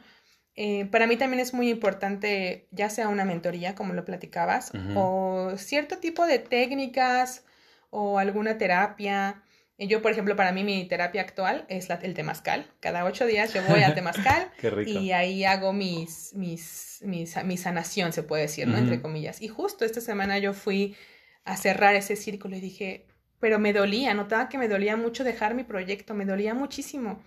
eh, 0.55 0.85
para 0.85 1.05
mí 1.05 1.17
también 1.17 1.41
es 1.41 1.53
muy 1.53 1.69
importante, 1.69 2.67
ya 2.71 2.89
sea 2.89 3.09
una 3.09 3.25
mentoría, 3.25 3.75
como 3.75 3.93
lo 3.93 4.05
platicabas, 4.05 4.71
o 4.95 5.51
cierto 5.57 5.97
tipo 5.97 6.25
de 6.25 6.39
técnicas 6.39 7.43
o 7.89 8.19
alguna 8.19 8.57
terapia. 8.57 9.43
Yo, 9.77 10.01
por 10.01 10.11
ejemplo, 10.11 10.35
para 10.35 10.53
mí 10.53 10.63
mi 10.63 10.85
terapia 10.85 11.21
actual 11.21 11.65
es 11.67 11.89
la, 11.89 11.95
el 11.95 12.13
temazcal. 12.13 12.65
Cada 12.79 13.03
ocho 13.03 13.25
días 13.25 13.53
yo 13.53 13.61
voy 13.63 13.83
a 13.83 13.93
temazcal 13.95 14.49
y 14.85 15.11
ahí 15.11 15.43
hago 15.43 15.73
mis, 15.73 16.33
mis, 16.33 16.99
mis, 17.03 17.43
mi 17.43 17.57
sanación, 17.57 18.13
se 18.13 18.23
puede 18.23 18.43
decir, 18.43 18.67
¿no? 18.67 18.77
Entre 18.77 19.01
comillas. 19.01 19.41
Y 19.41 19.49
justo 19.49 19.83
esta 19.83 20.01
semana 20.01 20.37
yo 20.37 20.53
fui 20.53 20.95
a 21.43 21.57
cerrar 21.57 21.95
ese 21.95 22.15
círculo 22.15 22.55
y 22.55 22.61
dije, 22.61 23.05
pero 23.39 23.59
me 23.59 23.73
dolía, 23.73 24.13
notaba 24.13 24.49
que 24.49 24.57
me 24.57 24.67
dolía 24.67 24.95
mucho 24.95 25.23
dejar 25.23 25.55
mi 25.55 25.63
proyecto, 25.63 26.13
me 26.13 26.25
dolía 26.25 26.53
muchísimo 26.53 27.19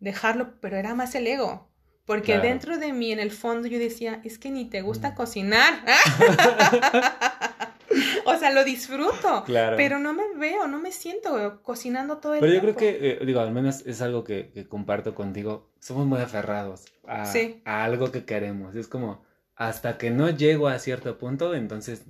dejarlo, 0.00 0.60
pero 0.60 0.76
era 0.76 0.94
más 0.94 1.14
el 1.14 1.26
ego. 1.26 1.68
Porque 2.04 2.38
dentro 2.38 2.78
de 2.78 2.92
mí, 2.92 3.10
en 3.10 3.18
el 3.18 3.32
fondo, 3.32 3.66
yo 3.66 3.80
decía, 3.80 4.20
es 4.22 4.38
que 4.38 4.50
ni 4.50 4.66
te 4.66 4.80
gusta 4.80 5.14
cocinar. 5.14 5.74
o 8.26 8.36
sea, 8.36 8.50
lo 8.50 8.64
disfruto. 8.64 9.44
Claro. 9.44 9.76
Pero 9.76 9.98
no 9.98 10.12
me 10.12 10.24
veo, 10.36 10.66
no 10.66 10.78
me 10.78 10.92
siento 10.92 11.60
cocinando 11.62 12.18
todo 12.18 12.34
el 12.34 12.40
tiempo. 12.40 12.60
Pero 12.60 12.72
yo 12.72 12.74
creo 12.74 12.76
que, 12.76 13.10
eh, 13.10 13.26
digo, 13.26 13.40
al 13.40 13.52
menos 13.52 13.84
es 13.86 14.02
algo 14.02 14.24
que, 14.24 14.66
comparto 14.68 15.14
contigo. 15.14 15.70
Somos 15.80 16.06
muy 16.06 16.20
aferrados 16.20 16.84
a, 17.06 17.24
a, 17.64 17.84
algo 17.84 18.10
que 18.10 18.24
queremos. 18.24 18.74
Es 18.74 18.88
como, 18.88 19.24
hasta 19.54 19.98
que 19.98 20.10
no 20.10 20.30
llego 20.30 20.68
a 20.68 20.78
cierto 20.78 21.18
punto, 21.18 21.54
entonces 21.54 22.04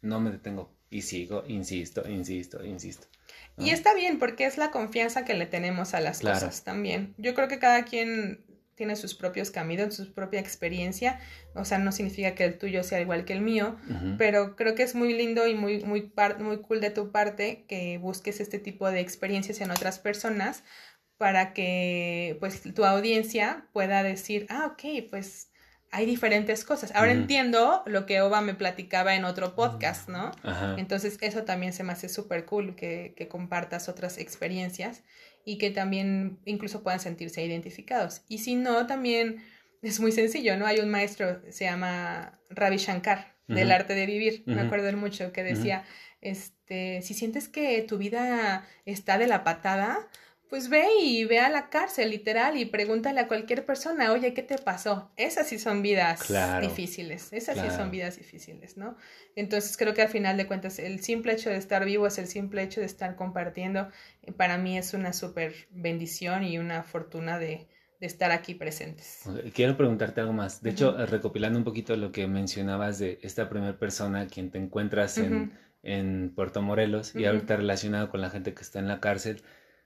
no 0.00 0.20
me 0.20 0.30
detengo. 0.30 0.74
Y 0.90 1.02
sigo, 1.02 1.44
insisto, 1.46 2.06
insisto, 2.08 2.62
insisto. 2.64 3.06
Y 3.56 3.70
está 3.70 3.94
bien, 3.94 4.18
porque 4.18 4.44
es 4.44 4.58
la 4.58 4.70
confianza 4.70 5.24
que 5.24 5.34
le 5.34 5.46
tenemos 5.46 5.94
a 5.94 6.00
las 6.00 6.20
cosas 6.20 6.64
también. 6.64 7.14
Yo 7.18 7.34
creo 7.34 7.48
que 7.48 7.58
cada 7.58 7.84
quien 7.84 8.44
tiene 8.82 8.96
sus 8.96 9.14
propios 9.14 9.52
caminos, 9.52 9.94
su 9.94 10.12
propia 10.12 10.40
experiencia, 10.40 11.20
o 11.54 11.64
sea, 11.64 11.78
no 11.78 11.92
significa 11.92 12.34
que 12.34 12.44
el 12.44 12.58
tuyo 12.58 12.82
sea 12.82 13.00
igual 13.00 13.24
que 13.24 13.32
el 13.32 13.40
mío, 13.40 13.76
pero 14.18 14.56
creo 14.56 14.74
que 14.74 14.82
es 14.82 14.96
muy 14.96 15.14
lindo 15.14 15.46
y 15.46 15.54
muy, 15.54 15.84
muy, 15.84 16.12
muy 16.40 16.56
cool 16.62 16.80
de 16.80 16.90
tu 16.90 17.12
parte 17.12 17.64
que 17.68 17.98
busques 17.98 18.40
este 18.40 18.58
tipo 18.58 18.90
de 18.90 18.98
experiencias 18.98 19.60
en 19.60 19.70
otras 19.70 20.00
personas 20.00 20.64
para 21.16 21.52
que 21.52 22.36
pues 22.40 22.62
tu 22.74 22.84
audiencia 22.84 23.68
pueda 23.72 24.02
decir, 24.02 24.46
ah, 24.50 24.72
ok, 24.72 25.08
pues 25.08 25.52
hay 25.92 26.04
diferentes 26.04 26.64
cosas. 26.64 26.90
Ahora 26.96 27.12
entiendo 27.12 27.84
lo 27.86 28.04
que 28.04 28.20
Oba 28.20 28.40
me 28.40 28.54
platicaba 28.54 29.14
en 29.14 29.24
otro 29.24 29.54
podcast, 29.54 30.08
¿no? 30.08 30.32
Entonces 30.76 31.18
eso 31.20 31.44
también 31.44 31.72
se 31.72 31.84
me 31.84 31.92
hace 31.92 32.08
súper 32.08 32.46
cool, 32.46 32.74
que, 32.74 33.14
que, 33.16 33.28
compartas 33.28 33.88
otras 33.88 34.18
experiencias 34.18 35.04
y 35.44 35.58
que 35.58 35.70
también 35.70 36.38
incluso 36.44 36.82
puedan 36.82 37.00
sentirse 37.00 37.44
identificados. 37.44 38.22
Y 38.28 38.38
si 38.38 38.54
no, 38.54 38.86
también 38.86 39.42
es 39.82 40.00
muy 40.00 40.12
sencillo, 40.12 40.56
¿no? 40.56 40.66
Hay 40.66 40.78
un 40.78 40.90
maestro, 40.90 41.42
se 41.50 41.64
llama 41.64 42.38
Ravi 42.50 42.76
Shankar, 42.76 43.32
del 43.48 43.70
arte 43.70 43.94
de 43.94 44.06
vivir, 44.06 44.44
me 44.46 44.62
acuerdo 44.62 44.96
mucho, 44.96 45.32
que 45.32 45.42
decía, 45.42 45.84
este, 46.20 47.02
si 47.02 47.12
sientes 47.12 47.48
que 47.48 47.82
tu 47.82 47.98
vida 47.98 48.66
está 48.86 49.18
de 49.18 49.26
la 49.26 49.44
patada, 49.44 50.08
pues 50.52 50.68
ve 50.68 50.84
y 51.00 51.24
ve 51.24 51.40
a 51.40 51.48
la 51.48 51.70
cárcel, 51.70 52.10
literal, 52.10 52.58
y 52.58 52.66
pregúntale 52.66 53.20
a 53.20 53.26
cualquier 53.26 53.64
persona, 53.64 54.12
oye, 54.12 54.34
¿qué 54.34 54.42
te 54.42 54.58
pasó? 54.58 55.10
Esas 55.16 55.48
sí 55.48 55.58
son 55.58 55.80
vidas 55.80 56.30
difíciles, 56.60 57.32
esas 57.32 57.58
sí 57.58 57.74
son 57.74 57.90
vidas 57.90 58.18
difíciles, 58.18 58.76
¿no? 58.76 58.94
Entonces 59.34 59.78
creo 59.78 59.94
que 59.94 60.02
al 60.02 60.10
final 60.10 60.36
de 60.36 60.46
cuentas 60.46 60.78
el 60.78 61.02
simple 61.02 61.32
hecho 61.32 61.48
de 61.48 61.56
estar 61.56 61.86
vivo 61.86 62.06
es 62.06 62.18
el 62.18 62.26
simple 62.26 62.62
hecho 62.62 62.80
de 62.80 62.86
estar 62.86 63.16
compartiendo, 63.16 63.88
eh, 64.20 64.32
para 64.32 64.58
mí 64.58 64.76
es 64.76 64.92
una 64.92 65.14
súper 65.14 65.54
bendición 65.70 66.44
y 66.44 66.58
una 66.58 66.82
fortuna 66.82 67.38
de, 67.38 67.66
estar 68.00 68.30
aquí 68.30 68.54
presentes. 68.54 69.20
Quiero 69.54 69.76
preguntarte 69.76 70.20
algo 70.20 70.32
más. 70.34 70.60
De 70.60 70.70
hecho, 70.70 70.94
recopilando 71.06 71.58
un 71.58 71.64
poquito 71.64 71.96
lo 71.96 72.12
que 72.12 72.26
mencionabas 72.26 72.98
de 72.98 73.20
esta 73.22 73.48
primera 73.48 73.78
persona, 73.78 74.26
quien 74.26 74.50
te 74.50 74.58
encuentras 74.58 75.16
en, 75.16 75.52
en 75.82 76.30
Puerto 76.34 76.60
Morelos 76.60 77.14
y 77.14 77.24
ahorita 77.24 77.56
relacionado 77.56 78.10
con 78.10 78.20
la 78.20 78.28
gente 78.28 78.52
que 78.54 78.60
está 78.60 78.80
en 78.80 78.88
la 78.88 79.00
cárcel, 79.00 79.42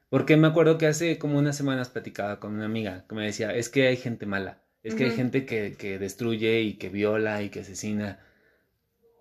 porque 0.09 0.37
me 0.37 0.47
acuerdo 0.47 0.79
que 0.79 0.87
hace 0.87 1.19
como 1.19 1.39
unas 1.39 1.57
semanas 1.57 1.89
platicaba 1.89 2.41
con 2.41 2.55
una 2.55 2.67
amiga 2.67 3.05
que 3.09 3.15
me 3.15 3.25
decía, 3.25 3.55
es 3.55 3.69
que 3.69 3.89
hay 3.89 3.97
gente 3.97 4.27
mala, 4.27 4.63
es 4.83 4.95
que 4.95 5.05
hay 5.05 5.11
gente 5.11 5.47
que, 5.47 5.77
que, 5.77 5.99
destruye 5.99 6.61
y 6.61 6.75
que 6.75 6.89
viola 6.89 7.43
y 7.43 7.51
que 7.51 7.61
asesina. 7.61 8.21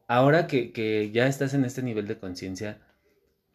Ahora 0.08 0.46
que, 0.46 0.72
que 0.72 1.12
ya 1.12 1.28
estás 1.28 1.56
en 1.56 1.66
este 1.66 1.82
nivel 1.82 2.08
de 2.08 2.20
conciencia, 2.20 2.80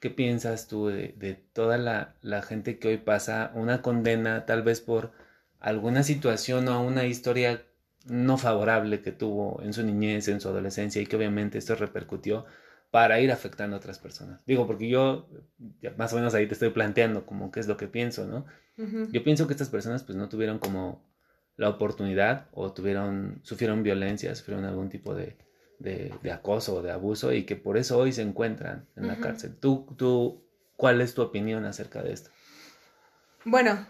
¿qué 0.01 0.11
piensas 0.11 0.67
tú 0.67 0.89
de, 0.89 1.15
de 1.17 1.35
toda 1.35 1.79
la, 1.79 2.17
la, 2.23 2.43
gente 2.43 2.79
que 2.81 2.89
hoy 2.89 2.97
pasa 2.97 3.53
una 3.55 3.81
condena 3.83 4.45
tal 4.47 4.63
vez 4.63 4.81
por 4.81 5.13
alguna 5.61 6.03
situación 6.03 6.67
o 6.69 6.83
una 6.83 7.05
historia 7.05 7.63
no 8.07 8.39
favorable 8.39 9.03
que 9.03 9.13
tuvo 9.13 9.61
en 9.63 9.73
su 9.73 9.85
niñez, 9.85 10.27
en 10.29 10.41
su 10.41 10.49
adolescencia 10.49 11.01
y 11.01 11.07
que 11.07 11.17
obviamente 11.17 11.59
esto 11.59 11.75
repercutió 11.77 12.47
para 12.91 13.21
ir 13.21 13.31
afectando 13.31 13.77
a 13.77 13.79
otras 13.79 13.99
personas. 13.99 14.45
Digo, 14.47 14.67
porque 14.67 14.89
yo 14.89 15.29
más 15.97 16.13
o 16.13 16.17
menos 16.17 16.35
ahí 16.35 16.47
te 16.47 16.55
estoy 16.55 16.71
planteando 16.71 17.25
como 17.25 17.51
qué 17.51 17.61
es 17.61 17.69
lo 17.69 17.77
que 17.77 17.87
pienso, 17.87 18.27
¿no? 18.27 18.47
Yo 19.13 19.23
pienso 19.23 19.47
que 19.47 19.53
estas 19.53 19.69
personas 19.69 20.05
pues 20.05 20.17
no 20.17 20.31
tuvieron 20.31 20.59
como 20.59 21.05
la 21.57 21.69
oportunidad 21.69 22.47
o 22.53 22.73
tuvieron, 22.73 23.41
sufrieron 23.43 23.83
violencia, 23.83 24.35
sufrieron 24.35 24.65
algún 24.65 24.89
tipo 24.89 25.15
de, 25.15 25.37
de, 25.79 26.33
acoso 26.33 26.77
o 26.77 26.83
de 26.83 26.91
abuso 26.91 27.33
y 27.35 27.45
que 27.45 27.57
por 27.57 27.77
eso 27.77 27.99
hoy 27.99 28.13
se 28.13 28.23
encuentran 28.23 28.87
en 28.97 29.07
la 29.07 29.19
cárcel. 29.19 29.55
¿Tú, 29.61 29.87
¿Tú, 29.99 30.43
cuál 30.77 31.03
es 31.03 31.13
tu 31.13 31.21
opinión 31.21 31.67
acerca 31.67 32.03
de 32.03 32.15
esto? 32.15 32.31
Bueno, 33.45 33.87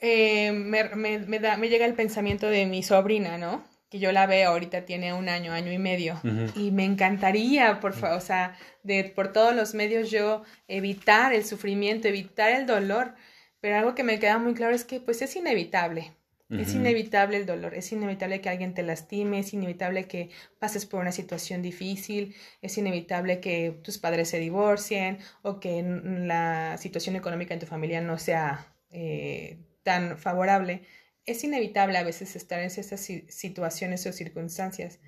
eh, 0.00 0.52
me, 0.52 0.84
me, 0.94 1.38
da, 1.38 1.56
me 1.56 1.70
llega 1.70 1.86
el 1.86 1.94
pensamiento 1.94 2.46
de 2.46 2.66
mi 2.66 2.82
sobrina, 2.82 3.38
¿no? 3.38 3.64
Que 3.92 3.98
yo 3.98 4.10
la 4.10 4.24
veo 4.24 4.48
ahorita 4.48 4.86
tiene 4.86 5.12
un 5.12 5.28
año, 5.28 5.52
año 5.52 5.70
y 5.70 5.76
medio, 5.76 6.18
y 6.56 6.70
me 6.70 6.86
encantaría, 6.86 7.78
por 7.78 7.92
o 8.02 8.20
sea, 8.20 8.56
de, 8.82 9.04
por 9.04 9.34
todos 9.34 9.54
los 9.54 9.74
medios 9.74 10.10
yo 10.10 10.44
evitar 10.66 11.34
el 11.34 11.44
sufrimiento, 11.44 12.08
evitar 12.08 12.52
el 12.52 12.64
dolor, 12.64 13.14
pero 13.60 13.76
algo 13.76 13.94
que 13.94 14.02
me 14.02 14.18
queda 14.18 14.38
muy 14.38 14.54
claro 14.54 14.74
es 14.74 14.86
que 14.86 14.98
pues 14.98 15.20
es 15.20 15.36
inevitable, 15.36 16.16
es 16.48 16.74
inevitable 16.74 17.36
el 17.36 17.44
dolor, 17.44 17.74
es 17.74 17.92
inevitable 17.92 18.40
que 18.40 18.48
alguien 18.48 18.72
te 18.72 18.82
lastime, 18.82 19.40
es 19.40 19.52
inevitable 19.52 20.06
que 20.06 20.30
pases 20.58 20.86
por 20.86 21.02
una 21.02 21.12
situación 21.12 21.60
difícil, 21.60 22.34
es 22.62 22.78
inevitable 22.78 23.40
que 23.40 23.78
tus 23.82 23.98
padres 23.98 24.30
se 24.30 24.38
divorcien 24.38 25.18
o 25.42 25.60
que 25.60 25.82
la 25.82 26.78
situación 26.78 27.16
económica 27.16 27.52
en 27.52 27.60
tu 27.60 27.66
familia 27.66 28.00
no 28.00 28.18
sea 28.18 28.74
eh, 28.90 29.58
tan 29.82 30.16
favorable 30.16 30.82
es 31.26 31.44
inevitable 31.44 31.98
a 31.98 32.04
veces 32.04 32.36
estar 32.36 32.58
en 32.60 32.66
esas 32.66 33.00
situaciones 33.28 34.06
o 34.06 34.12
circunstancias. 34.12 35.00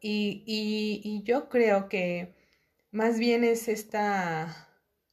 Y, 0.00 0.44
y, 0.46 1.22
yo 1.24 1.48
creo 1.48 1.88
que 1.88 2.34
más 2.90 3.18
bien 3.18 3.44
es 3.44 3.68
esta 3.68 4.68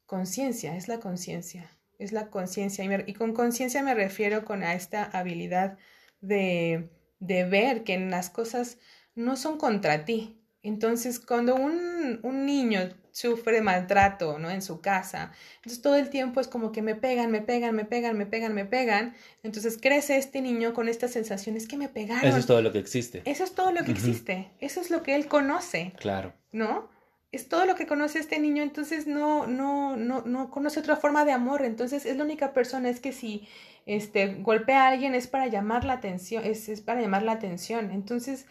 conciencia, 0.05 0.77
es 0.77 0.87
la 0.87 0.99
conciencia, 0.99 1.77
es 1.99 2.11
la 2.11 2.29
conciencia. 2.29 2.85
Y, 3.05 3.13
con 3.13 3.33
conciencia 3.33 3.83
me 3.83 3.95
refiero 3.95 4.45
con 4.45 4.63
a 4.63 4.73
esta 4.75 5.03
habilidad 5.03 5.77
de, 6.21 6.89
de 7.19 7.43
ver 7.43 7.83
que 7.83 7.99
las 7.99 8.29
cosas 8.29 8.77
no 9.15 9.35
son 9.35 9.57
contra 9.57 10.05
ti. 10.05 10.41
Entonces, 10.63 11.19
cuando 11.19 11.55
un, 11.55 12.19
un 12.23 12.45
niño 12.45 12.89
sufre 13.17 13.61
maltrato, 13.61 14.37
¿no? 14.37 14.51
En 14.51 14.61
su 14.61 14.79
casa. 14.79 15.31
Entonces 15.55 15.81
todo 15.81 15.95
el 15.95 16.11
tiempo 16.11 16.39
es 16.39 16.47
como 16.47 16.71
que 16.71 16.83
me 16.83 16.93
pegan, 16.93 17.31
me 17.31 17.41
pegan, 17.41 17.75
me 17.75 17.83
pegan, 17.83 18.15
me 18.15 18.27
pegan, 18.27 18.53
me 18.53 18.65
pegan. 18.65 19.15
Entonces 19.41 19.79
crece 19.81 20.17
este 20.17 20.39
niño 20.39 20.75
con 20.75 20.87
esta 20.87 21.07
sensación, 21.07 21.57
es 21.57 21.67
que 21.67 21.77
me 21.77 21.89
pegaron. 21.89 22.29
Eso 22.29 22.37
es 22.37 22.45
todo 22.45 22.61
lo 22.61 22.71
que 22.71 22.77
existe. 22.77 23.23
Eso 23.25 23.43
es 23.43 23.55
todo 23.55 23.71
lo 23.71 23.83
que 23.83 23.91
existe. 23.91 24.51
Eso 24.59 24.81
es 24.81 24.91
lo 24.91 25.01
que 25.01 25.15
él 25.15 25.27
conoce. 25.27 25.93
Claro. 25.97 26.35
¿No? 26.51 26.89
Es 27.31 27.49
todo 27.49 27.65
lo 27.65 27.73
que 27.73 27.87
conoce 27.87 28.19
este 28.19 28.37
niño, 28.37 28.61
entonces 28.61 29.07
no, 29.07 29.47
no, 29.47 29.97
no, 29.97 30.21
no 30.21 30.51
conoce 30.51 30.79
otra 30.79 30.95
forma 30.95 31.25
de 31.25 31.31
amor. 31.31 31.65
Entonces 31.65 32.05
es 32.05 32.17
la 32.17 32.23
única 32.23 32.53
persona, 32.53 32.87
es 32.87 32.99
que 32.99 33.13
si 33.13 33.47
este, 33.87 34.35
golpea 34.35 34.83
a 34.83 34.89
alguien 34.89 35.15
es 35.15 35.25
para 35.25 35.47
llamar 35.47 35.85
la 35.85 35.93
atención, 35.93 36.45
es, 36.45 36.69
es 36.69 36.81
para 36.81 37.01
llamar 37.01 37.23
la 37.23 37.31
atención. 37.31 37.89
Entonces 37.89 38.45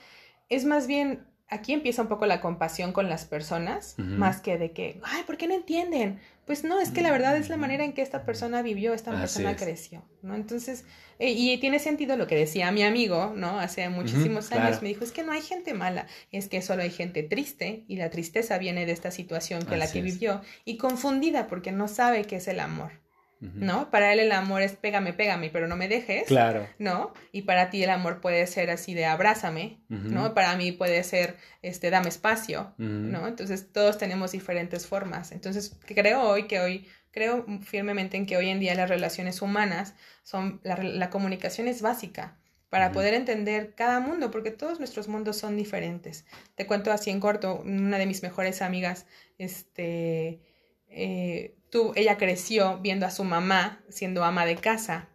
es 0.49 0.65
más 0.65 0.89
bien 0.89 1.25
aquí 1.49 1.73
empieza 1.73 2.03
un 2.03 2.09
poco 2.09 2.27
la 2.27 2.41
compasión 2.41 2.93
con 2.93 3.09
las 3.09 3.25
personas, 3.25 3.95
más 3.99 4.41
que 4.41 4.59
de 4.59 4.73
que, 4.73 5.01
ay, 5.05 5.23
¿por 5.25 5.37
qué 5.37 5.47
no 5.47 5.55
entienden? 5.55 6.19
Pues 6.45 6.65
no, 6.65 6.81
es 6.81 6.91
que 6.91 7.03
la 7.03 7.11
verdad 7.11 7.37
es 7.37 7.49
la 7.49 7.57
manera 7.57 7.85
en 7.85 7.93
que 7.93 8.03
esta 8.03 8.25
persona 8.25 8.63
vivió, 8.63 8.95
esta 8.95 9.13
persona 9.13 9.57
creció, 9.57 10.05
¿no? 10.23 10.35
Entonces, 10.35 10.85
eh, 11.19 11.33
y 11.33 11.57
tiene 11.59 11.79
sentido 11.79 12.17
lo 12.17 12.27
que 12.27 12.37
decía 12.37 12.71
mi 12.73 12.83
amigo, 12.83 13.33
¿no? 13.35 13.59
Hace 13.59 13.89
muchísimos 13.89 14.51
años 14.53 14.83
me 14.83 14.89
dijo, 14.89 15.05
es 15.05 15.13
que 15.13 15.23
no 15.23 15.33
hay 15.33 15.43
gente 15.43 15.75
mala, 15.75 16.07
es 16.33 16.49
que 16.49 16.63
solo 16.63 16.83
hay 16.83 16.91
gente 16.91 17.23
triste 17.23 17.85
y 17.89 17.97
la 17.97 18.11
tristeza 18.11 18.59
viene 18.59 18.87
de 18.87 18.93
esta 18.93 19.11
situación 19.11 19.65
que 19.65 19.77
la 19.77 19.91
que 19.91 20.03
vivió 20.03 20.41
y 20.65 20.77
confundida 20.77 21.47
porque 21.47 21.73
no 21.73 21.89
sabe 21.89 22.25
qué 22.25 22.37
es 22.37 22.49
el 22.49 22.61
amor. 22.61 23.06
¿No? 23.41 23.91
Para 23.91 24.13
él 24.13 24.21
el 24.21 24.33
amor 24.33 24.63
es 24.63 24.73
pégame, 24.73 25.13
pégame, 25.13 25.51
pero 25.51 25.69
no 25.69 25.77
me 25.77 25.89
dejes. 25.89 26.25
Claro. 26.27 26.67
¿No? 26.79 27.13
Y 27.33 27.43
para 27.43 27.69
ti 27.71 27.83
el 27.83 27.91
amor 27.91 28.21
puede 28.21 28.47
ser 28.47 28.71
así 28.71 28.95
de 28.95 29.05
abrázame, 29.05 29.81
¿no? 29.89 30.33
Para 30.35 30.57
mí 30.57 30.73
puede 30.73 31.03
ser, 31.03 31.37
este, 31.63 31.91
dame 31.91 32.09
espacio, 32.09 32.75
¿no? 32.79 33.29
Entonces 33.29 33.73
todos 33.73 33.99
tenemos 33.99 34.33
diferentes 34.33 34.87
formas. 34.87 35.33
Entonces 35.33 35.79
creo 35.87 36.23
hoy 36.23 36.47
que 36.47 36.61
hoy, 36.61 36.89
creo 37.11 37.45
firmemente 37.63 38.17
en 38.17 38.27
que 38.27 38.37
hoy 38.37 38.49
en 38.49 38.61
día 38.61 38.75
las 38.75 38.89
relaciones 38.89 39.43
humanas 39.43 39.95
son, 40.23 40.61
la, 40.65 40.77
la 40.77 41.11
comunicación 41.11 41.69
es 41.69 41.83
básica. 41.83 42.39
para 42.71 42.91
poder 42.93 43.15
entender 43.15 43.75
cada 43.75 44.01
mundo, 44.01 44.31
porque 44.31 44.51
todos 44.51 44.79
nuestros 44.81 45.09
mundos 45.09 45.37
son 45.37 45.57
diferentes. 45.57 46.25
Te 46.57 46.67
cuento 46.67 46.91
así 46.93 47.11
en 47.11 47.21
corto, 47.21 47.61
una 47.65 47.97
de 47.99 48.07
mis 48.07 48.23
mejores 48.23 48.61
amigas, 48.61 49.07
este, 49.39 50.41
eh, 50.89 51.55
tú, 51.77 51.93
ella 51.95 52.17
creció 52.17 52.79
viendo 52.79 53.05
a 53.05 53.11
su 53.11 53.23
mamá 53.23 53.81
siendo 53.91 54.25
ama 54.25 54.47
de 54.47 54.57
casa. 54.57 55.09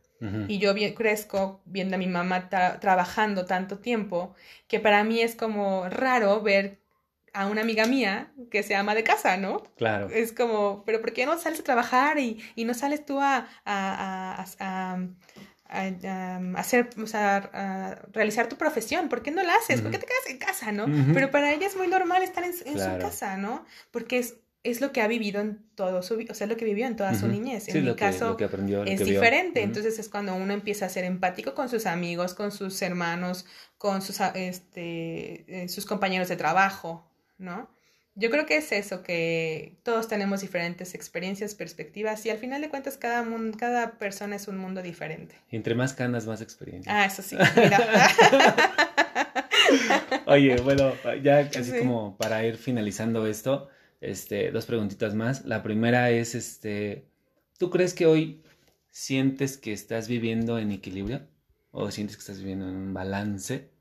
Y 0.47 0.59
yo 0.59 0.75
crezco 0.93 1.63
viendo 1.65 1.95
a 1.95 1.97
mi 1.97 2.05
mamá 2.05 2.47
trabajando 2.79 3.45
tanto 3.45 3.79
tiempo 3.79 4.35
que 4.67 4.79
para 4.79 5.03
mí 5.03 5.19
es 5.19 5.33
como 5.33 5.89
raro 5.89 6.41
ver 6.41 6.79
a 7.33 7.47
una 7.47 7.61
amiga 7.61 7.87
mía 7.87 8.31
que 8.51 8.61
se 8.61 8.75
ama 8.75 8.93
de 8.93 9.03
casa, 9.03 9.37
¿no? 9.37 9.63
Claro. 9.77 10.09
Es 10.11 10.31
como, 10.31 10.83
pero 10.85 11.01
¿por 11.01 11.13
qué 11.13 11.25
no 11.25 11.39
sales 11.39 11.61
a 11.61 11.63
trabajar 11.63 12.19
y, 12.19 12.39
y 12.55 12.65
no 12.65 12.75
sales 12.75 13.03
tú 13.03 13.19
a, 13.19 13.47
a, 13.65 14.45
a, 14.59 14.99
a 15.67 16.59
hacer, 16.59 16.89
o 17.01 17.07
sea, 17.07 17.99
realizar 18.13 18.47
tu 18.47 18.57
profesión? 18.57 19.09
¿Por 19.09 19.23
qué 19.23 19.31
no 19.31 19.41
la 19.41 19.55
haces? 19.55 19.81
¿Por 19.81 19.89
qué 19.89 19.97
te 19.97 20.05
quedas 20.05 20.27
en 20.29 20.37
casa, 20.37 20.71
no? 20.71 20.85
Pero 21.15 21.31
para 21.31 21.51
ella 21.51 21.65
es 21.65 21.75
muy 21.75 21.87
normal 21.87 22.21
estar 22.21 22.43
en, 22.43 22.51
en 22.51 22.79
su 22.79 22.99
casa, 22.99 23.37
¿no? 23.37 23.65
Porque 23.89 24.19
es, 24.19 24.35
es 24.63 24.79
lo 24.79 24.91
que 24.91 25.01
ha 25.01 25.07
vivido 25.07 25.41
en 25.41 25.59
todo 25.75 26.03
su 26.03 26.17
vida, 26.17 26.33
o 26.33 26.35
sea, 26.35 26.45
lo 26.45 26.55
que 26.55 26.65
vivió 26.65 26.85
en 26.85 26.95
toda 26.95 27.15
su 27.15 27.27
niñez. 27.27 27.67
En 27.69 27.83
mi 27.83 27.95
caso, 27.95 28.37
es 28.85 29.03
diferente. 29.03 29.63
Entonces 29.63 29.97
es 29.97 30.07
cuando 30.07 30.35
uno 30.35 30.53
empieza 30.53 30.85
a 30.85 30.89
ser 30.89 31.03
empático 31.03 31.55
con 31.55 31.69
sus 31.69 31.85
amigos, 31.85 32.33
con 32.33 32.51
sus 32.51 32.81
hermanos, 32.81 33.45
con 33.77 34.01
sus, 34.01 34.19
este, 34.35 35.63
eh, 35.63 35.67
sus 35.67 35.85
compañeros 35.85 36.29
de 36.29 36.35
trabajo, 36.35 37.03
¿no? 37.39 37.69
Yo 38.13 38.29
creo 38.29 38.45
que 38.45 38.57
es 38.57 38.71
eso, 38.73 39.03
que 39.03 39.77
todos 39.83 40.09
tenemos 40.09 40.41
diferentes 40.41 40.93
experiencias, 40.95 41.55
perspectivas 41.55 42.25
y 42.25 42.29
al 42.29 42.37
final 42.37 42.61
de 42.61 42.69
cuentas 42.69 42.97
cada, 42.97 43.23
mundo, 43.23 43.57
cada 43.57 43.91
persona 43.93 44.35
es 44.35 44.49
un 44.49 44.57
mundo 44.57 44.81
diferente. 44.81 45.35
Entre 45.49 45.75
más 45.75 45.93
canas, 45.93 46.27
más 46.27 46.41
experiencia. 46.41 46.91
Ah, 46.93 47.05
eso 47.05 47.21
sí. 47.21 47.37
Mira. 47.55 47.79
Oye, 50.25 50.57
bueno, 50.57 50.93
ya 51.23 51.49
casi 51.49 51.79
como 51.79 52.17
para 52.17 52.45
ir 52.45 52.57
finalizando 52.57 53.25
esto, 53.27 53.69
este, 54.01 54.51
dos 54.51 54.65
preguntitas 54.65 55.15
más. 55.15 55.45
La 55.45 55.63
primera 55.63 56.09
es, 56.11 56.35
este, 56.35 57.07
¿tú 57.57 57.69
crees 57.69 57.93
que 57.93 58.05
hoy 58.05 58.43
sientes 58.89 59.57
que 59.57 59.71
estás 59.71 60.07
viviendo 60.07 60.59
en 60.59 60.71
equilibrio? 60.71 61.21
¿O 61.71 61.89
sientes 61.91 62.17
que 62.17 62.21
estás 62.21 62.39
viviendo 62.39 62.67
en 62.67 62.75
un 62.75 62.93
balance? 62.93 63.71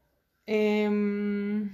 Eh... 0.47 1.69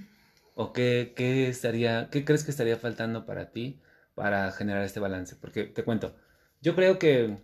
¿O 0.59 0.73
qué, 0.73 1.13
qué, 1.15 1.47
estaría, 1.49 2.09
qué 2.09 2.25
crees 2.25 2.43
que 2.43 2.49
estaría 2.49 2.77
faltando 2.77 3.27
para 3.27 3.51
ti 3.51 3.79
para 4.15 4.51
generar 4.51 4.83
este 4.83 4.99
balance? 4.99 5.35
Porque 5.35 5.65
te 5.65 5.83
cuento, 5.83 6.15
yo 6.61 6.73
creo 6.73 6.97
que 6.97 7.37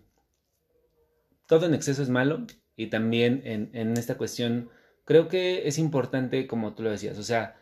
todo 1.48 1.68
en 1.68 1.76
exceso 1.76 2.02
es 2.02 2.10
malo 2.10 2.48
y 2.76 2.88
también 2.88 3.44
en, 3.46 3.70
en 3.74 3.98
esta 3.98 4.18
cuestión 4.18 4.72
creo 5.06 5.28
que 5.28 5.68
es 5.68 5.78
importante, 5.78 6.48
como 6.48 6.74
tú 6.74 6.82
lo 6.82 6.90
decías, 6.90 7.20
o 7.20 7.24
sea, 7.24 7.56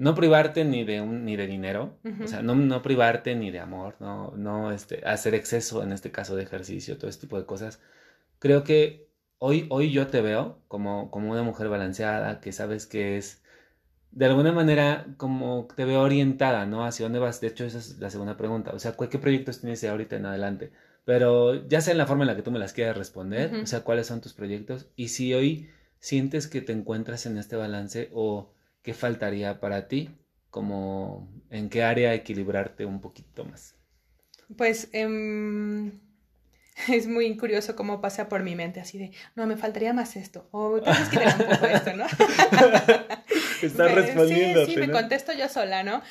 no 0.00 0.14
privarte 0.14 0.64
ni 0.64 0.82
de 0.82 1.02
un, 1.02 1.26
ni 1.26 1.36
de 1.36 1.46
dinero, 1.46 1.98
o 2.24 2.26
sea, 2.26 2.40
no, 2.40 2.54
no, 2.54 2.80
privarte 2.80 3.34
ni 3.34 3.50
de 3.50 3.60
amor, 3.60 3.96
no, 4.00 4.32
no 4.34 4.72
este, 4.72 5.06
hacer 5.06 5.34
exceso, 5.34 5.82
en 5.82 5.92
este 5.92 6.10
caso 6.10 6.36
de 6.36 6.42
ejercicio, 6.42 6.96
todo 6.96 7.10
este 7.10 7.26
tipo 7.26 7.38
de 7.38 7.44
cosas. 7.44 7.82
Creo 8.38 8.64
que 8.64 9.10
hoy, 9.36 9.66
hoy 9.68 9.92
yo 9.92 10.06
te 10.06 10.22
veo 10.22 10.62
como, 10.68 11.10
como 11.10 11.30
una 11.30 11.42
mujer 11.42 11.68
balanceada, 11.68 12.40
que 12.40 12.50
sabes 12.52 12.86
que 12.86 13.18
es 13.18 13.42
de 14.10 14.24
alguna 14.24 14.52
manera 14.52 15.06
como 15.18 15.68
te 15.76 15.84
veo 15.84 16.00
orientada, 16.00 16.64
¿no? 16.64 16.86
Hacia 16.86 17.04
dónde 17.04 17.18
vas. 17.18 17.42
De 17.42 17.48
hecho, 17.48 17.66
esa 17.66 17.76
es 17.76 17.98
la 17.98 18.08
segunda 18.08 18.38
pregunta. 18.38 18.70
O 18.72 18.78
sea, 18.78 18.94
¿qué 19.10 19.18
proyectos 19.18 19.60
tienes 19.60 19.84
ahorita 19.84 20.16
en 20.16 20.24
adelante? 20.24 20.72
Pero 21.04 21.68
ya 21.68 21.82
sea 21.82 21.92
en 21.92 21.98
la 21.98 22.06
forma 22.06 22.24
en 22.24 22.28
la 22.28 22.36
que 22.36 22.42
tú 22.42 22.50
me 22.50 22.58
las 22.58 22.72
quieras 22.72 22.96
responder, 22.96 23.54
o 23.54 23.66
sea, 23.66 23.84
cuáles 23.84 24.06
son 24.06 24.22
tus 24.22 24.32
proyectos 24.32 24.88
y 24.96 25.08
si 25.08 25.34
hoy 25.34 25.68
sientes 25.98 26.48
que 26.48 26.62
te 26.62 26.72
encuentras 26.72 27.26
en 27.26 27.36
este 27.36 27.56
balance 27.56 28.08
o 28.14 28.54
qué 28.82 28.94
faltaría 28.94 29.60
para 29.60 29.88
ti, 29.88 30.10
como 30.50 31.28
en 31.50 31.68
qué 31.68 31.82
área 31.82 32.14
equilibrarte 32.14 32.86
un 32.86 33.00
poquito 33.00 33.44
más. 33.44 33.74
Pues 34.56 34.88
eh, 34.92 35.92
es 36.88 37.06
muy 37.06 37.36
curioso 37.36 37.76
cómo 37.76 38.00
pasa 38.00 38.28
por 38.28 38.42
mi 38.42 38.54
mente 38.54 38.80
así 38.80 38.98
de, 38.98 39.12
no, 39.34 39.46
me 39.46 39.56
faltaría 39.56 39.92
más 39.92 40.16
esto, 40.16 40.48
o 40.50 40.80
tienes 40.80 41.08
que 41.08 41.18
tener 41.18 41.34
un 41.34 41.54
poco 41.54 41.66
esto, 41.66 41.96
¿no? 41.96 42.06
Estás 43.62 43.92
respondiendo. 43.94 44.66
Sí, 44.66 44.74
sí, 44.74 44.80
me 44.80 44.90
contesto 44.90 45.32
yo 45.32 45.48
sola, 45.48 45.82
¿no? 45.82 46.02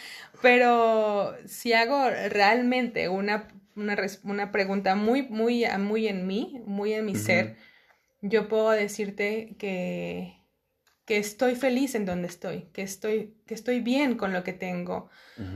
Pero 0.42 1.36
si 1.46 1.74
hago 1.74 2.10
realmente 2.30 3.10
una, 3.10 3.48
una, 3.76 3.98
una 4.24 4.52
pregunta 4.52 4.96
muy, 4.96 5.24
muy, 5.24 5.66
muy 5.80 6.08
en 6.08 6.28
mí, 6.28 6.62
muy 6.66 6.94
en 6.94 7.06
mi 7.06 7.16
ser, 7.16 7.56
yo 8.22 8.48
puedo 8.48 8.70
decirte 8.72 9.56
que 9.58 10.39
que 11.10 11.18
estoy 11.18 11.56
feliz 11.56 11.96
en 11.96 12.06
donde 12.06 12.28
estoy, 12.28 12.70
que 12.72 12.84
estoy, 12.84 13.34
que 13.48 13.56
estoy 13.56 13.80
bien 13.80 14.16
con 14.16 14.32
lo 14.32 14.44
que 14.44 14.54
tengo. 14.54 15.10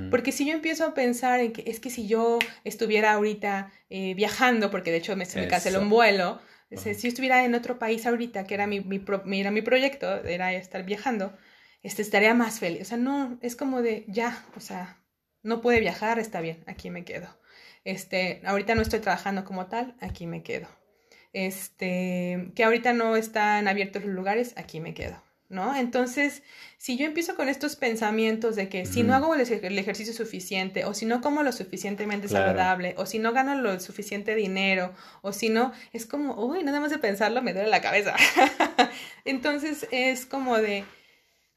Porque 0.09 0.31
si 0.31 0.47
yo 0.47 0.53
empiezo 0.53 0.83
a 0.83 0.95
pensar 0.95 1.41
en 1.41 1.53
que 1.53 1.63
es 1.67 1.79
que 1.79 1.91
si 1.91 2.07
yo 2.07 2.39
estuviera 2.63 3.13
ahorita 3.13 3.71
eh, 3.91 4.15
viajando, 4.15 4.71
porque 4.71 4.89
de 4.89 4.97
hecho 4.97 5.15
me, 5.15 5.25
se 5.25 5.39
me 5.39 5.47
canceló 5.47 5.81
un 5.81 5.91
vuelo, 5.91 6.41
si 6.71 6.91
yo 6.95 7.07
estuviera 7.07 7.45
en 7.45 7.53
otro 7.53 7.77
país 7.77 8.07
ahorita, 8.07 8.45
que 8.45 8.55
era 8.55 8.65
mi, 8.65 8.79
mi, 8.79 8.97
mi 8.97 9.61
proyecto, 9.61 10.23
era 10.23 10.53
estar 10.53 10.83
viajando, 10.85 11.37
este, 11.83 12.01
estaría 12.01 12.33
más 12.33 12.59
feliz. 12.59 12.81
O 12.81 12.85
sea, 12.85 12.97
no, 12.97 13.37
es 13.43 13.55
como 13.55 13.83
de 13.83 14.05
ya, 14.07 14.43
o 14.57 14.59
sea, 14.59 15.03
no 15.43 15.61
puede 15.61 15.81
viajar, 15.81 16.17
está 16.17 16.41
bien, 16.41 16.63
aquí 16.65 16.89
me 16.89 17.05
quedo. 17.05 17.27
Este, 17.83 18.41
ahorita 18.43 18.73
no 18.73 18.81
estoy 18.81 19.01
trabajando 19.01 19.45
como 19.45 19.67
tal, 19.67 19.95
aquí 20.01 20.25
me 20.25 20.41
quedo. 20.41 20.67
Este, 21.31 22.51
que 22.55 22.63
ahorita 22.63 22.93
no 22.93 23.15
están 23.17 23.67
abiertos 23.67 24.03
los 24.03 24.15
lugares, 24.15 24.55
aquí 24.57 24.79
me 24.79 24.95
quedo. 24.95 25.21
¿No? 25.53 25.75
Entonces, 25.75 26.43
si 26.77 26.97
yo 26.97 27.05
empiezo 27.05 27.35
con 27.35 27.47
estos 27.47 27.75
pensamientos 27.77 28.55
de 28.55 28.67
que 28.67 28.85
si 28.85 29.03
no 29.03 29.13
hago 29.13 29.33
el, 29.35 29.41
ejercicio 29.41 30.13
suficiente, 30.13 30.83
o 30.83 30.93
si 30.93 31.05
no 31.05 31.21
como 31.21 31.43
lo 31.43 31.51
suficientemente 31.51 32.27
saludable, 32.27 32.95
o 32.97 33.05
si 33.05 33.19
no 33.19 33.31
gano 33.31 33.55
lo 33.55 33.79
suficiente 33.79 34.35
dinero, 34.35 34.93
o 35.21 35.31
si 35.31 35.49
no, 35.49 35.71
es 35.93 36.05
como, 36.05 36.35
uy, 36.35 36.63
nada 36.63 36.79
más 36.79 36.91
de 36.91 36.97
pensarlo 36.97 37.41
me 37.41 37.53
duele 37.53 37.69
la 37.69 37.81
cabeza. 37.81 38.15
Entonces, 39.25 39.87
es 39.91 40.25
como 40.25 40.57
de 40.57 40.83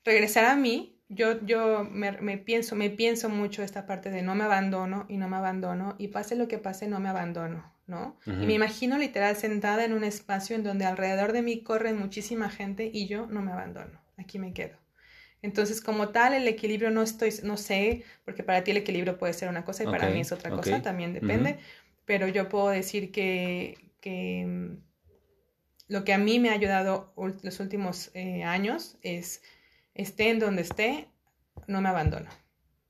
regresar 0.05 0.45
a 0.45 0.57
mí. 0.57 0.93
Yo, 1.09 1.41
yo 1.45 1.85
me, 1.85 2.39
pienso, 2.39 2.77
me 2.77 2.91
pienso 2.91 3.29
mucho 3.29 3.63
esta 3.63 3.87
parte 3.87 4.11
de 4.11 4.23
no 4.23 4.35
me 4.35 4.45
abandono 4.45 5.07
y 5.09 5.19
no 5.19 5.29
me 5.29 5.37
abandono, 5.37 5.95
y 5.99 6.09
pase 6.09 6.37
lo 6.37 6.49
que 6.49 6.59
pase, 6.59 6.89
no 6.89 7.01
me 7.01 7.09
abandono. 7.09 7.76
¿No? 7.87 8.19
Y 8.27 8.47
me 8.47 8.55
imagino 8.55 8.99
literal 8.99 9.37
sentada 9.37 9.85
en 9.85 9.93
un 9.93 10.03
espacio 10.03 10.57
en 10.57 10.65
donde 10.65 10.85
alrededor 10.85 11.33
de 11.33 11.43
mí 11.43 11.63
corre 11.63 11.93
muchísima 11.93 12.51
gente 12.51 12.91
y 12.93 13.07
yo 13.07 13.27
no 13.27 13.43
me 13.43 13.53
abandono, 13.53 14.01
aquí 14.17 14.39
me 14.39 14.53
quedo. 14.53 14.77
Entonces, 15.43 15.81
como 15.81 16.09
tal, 16.09 16.35
el 16.35 16.49
equilibrio 16.49 16.91
no 16.91 17.03
estoy, 17.03 17.33
no 17.45 17.57
sé, 17.57 18.03
porque 18.25 18.43
para 18.43 18.65
ti 18.65 18.73
el 18.73 18.79
equilibrio 18.79 19.19
puede 19.19 19.33
ser 19.33 19.49
una 19.49 19.65
cosa 19.65 19.85
y 19.85 19.87
para 19.87 20.09
mí 20.09 20.21
es 20.21 20.33
otra 20.33 20.51
cosa, 20.51 20.83
también 20.83 21.13
depende, 21.13 21.59
pero 22.05 22.27
yo 22.27 22.49
puedo 22.49 22.69
decir 22.71 23.13
que, 23.13 23.93
que, 24.01 24.45
mm, 24.47 24.87
lo 25.89 26.05
que 26.05 26.13
a 26.13 26.19
mí 26.19 26.41
me 26.41 26.51
ha 26.51 26.55
ayudado 26.55 27.13
los 27.43 27.61
últimos 27.61 28.11
eh, 28.15 28.43
años 28.43 28.99
es, 29.03 29.43
esté 29.95 30.31
en 30.31 30.41
donde 30.41 30.63
esté, 30.63 31.09
no 31.69 31.81
me 31.81 31.89
abandono. 31.89 32.29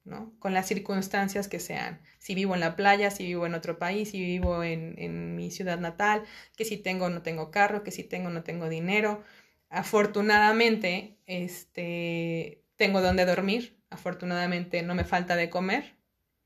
¿No? 0.07 0.33
Con 0.39 0.55
las 0.55 0.67
circunstancias 0.69 1.49
que 1.49 1.61
sean. 1.61 2.01
Si 2.19 2.35
vivo 2.35 2.55
en 2.55 2.61
la 2.61 2.77
playa, 2.77 3.11
si 3.11 3.25
vivo 3.25 3.45
en 3.45 3.55
otro 3.55 3.79
país, 3.79 4.11
si 4.11 4.21
vivo 4.21 4.63
en, 4.63 4.95
en 4.99 5.35
mi 5.35 5.51
ciudad 5.51 5.79
natal, 5.79 6.23
que 6.57 6.65
si 6.65 6.77
tengo 6.77 7.07
o 7.07 7.11
no 7.11 7.23
tengo 7.23 7.51
carro, 7.51 7.83
que 7.83 7.91
si 7.91 8.05
tengo 8.05 8.29
o 8.29 8.33
no 8.33 8.43
tengo 8.43 8.69
dinero. 8.69 9.23
Afortunadamente, 9.69 11.19
este, 11.27 12.63
tengo 12.77 13.03
donde 13.03 13.27
dormir, 13.27 13.77
afortunadamente 13.91 14.83
no 14.83 14.95
me 14.95 15.05
falta 15.05 15.37
de 15.37 15.51
comer 15.51 15.97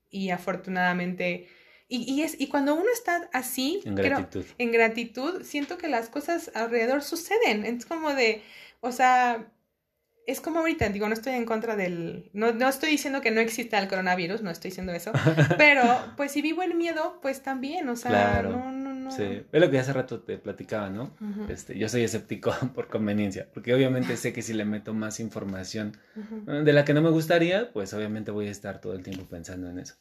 y 0.09 0.31
afortunadamente... 0.31 1.47
Y, 1.87 2.09
y, 2.09 2.23
es, 2.23 2.39
y 2.39 2.47
cuando 2.47 2.73
uno 2.73 2.87
está 2.93 3.29
así, 3.33 3.81
en 3.83 3.95
gratitud. 3.95 4.45
en 4.57 4.71
gratitud, 4.71 5.43
siento 5.43 5.77
que 5.77 5.89
las 5.89 6.07
cosas 6.07 6.49
alrededor 6.55 7.03
suceden. 7.03 7.65
Es 7.65 7.85
como 7.85 8.13
de, 8.13 8.43
o 8.79 8.93
sea, 8.93 9.51
es 10.27 10.41
como 10.41 10.59
ahorita, 10.59 10.89
digo, 10.89 11.07
no 11.07 11.13
estoy 11.13 11.33
en 11.33 11.45
contra 11.45 11.75
del, 11.75 12.29
no, 12.33 12.51
no 12.53 12.67
estoy 12.67 12.91
diciendo 12.91 13.21
que 13.21 13.31
no 13.31 13.41
exista 13.41 13.79
el 13.79 13.87
coronavirus, 13.87 14.41
no 14.41 14.51
estoy 14.51 14.69
diciendo 14.69 14.93
eso, 14.93 15.11
pero 15.57 15.83
pues 16.17 16.31
si 16.31 16.41
vivo 16.41 16.63
en 16.63 16.77
miedo, 16.77 17.19
pues 17.21 17.41
también, 17.41 17.87
o 17.89 17.95
sea, 17.95 18.41
no, 18.43 18.71
no, 18.71 18.93
no. 18.93 19.11
Sí, 19.11 19.43
es 19.51 19.61
lo 19.61 19.69
que 19.69 19.79
hace 19.79 19.93
rato 19.93 20.21
te 20.21 20.37
platicaba, 20.37 20.89
¿no? 20.89 21.15
este, 21.49 21.77
yo 21.77 21.89
soy 21.89 22.03
escéptico 22.03 22.53
por 22.75 22.87
conveniencia, 22.87 23.47
porque 23.53 23.73
obviamente 23.73 24.15
sé 24.17 24.31
que 24.31 24.41
si 24.41 24.53
le 24.53 24.65
meto 24.65 24.93
más 24.93 25.19
información 25.19 25.97
de 26.15 26.73
la 26.73 26.85
que 26.85 26.93
no 26.93 27.01
me 27.01 27.09
gustaría, 27.09 27.71
pues 27.73 27.93
obviamente 27.93 28.31
voy 28.31 28.47
a 28.47 28.51
estar 28.51 28.79
todo 28.79 28.93
el 28.93 29.03
tiempo 29.03 29.25
pensando 29.25 29.69
en 29.69 29.79
eso. 29.79 29.95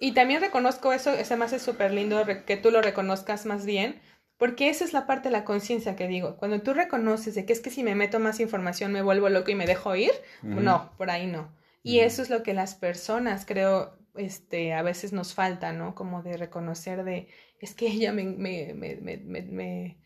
Y 0.00 0.12
también 0.12 0.40
reconozco 0.40 0.92
eso, 0.92 1.12
ese 1.12 1.36
más 1.36 1.52
es 1.52 1.62
súper 1.62 1.92
lindo 1.92 2.24
que 2.46 2.56
tú 2.56 2.70
lo 2.70 2.82
reconozcas 2.82 3.46
más 3.46 3.64
bien, 3.64 4.00
porque 4.36 4.68
esa 4.68 4.84
es 4.84 4.92
la 4.92 5.06
parte 5.06 5.28
de 5.28 5.32
la 5.32 5.44
conciencia 5.44 5.96
que 5.96 6.08
digo. 6.08 6.36
Cuando 6.36 6.60
tú 6.60 6.74
reconoces 6.74 7.34
de 7.34 7.44
que 7.46 7.52
es 7.52 7.60
que 7.60 7.70
si 7.70 7.82
me 7.82 7.94
meto 7.94 8.18
más 8.18 8.40
información 8.40 8.92
me 8.92 9.02
vuelvo 9.02 9.28
loco 9.28 9.50
y 9.50 9.54
me 9.54 9.66
dejo 9.66 9.94
ir, 9.94 10.12
no, 10.42 10.92
por 10.96 11.10
ahí 11.10 11.26
no. 11.26 11.54
Y 11.82 12.00
eso 12.00 12.22
es 12.22 12.30
lo 12.30 12.42
que 12.42 12.54
las 12.54 12.74
personas, 12.74 13.44
creo, 13.46 13.98
este, 14.14 14.72
a 14.72 14.82
veces 14.82 15.12
nos 15.12 15.34
falta, 15.34 15.72
¿no? 15.72 15.94
Como 15.94 16.22
de 16.22 16.36
reconocer 16.36 17.04
de, 17.04 17.28
es 17.60 17.74
que 17.74 17.88
ella 17.88 18.12
me, 18.12 18.24
me, 18.24 18.74
me, 18.74 18.96
me, 18.96 19.98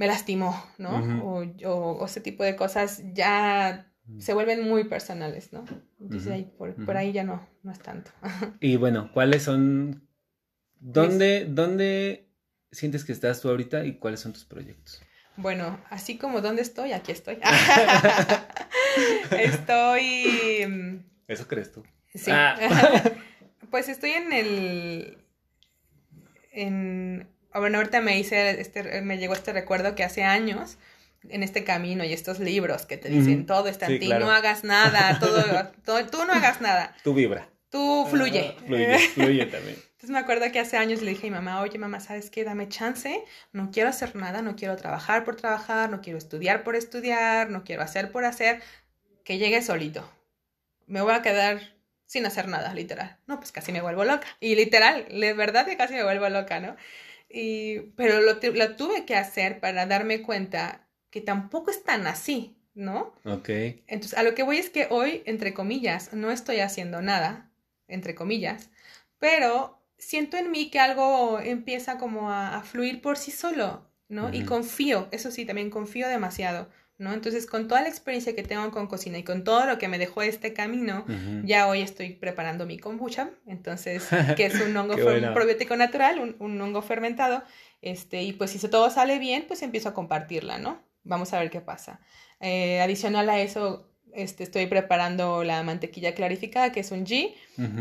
me 0.00 0.06
lastimó, 0.06 0.54
¿no? 0.78 1.22
o, 1.22 1.44
o, 1.68 2.06
ese 2.06 2.22
tipo 2.22 2.42
de 2.42 2.56
cosas 2.56 3.02
ya 3.12 3.92
se 4.18 4.32
vuelven 4.32 4.66
muy 4.66 4.84
personales, 4.84 5.52
¿no? 5.52 5.64
Entonces 6.00 6.32
ahí, 6.32 6.50
por, 6.56 6.74
por, 6.86 6.96
ahí 6.96 7.12
ya 7.12 7.22
no, 7.22 7.46
no 7.62 7.70
es 7.70 7.80
tanto. 7.80 8.10
y 8.60 8.76
bueno, 8.76 9.10
¿cuáles 9.12 9.42
son, 9.42 10.08
dónde, 10.78 11.44
dónde 11.44 12.29
sientes 12.72 13.04
que 13.04 13.12
estás 13.12 13.40
tú 13.40 13.48
ahorita 13.48 13.84
y 13.84 13.98
cuáles 13.98 14.20
son 14.20 14.32
tus 14.32 14.44
proyectos? 14.44 15.02
Bueno, 15.36 15.80
así 15.90 16.18
como 16.18 16.40
dónde 16.40 16.62
estoy, 16.62 16.92
aquí 16.92 17.12
estoy. 17.12 17.38
estoy... 19.30 20.66
Mm, 20.66 21.04
Eso 21.28 21.46
crees 21.46 21.72
tú. 21.72 21.82
Sí. 22.14 22.30
Ah. 22.30 22.56
pues 23.70 23.88
estoy 23.88 24.10
en 24.10 24.32
el... 24.32 25.18
En... 26.52 27.28
Bueno, 27.54 27.78
ahorita 27.78 28.00
me 28.00 28.18
hice 28.18 28.60
este, 28.60 29.02
me 29.02 29.18
llegó 29.18 29.34
este 29.34 29.52
recuerdo 29.52 29.96
que 29.96 30.04
hace 30.04 30.22
años 30.22 30.78
en 31.28 31.42
este 31.42 31.64
camino 31.64 32.04
y 32.04 32.12
estos 32.12 32.38
libros 32.38 32.86
que 32.86 32.96
te 32.96 33.08
dicen 33.08 33.44
todo 33.44 33.66
está 33.68 33.86
en 33.86 33.98
ti, 33.98 34.08
no 34.08 34.30
hagas 34.30 34.62
nada, 34.62 35.18
todo, 35.18 36.06
tú 36.06 36.24
no 36.24 36.32
hagas 36.32 36.60
nada. 36.60 36.94
Tú 37.02 37.12
vibra. 37.12 37.50
Tú 37.70 38.06
fluye. 38.08 38.54
Ah, 38.56 38.62
fluye, 38.64 38.98
fluye 38.98 39.46
también. 39.46 39.76
Entonces 40.00 40.14
me 40.14 40.18
acuerdo 40.20 40.50
que 40.50 40.58
hace 40.58 40.78
años 40.78 41.02
le 41.02 41.10
dije 41.10 41.26
a 41.26 41.30
mi 41.30 41.36
mamá, 41.36 41.60
oye 41.60 41.76
mamá, 41.76 42.00
¿sabes 42.00 42.30
qué? 42.30 42.42
Dame 42.42 42.70
chance, 42.70 43.22
no 43.52 43.70
quiero 43.70 43.90
hacer 43.90 44.16
nada, 44.16 44.40
no 44.40 44.56
quiero 44.56 44.74
trabajar 44.76 45.24
por 45.24 45.36
trabajar, 45.36 45.90
no 45.90 46.00
quiero 46.00 46.16
estudiar 46.16 46.64
por 46.64 46.74
estudiar, 46.74 47.50
no 47.50 47.64
quiero 47.64 47.82
hacer 47.82 48.10
por 48.10 48.24
hacer, 48.24 48.62
que 49.24 49.36
llegue 49.36 49.60
solito. 49.60 50.10
Me 50.86 51.02
voy 51.02 51.12
a 51.12 51.20
quedar 51.20 51.60
sin 52.06 52.24
hacer 52.24 52.48
nada, 52.48 52.72
literal. 52.72 53.18
No, 53.26 53.36
pues 53.40 53.52
casi 53.52 53.72
me 53.72 53.82
vuelvo 53.82 54.04
loca. 54.04 54.26
Y 54.40 54.54
literal, 54.54 55.06
de 55.10 55.34
verdad 55.34 55.66
que 55.66 55.76
casi 55.76 55.92
me 55.92 56.02
vuelvo 56.02 56.30
loca, 56.30 56.60
¿no? 56.60 56.76
Y, 57.28 57.80
pero 57.94 58.22
lo, 58.22 58.40
lo 58.40 58.76
tuve 58.76 59.04
que 59.04 59.16
hacer 59.16 59.60
para 59.60 59.84
darme 59.84 60.22
cuenta 60.22 60.88
que 61.10 61.20
tampoco 61.20 61.70
es 61.70 61.84
tan 61.84 62.06
así, 62.06 62.56
¿no? 62.72 63.12
Ok. 63.26 63.50
Entonces, 63.86 64.14
a 64.14 64.22
lo 64.22 64.34
que 64.34 64.44
voy 64.44 64.56
es 64.56 64.70
que 64.70 64.86
hoy, 64.88 65.22
entre 65.26 65.52
comillas, 65.52 66.14
no 66.14 66.30
estoy 66.30 66.60
haciendo 66.60 67.02
nada, 67.02 67.50
entre 67.86 68.14
comillas, 68.14 68.70
pero 69.18 69.79
siento 70.00 70.36
en 70.36 70.50
mí 70.50 70.70
que 70.70 70.80
algo 70.80 71.38
empieza 71.40 71.98
como 71.98 72.30
a, 72.30 72.62
fluir 72.62 73.00
por 73.00 73.16
sí 73.16 73.30
solo, 73.30 73.88
¿no? 74.08 74.32
Y 74.32 74.44
confío, 74.44 75.08
eso 75.12 75.30
sí, 75.30 75.44
también 75.44 75.70
confío 75.70 76.08
demasiado. 76.08 76.68
¿no? 76.98 77.14
Entonces, 77.14 77.46
con 77.46 77.66
toda 77.66 77.80
la 77.80 77.88
experiencia 77.88 78.34
que 78.34 78.42
tengo 78.42 78.70
con 78.70 78.86
cocina 78.86 79.16
y 79.16 79.24
con 79.24 79.42
todo 79.42 79.64
lo 79.64 79.78
que 79.78 79.88
me 79.88 79.98
dejó 79.98 80.20
este 80.20 80.52
camino, 80.52 81.06
ya 81.44 81.66
hoy 81.66 81.80
estoy 81.80 82.10
preparando 82.10 82.66
mi 82.66 82.78
kombucha, 82.78 83.30
entonces, 83.46 84.06
que 84.36 84.44
es 84.44 84.60
un 84.60 84.76
hongo 84.76 84.96
probiótico 84.96 85.76
natural, 85.76 86.18
un, 86.18 86.36
un, 86.38 86.60
hongo 86.60 86.82
fermentado, 86.82 87.42
este, 87.80 88.22
y 88.22 88.34
pues 88.34 88.50
si 88.50 88.68
todo 88.68 88.90
sale 88.90 89.18
bien, 89.18 89.46
pues 89.48 89.62
empiezo 89.62 89.88
a 89.88 89.94
compartirla, 89.94 90.58
¿no? 90.58 90.82
Vamos 91.02 91.32
a 91.32 91.38
ver 91.38 91.50
qué 91.50 91.62
pasa. 91.62 92.00
Eh, 92.38 92.80
adicional 92.82 93.30
a 93.30 93.40
eso, 93.40 93.89
este, 94.14 94.44
estoy 94.44 94.66
preparando 94.66 95.44
la 95.44 95.62
mantequilla 95.62 96.14
clarificada, 96.14 96.72
que 96.72 96.80
es 96.80 96.90
un 96.90 97.06
G. 97.06 97.34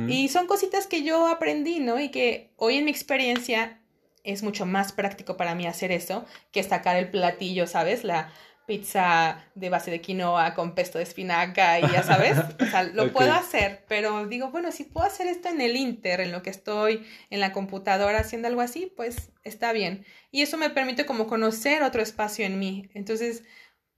Y 0.09 0.27
son 0.27 0.47
cositas 0.47 0.87
que 0.87 1.03
yo 1.03 1.27
aprendí, 1.27 1.79
¿no? 1.79 1.99
Y 1.99 2.09
que 2.09 2.51
hoy 2.57 2.77
en 2.77 2.85
mi 2.85 2.91
experiencia 2.91 3.79
es 4.23 4.43
mucho 4.43 4.65
más 4.65 4.91
práctico 4.91 5.37
para 5.37 5.55
mí 5.55 5.65
hacer 5.65 5.91
eso 5.91 6.25
que 6.51 6.63
sacar 6.63 6.97
el 6.97 7.09
platillo, 7.09 7.65
¿sabes? 7.65 8.03
La 8.03 8.31
pizza 8.69 9.43
de 9.55 9.69
base 9.69 9.89
de 9.89 9.99
quinoa 9.99 10.53
con 10.53 10.75
pesto 10.75 10.99
de 10.99 11.03
espinaca 11.03 11.79
y 11.79 11.91
ya 11.91 12.03
sabes, 12.03 12.37
o 12.37 12.65
sea, 12.65 12.83
lo 12.93 13.11
puedo 13.11 13.33
hacer, 13.33 13.83
pero 13.87 14.27
digo, 14.27 14.51
bueno, 14.51 14.71
si 14.71 14.83
puedo 14.83 15.07
hacer 15.07 15.25
esto 15.25 15.49
en 15.49 15.59
el 15.59 15.75
Inter, 15.75 16.21
en 16.21 16.31
lo 16.31 16.43
que 16.43 16.51
estoy 16.51 17.03
en 17.31 17.39
la 17.39 17.51
computadora 17.51 18.19
haciendo 18.19 18.47
algo 18.47 18.61
así, 18.61 18.93
pues 18.95 19.31
está 19.43 19.73
bien. 19.73 20.05
Y 20.29 20.43
eso 20.43 20.55
me 20.57 20.69
permite 20.69 21.07
como 21.07 21.25
conocer 21.25 21.81
otro 21.81 22.03
espacio 22.03 22.45
en 22.45 22.59
mí. 22.59 22.87
Entonces, 22.93 23.43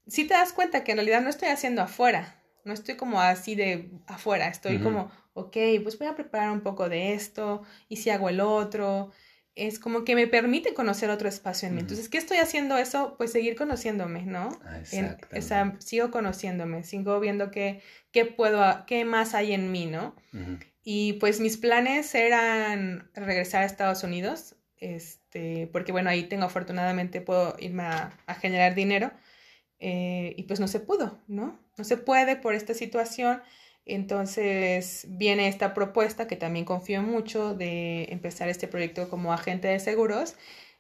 si 0.07 0.25
te 0.25 0.33
das 0.33 0.53
cuenta 0.53 0.83
que 0.83 0.91
en 0.91 0.97
realidad 0.97 1.21
no 1.21 1.29
estoy 1.29 1.49
haciendo 1.49 1.81
afuera, 1.81 2.41
no 2.63 2.73
estoy 2.73 2.95
como 2.95 3.21
así 3.21 3.55
de 3.55 3.91
afuera, 4.07 4.47
estoy 4.47 4.79
como, 4.79 5.11
ok, 5.33 5.57
pues 5.83 5.97
voy 5.97 6.07
a 6.07 6.15
preparar 6.15 6.51
un 6.51 6.61
poco 6.61 6.89
de 6.89 7.13
esto 7.13 7.63
y 7.89 7.97
si 7.97 8.09
hago 8.09 8.29
el 8.29 8.39
otro 8.39 9.11
es 9.55 9.79
como 9.79 10.05
que 10.05 10.15
me 10.15 10.27
permite 10.27 10.73
conocer 10.73 11.09
otro 11.09 11.27
espacio 11.27 11.67
en 11.67 11.75
mí. 11.75 11.81
Entonces, 11.81 12.07
¿qué 12.07 12.17
estoy 12.17 12.37
haciendo 12.37 12.77
eso? 12.77 13.15
Pues 13.17 13.31
seguir 13.31 13.55
conociéndome, 13.55 14.23
¿no? 14.23 14.49
Ah, 14.63 14.81
sigo 15.79 16.09
conociéndome, 16.09 16.83
sigo 16.83 17.19
viendo 17.19 17.51
qué, 17.51 17.81
qué 18.11 18.25
puedo, 18.25 18.85
qué 18.85 19.03
más 19.03 19.33
hay 19.33 19.53
en 19.53 19.71
mí, 19.71 19.87
¿no? 19.87 20.15
Y 20.83 21.13
pues 21.13 21.39
mis 21.39 21.57
planes 21.57 22.15
eran 22.15 23.09
regresar 23.13 23.63
a 23.63 23.65
Estados 23.65 24.03
Unidos, 24.03 24.55
este, 24.77 25.69
porque 25.71 25.91
bueno, 25.91 26.09
ahí 26.09 26.23
tengo 26.23 26.45
afortunadamente, 26.45 27.21
puedo 27.21 27.55
irme 27.59 27.83
a, 27.83 28.17
generar 28.39 28.73
dinero, 28.73 29.11
eh, 29.81 30.35
y 30.37 30.43
pues 30.43 30.59
no 30.59 30.67
se 30.67 30.79
pudo, 30.79 31.19
¿no? 31.27 31.59
No 31.77 31.83
se 31.83 31.97
puede 31.97 32.35
por 32.35 32.53
esta 32.53 32.73
situación. 32.73 33.41
Entonces 33.83 35.07
viene 35.09 35.47
esta 35.47 35.73
propuesta 35.73 36.27
que 36.27 36.35
también 36.35 36.65
confío 36.65 37.01
mucho 37.01 37.55
de 37.55 38.03
empezar 38.11 38.47
este 38.47 38.67
proyecto 38.67 39.09
como 39.09 39.33
agente 39.33 39.67
de 39.67 39.79
seguros 39.79 40.35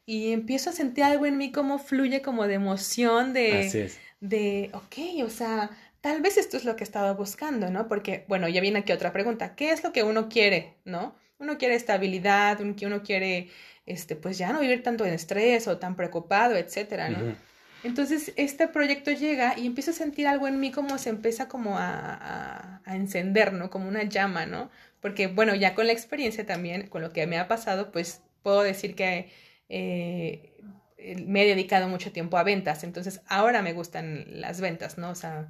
y 0.05 0.31
empiezo 0.31 0.69
a 0.69 0.73
sentir 0.73 1.03
algo 1.03 1.25
en 1.25 1.37
mí 1.37 1.51
como 1.51 1.79
fluye 1.79 2.21
como 2.21 2.47
de 2.47 2.53
emoción 2.53 3.33
de, 3.33 3.91
de, 4.19 4.69
ok, 4.73 5.25
o 5.25 5.29
sea, 5.29 5.71
tal 6.01 6.21
vez 6.21 6.37
esto 6.37 6.57
es 6.57 6.63
lo 6.63 6.75
que 6.75 6.83
estaba 6.83 7.13
buscando, 7.13 7.71
¿no? 7.71 7.87
Porque, 7.87 8.23
bueno, 8.27 8.47
ya 8.47 8.61
viene 8.61 8.79
aquí 8.79 8.91
otra 8.91 9.13
pregunta, 9.13 9.55
¿qué 9.55 9.71
es 9.71 9.83
lo 9.83 9.91
que 9.91 10.03
uno 10.03 10.29
quiere, 10.29 10.75
¿no? 10.85 11.15
Uno 11.39 11.57
quiere 11.57 11.73
estabilidad, 11.73 12.61
uno 12.61 13.01
quiere, 13.03 13.49
este, 13.87 14.15
pues 14.15 14.37
ya 14.37 14.53
no 14.53 14.59
vivir 14.59 14.83
tanto 14.83 15.05
en 15.05 15.13
estrés 15.13 15.67
o 15.67 15.79
tan 15.79 15.95
preocupado, 15.95 16.55
etcétera, 16.55 17.09
¿no? 17.09 17.50
Entonces 17.83 18.33
este 18.35 18.67
proyecto 18.67 19.11
llega 19.11 19.57
y 19.57 19.65
empiezo 19.65 19.91
a 19.91 19.93
sentir 19.93 20.27
algo 20.27 20.47
en 20.47 20.59
mí 20.59 20.71
como 20.71 20.97
se 20.97 21.09
empieza 21.09 21.47
como 21.47 21.77
a, 21.77 22.81
a, 22.85 22.95
encender, 22.95 23.53
¿no? 23.53 23.69
Como 23.69 23.87
una 23.87 24.03
llama, 24.03 24.45
¿no? 24.45 24.69
Porque 25.01 25.27
bueno, 25.27 25.55
ya 25.55 25.73
con 25.73 25.87
la 25.87 25.93
experiencia 25.93 26.45
también, 26.45 26.87
con 26.87 27.01
lo 27.01 27.11
que 27.11 27.25
me 27.27 27.39
ha 27.39 27.47
pasado, 27.47 27.91
pues 27.91 28.21
puedo 28.43 28.61
decir 28.61 28.95
que 28.95 29.31
eh, 29.69 30.53
me 31.25 31.43
he 31.43 31.47
dedicado 31.47 31.87
mucho 31.87 32.11
tiempo 32.11 32.37
a 32.37 32.43
ventas, 32.43 32.83
entonces 32.83 33.21
ahora 33.27 33.61
me 33.61 33.73
gustan 33.73 34.25
las 34.41 34.61
ventas, 34.61 34.97
¿no? 34.97 35.09
O 35.09 35.15
sea, 35.15 35.49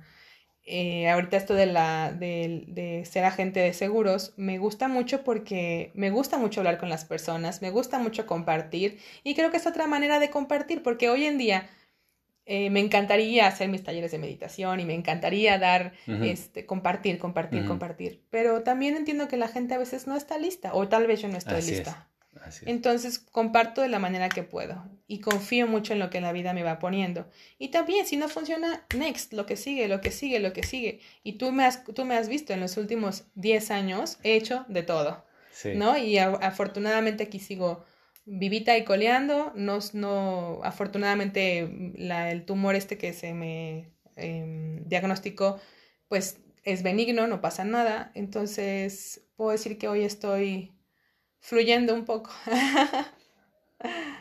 eh, 0.63 1.09
ahorita 1.09 1.37
esto 1.37 1.55
de, 1.55 1.65
la, 1.65 2.13
de, 2.13 2.65
de, 2.67 3.03
ser 3.05 3.25
agente 3.25 3.59
de 3.59 3.73
seguros 3.73 4.33
me 4.37 4.59
gusta 4.59 4.87
mucho 4.87 5.23
porque 5.23 5.91
me 5.95 6.11
gusta 6.11 6.37
mucho 6.37 6.61
hablar 6.61 6.77
con 6.77 6.89
las 6.89 7.03
personas, 7.03 7.61
me 7.61 7.71
gusta 7.71 7.99
mucho 7.99 8.25
compartir 8.27 8.99
y 9.23 9.35
creo 9.35 9.51
que 9.51 9.57
es 9.57 9.67
otra 9.67 9.87
manera 9.87 10.19
de 10.19 10.29
compartir 10.29 10.83
porque 10.83 11.09
hoy 11.09 11.25
en 11.25 11.37
día 11.37 11.67
eh, 12.45 12.69
me 12.69 12.79
encantaría 12.79 13.47
hacer 13.47 13.69
mis 13.69 13.83
talleres 13.83 14.11
de 14.11 14.17
meditación 14.17 14.79
y 14.79 14.85
me 14.85 14.95
encantaría 14.95 15.57
dar, 15.59 15.93
este, 16.07 16.65
compartir, 16.65 17.19
compartir, 17.19 17.65
compartir. 17.65 18.23
Pero 18.29 18.63
también 18.63 18.95
entiendo 18.95 19.27
que 19.27 19.37
la 19.37 19.47
gente 19.47 19.73
a 19.75 19.77
veces 19.77 20.07
no 20.07 20.15
está 20.15 20.37
lista 20.37 20.73
o 20.73 20.87
tal 20.87 21.07
vez 21.07 21.21
yo 21.21 21.27
no 21.27 21.37
estoy 21.37 21.61
lista. 21.61 22.09
Entonces 22.65 23.19
comparto 23.19 23.81
de 23.81 23.89
la 23.89 23.99
manera 23.99 24.29
que 24.29 24.43
puedo 24.43 24.83
y 25.07 25.19
confío 25.19 25.67
mucho 25.67 25.93
en 25.93 25.99
lo 25.99 26.09
que 26.09 26.21
la 26.21 26.31
vida 26.31 26.53
me 26.53 26.63
va 26.63 26.79
poniendo. 26.79 27.27
Y 27.59 27.69
también 27.69 28.05
si 28.05 28.17
no 28.17 28.29
funciona, 28.29 28.85
next, 28.95 29.33
lo 29.33 29.45
que 29.45 29.57
sigue, 29.57 29.87
lo 29.87 30.01
que 30.01 30.11
sigue, 30.11 30.39
lo 30.39 30.53
que 30.53 30.63
sigue. 30.63 31.01
Y 31.23 31.33
tú 31.33 31.51
me 31.51 31.65
has, 31.65 31.83
tú 31.83 32.05
me 32.05 32.15
has 32.15 32.29
visto 32.29 32.53
en 32.53 32.61
los 32.61 32.77
últimos 32.77 33.25
10 33.35 33.71
años, 33.71 34.17
he 34.23 34.35
hecho 34.35 34.65
de 34.67 34.83
todo. 34.83 35.25
¿No? 35.75 35.97
Y 35.97 36.17
afortunadamente 36.17 37.23
aquí 37.23 37.39
sigo 37.39 37.85
vivita 38.25 38.77
y 38.77 38.83
coleando, 38.83 39.51
no, 39.55 39.79
no 39.93 40.61
afortunadamente 40.63 41.93
la, 41.95 42.31
el 42.31 42.45
tumor 42.45 42.75
este 42.75 42.97
que 42.97 43.13
se 43.13 43.33
me 43.33 43.91
em, 44.15 44.83
diagnosticó, 44.85 45.59
pues 46.07 46.39
es 46.63 46.83
benigno, 46.83 47.27
no 47.27 47.41
pasa 47.41 47.63
nada, 47.63 48.11
entonces 48.13 49.21
puedo 49.35 49.51
decir 49.51 49.77
que 49.77 49.87
hoy 49.87 50.03
estoy 50.03 50.71
fluyendo 51.39 51.93
un 51.95 52.05
poco. 52.05 52.31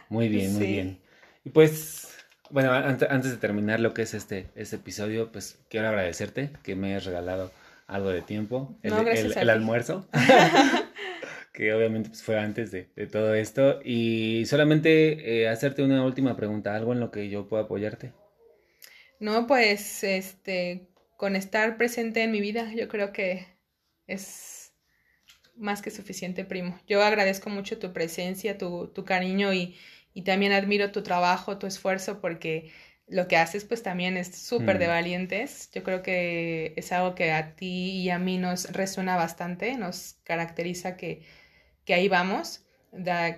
muy 0.08 0.28
bien, 0.28 0.54
muy 0.54 0.66
bien. 0.66 1.00
Y 1.44 1.50
pues, 1.50 2.08
bueno, 2.50 2.72
antes, 2.72 3.30
de 3.30 3.36
terminar 3.36 3.80
lo 3.80 3.92
que 3.92 4.02
es 4.02 4.14
este, 4.14 4.50
este 4.54 4.76
episodio, 4.76 5.30
pues 5.30 5.58
quiero 5.68 5.88
agradecerte 5.88 6.50
que 6.62 6.74
me 6.74 6.88
hayas 6.88 7.04
regalado 7.04 7.50
algo 7.86 8.10
de 8.10 8.22
tiempo, 8.22 8.78
el, 8.82 9.36
el 9.36 9.50
almuerzo. 9.50 10.08
que 11.52 11.72
obviamente 11.74 12.10
pues, 12.10 12.22
fue 12.22 12.38
antes 12.38 12.70
de, 12.70 12.84
todo 13.10 13.34
esto. 13.34 13.80
Y 13.84 14.44
solamente 14.46 15.42
eh, 15.42 15.48
hacerte 15.48 15.82
una 15.82 16.04
última 16.04 16.36
pregunta, 16.36 16.74
algo 16.74 16.92
en 16.92 17.00
lo 17.00 17.10
que 17.10 17.28
yo 17.28 17.48
pueda 17.48 17.64
apoyarte. 17.64 18.12
No, 19.18 19.46
pues 19.46 20.02
este, 20.04 20.88
con 21.16 21.36
estar 21.36 21.76
presente 21.76 22.22
en 22.22 22.30
mi 22.30 22.40
vida, 22.40 22.72
yo 22.74 22.88
creo 22.88 23.12
que 23.12 23.46
es 24.06 24.72
más 25.56 25.82
que 25.82 25.90
suficiente, 25.90 26.44
primo. 26.44 26.80
Yo 26.86 27.02
agradezco 27.02 27.50
mucho 27.50 27.78
tu 27.78 27.92
presencia, 27.92 28.56
tu, 28.56 28.88
tu 28.88 29.04
cariño 29.04 29.52
y, 29.52 29.76
y 30.14 30.22
también 30.22 30.52
admiro 30.52 30.90
tu 30.90 31.02
trabajo, 31.02 31.58
tu 31.58 31.66
esfuerzo, 31.66 32.20
porque 32.20 32.72
lo 33.10 33.26
que 33.28 33.36
haces 33.36 33.64
pues 33.64 33.82
también 33.82 34.16
es 34.16 34.34
súper 34.34 34.78
de 34.78 34.86
mm. 34.86 34.90
valientes. 34.90 35.70
Yo 35.72 35.82
creo 35.82 36.02
que 36.02 36.72
es 36.76 36.92
algo 36.92 37.14
que 37.14 37.32
a 37.32 37.54
ti 37.56 37.90
y 38.02 38.10
a 38.10 38.18
mí 38.18 38.38
nos 38.38 38.72
resuena 38.72 39.16
bastante, 39.16 39.76
nos 39.76 40.14
caracteriza 40.24 40.96
que 40.96 41.22
que 41.90 41.94
ahí 41.94 42.08
vamos, 42.08 42.64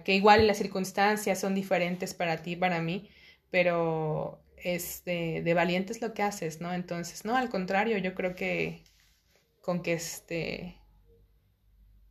que 0.05 0.15
igual 0.15 0.47
las 0.47 0.59
circunstancias 0.59 1.41
son 1.41 1.55
diferentes 1.55 2.13
para 2.13 2.43
ti 2.43 2.55
para 2.55 2.83
mí, 2.83 3.09
pero 3.51 4.45
es 4.59 5.07
de, 5.07 5.41
de 5.43 5.55
valientes 5.55 6.03
lo 6.03 6.13
que 6.13 6.23
haces, 6.23 6.61
¿no? 6.61 6.75
Entonces, 6.75 7.25
no, 7.25 7.35
al 7.35 7.49
contrario, 7.49 7.97
yo 7.97 8.15
creo 8.15 8.35
que 8.35 8.85
con 9.63 9.83
que 9.83 9.95
este 9.95 10.77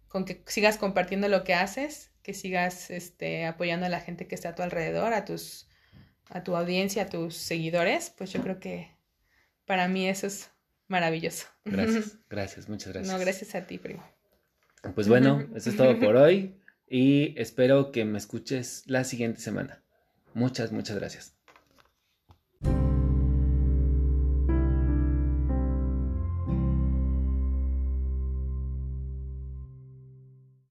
con 0.07 0.25
que 0.25 0.41
sigas 0.47 0.77
compartiendo 0.77 1.27
lo 1.27 1.43
que 1.43 1.53
haces, 1.53 2.11
que 2.23 2.33
sigas 2.33 2.89
este 2.89 3.45
apoyando 3.45 3.85
a 3.85 3.89
la 3.89 3.99
gente 3.99 4.27
que 4.27 4.33
está 4.33 4.49
a 4.49 4.55
tu 4.55 4.63
alrededor, 4.63 5.13
a 5.13 5.25
tus 5.25 5.69
a 6.31 6.43
tu 6.43 6.55
audiencia, 6.55 7.03
a 7.03 7.09
tus 7.09 7.35
seguidores, 7.37 8.09
pues 8.17 8.33
yo 8.33 8.41
creo 8.41 8.59
que 8.59 8.97
para 9.65 9.87
mí 9.87 10.09
eso 10.09 10.25
es 10.25 10.49
maravilloso. 10.87 11.45
Gracias, 11.65 12.17
gracias, 12.31 12.67
muchas 12.67 12.93
gracias. 12.93 13.13
No, 13.13 13.19
gracias 13.19 13.53
a 13.53 13.67
ti, 13.67 13.77
primo. 13.77 14.03
Pues 14.95 15.07
bueno, 15.07 15.47
eso 15.55 15.69
es 15.69 15.77
todo 15.77 15.99
por 15.99 16.15
hoy 16.15 16.55
y 16.87 17.39
espero 17.39 17.91
que 17.91 18.05
me 18.05 18.17
escuches 18.17 18.83
la 18.87 19.03
siguiente 19.03 19.39
semana. 19.39 19.83
Muchas, 20.33 20.71
muchas 20.71 20.97
gracias. 20.97 21.35